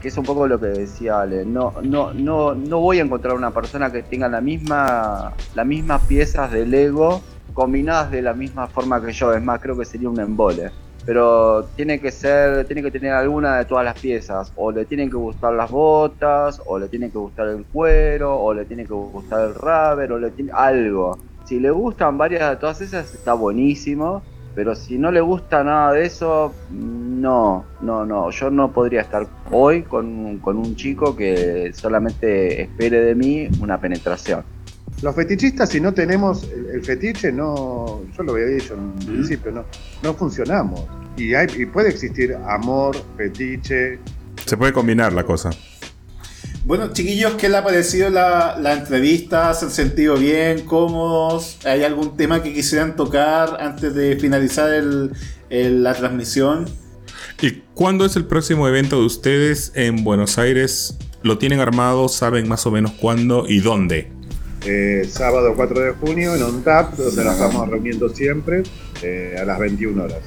[0.00, 1.44] que es un poco lo que decía Ale.
[1.44, 6.02] No, no, no, no voy a encontrar una persona que tenga la misma, las mismas
[6.02, 7.20] piezas del ego
[7.52, 9.32] combinadas de la misma forma que yo.
[9.32, 10.70] Es más, creo que sería un embole.
[11.06, 15.10] Pero tiene que ser, tiene que tener alguna de todas las piezas, o le tienen
[15.10, 18.94] que gustar las botas, o le tiene que gustar el cuero, o le tiene que
[18.94, 21.18] gustar el rubber, o le tiene algo.
[21.44, 24.22] Si le gustan varias de todas esas, está buenísimo,
[24.54, 29.26] pero si no le gusta nada de eso, no, no, no, yo no podría estar
[29.50, 34.53] hoy con, con un chico que solamente espere de mí una penetración.
[35.04, 38.94] Los fetichistas, si no tenemos el, el fetiche, no, yo lo había dicho en un
[38.94, 39.66] principio, no,
[40.02, 40.80] no funcionamos.
[41.18, 43.98] Y, hay, y puede existir amor, fetiche.
[44.46, 45.50] Se puede combinar la cosa.
[46.64, 49.52] Bueno, chiquillos, ¿qué les ha parecido la, la entrevista?
[49.52, 51.58] ¿Se han sentido bien, cómodos?
[51.66, 55.12] ¿Hay algún tema que quisieran tocar antes de finalizar el-
[55.50, 56.64] el- la transmisión?
[57.42, 60.96] ¿Y cuándo es el próximo evento de ustedes en Buenos Aires?
[61.22, 62.08] ¿Lo tienen armado?
[62.08, 64.10] ¿Saben más o menos cuándo y dónde?
[64.66, 68.62] Eh, sábado 4 de junio en OnTap, donde nos estamos reuniendo siempre
[69.02, 70.20] eh, a las 21 horas.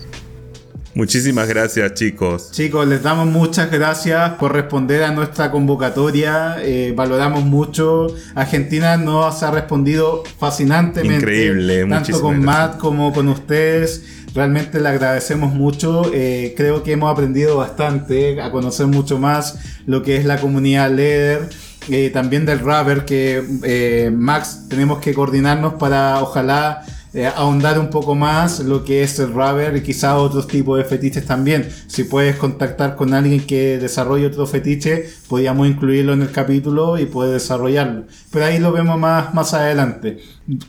[0.93, 2.49] Muchísimas gracias, chicos.
[2.51, 6.57] Chicos, les damos muchas gracias por responder a nuestra convocatoria.
[6.61, 8.07] eh, valoramos mucho.
[8.33, 11.17] Argentina nos ha respondido fascinantemente.
[11.17, 12.69] Increíble, Tanto muchísimas con gracias.
[12.71, 14.03] Matt como con ustedes.
[14.33, 16.01] Realmente le agradecemos mucho.
[16.13, 20.89] eh, creo que hemos aprendido bastante a conocer mucho más lo que es la comunidad
[20.89, 21.47] Leather.
[21.89, 26.83] Eh, también del Rubber, que eh, Max tenemos que coordinarnos para ojalá
[27.13, 30.83] eh, ahondar un poco más lo que es el rubber y quizá otros tipos de
[30.83, 31.67] fetiches también.
[31.87, 37.05] Si puedes contactar con alguien que desarrolle otro fetiche, podríamos incluirlo en el capítulo y
[37.05, 38.03] poder desarrollarlo.
[38.31, 40.19] Pero ahí lo vemos más, más adelante.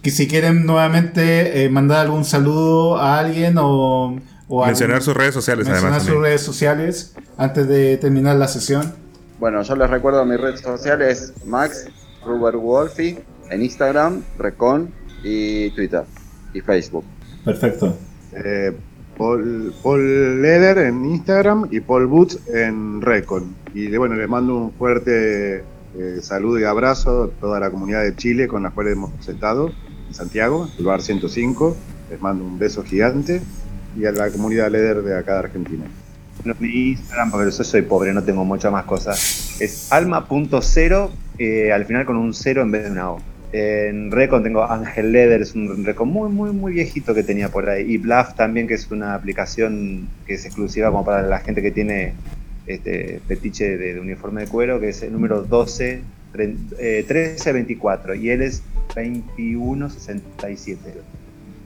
[0.00, 4.16] Que si quieren nuevamente eh, mandar algún saludo a alguien o...
[4.48, 6.08] o Mencionar algún- sus redes sociales, mencionar además.
[6.14, 8.94] sus redes sociales antes de terminar la sesión.
[9.38, 11.86] Bueno, yo les recuerdo mi red social es Max
[12.24, 13.20] Ruber Wolfie
[13.50, 14.92] en Instagram, Recon
[15.22, 16.02] y Twitter
[16.52, 17.04] y Facebook.
[17.44, 17.96] Perfecto.
[18.32, 18.72] Eh,
[19.16, 23.54] Paul, Paul Leder en Instagram y Paul Boots en Recon.
[23.74, 25.62] Y bueno, les mando un fuerte
[25.96, 29.70] eh, saludo y abrazo a toda la comunidad de Chile con la cual hemos estado
[30.08, 31.76] en Santiago, el bar 105.
[32.10, 33.40] Les mando un beso gigante
[33.96, 35.84] y a la comunidad Leder de acá de Argentina.
[36.44, 39.56] No, mi Instagram, porque yo soy pobre, no tengo muchas más cosas.
[39.60, 43.20] Es alma.0, eh, al final con un cero en vez de una O.
[43.50, 47.68] En Recon tengo Ángel Leder, es un Recon muy, muy, muy viejito que tenía por
[47.68, 47.90] ahí.
[47.92, 51.70] Y Bluff también, que es una aplicación que es exclusiva como para la gente que
[51.70, 52.12] tiene
[52.66, 56.02] este fetiche de, uniforme de cuero, que es el número 12,
[56.34, 58.14] tre- eh, 1324.
[58.14, 58.62] Y él es
[58.94, 60.78] 2167.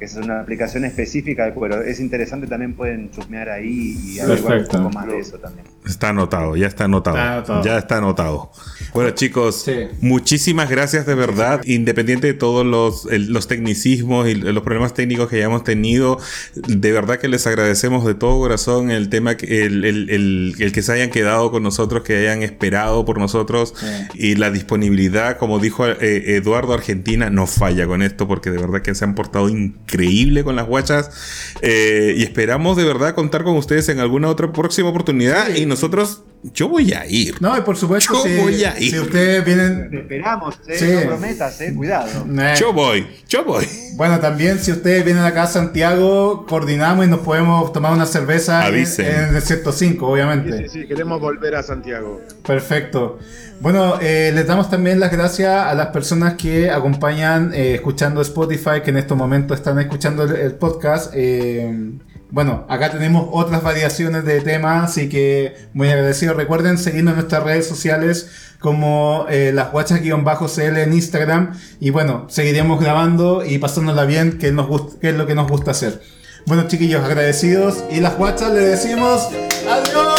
[0.02, 1.80] Que es una aplicación específica de cuero.
[1.80, 4.78] Es interesante, también pueden chusmear ahí y averiguar un Perfecto.
[4.82, 5.64] poco más de eso también.
[5.86, 7.16] Está anotado, ya está anotado.
[7.16, 7.64] Está anotado.
[7.64, 8.50] Ya está anotado.
[8.94, 9.74] Bueno, chicos, Sí.
[10.00, 11.60] muchísimas gracias de verdad.
[11.66, 16.18] Independiente de todos los, el- los tecnicismos y los problemas técnicos que hayamos tenido,
[16.56, 20.72] de verdad que les agradecemos de todo corazón el tema, que- el, el- el- el
[20.72, 23.72] que se hayan quedado con nosotros, que hayan esperado por nosotros
[24.14, 28.82] y la disponibilidad, como dijo eh, Eduardo Argentina, no falla con esto porque de verdad
[28.82, 29.48] que se han portado
[29.92, 31.10] increíble con las guachas
[31.64, 36.22] Eh, y esperamos de verdad contar con ustedes en alguna otra próxima oportunidad y nosotros,
[36.42, 37.40] yo voy a ir.
[37.40, 38.90] No, y por supuesto, Yo si, voy a ir.
[38.90, 39.90] si ustedes vienen...
[39.90, 40.86] Te esperamos, eh, Sí.
[40.92, 42.26] no prometas, eh, cuidado.
[42.36, 43.64] Eh, Yo voy, yo voy.
[43.94, 48.66] Bueno, también si ustedes vienen acá a Santiago, coordinamos y nos podemos tomar una cerveza
[48.68, 49.72] en, en el 105,
[50.06, 50.68] Sí, obviamente.
[50.68, 52.20] sí, sí, queremos volver a Santiago.
[52.44, 53.20] Perfecto.
[53.62, 58.80] Bueno, eh, les damos también las gracias a las personas que acompañan eh, escuchando Spotify,
[58.82, 61.12] que en estos momentos están escuchando el, podcast.
[61.14, 61.92] Eh,
[62.30, 66.34] bueno, acá tenemos otras variaciones de temas, así que muy agradecido.
[66.34, 71.52] Recuerden seguirnos en nuestras redes sociales como eh, las guachas-cl en Instagram.
[71.78, 75.46] Y bueno, seguiremos grabando y pasándola bien, que, nos gust- que es lo que nos
[75.48, 76.02] gusta hacer.
[76.46, 77.84] Bueno, chiquillos, agradecidos.
[77.92, 79.28] Y las guachas le decimos
[79.70, 80.11] adiós.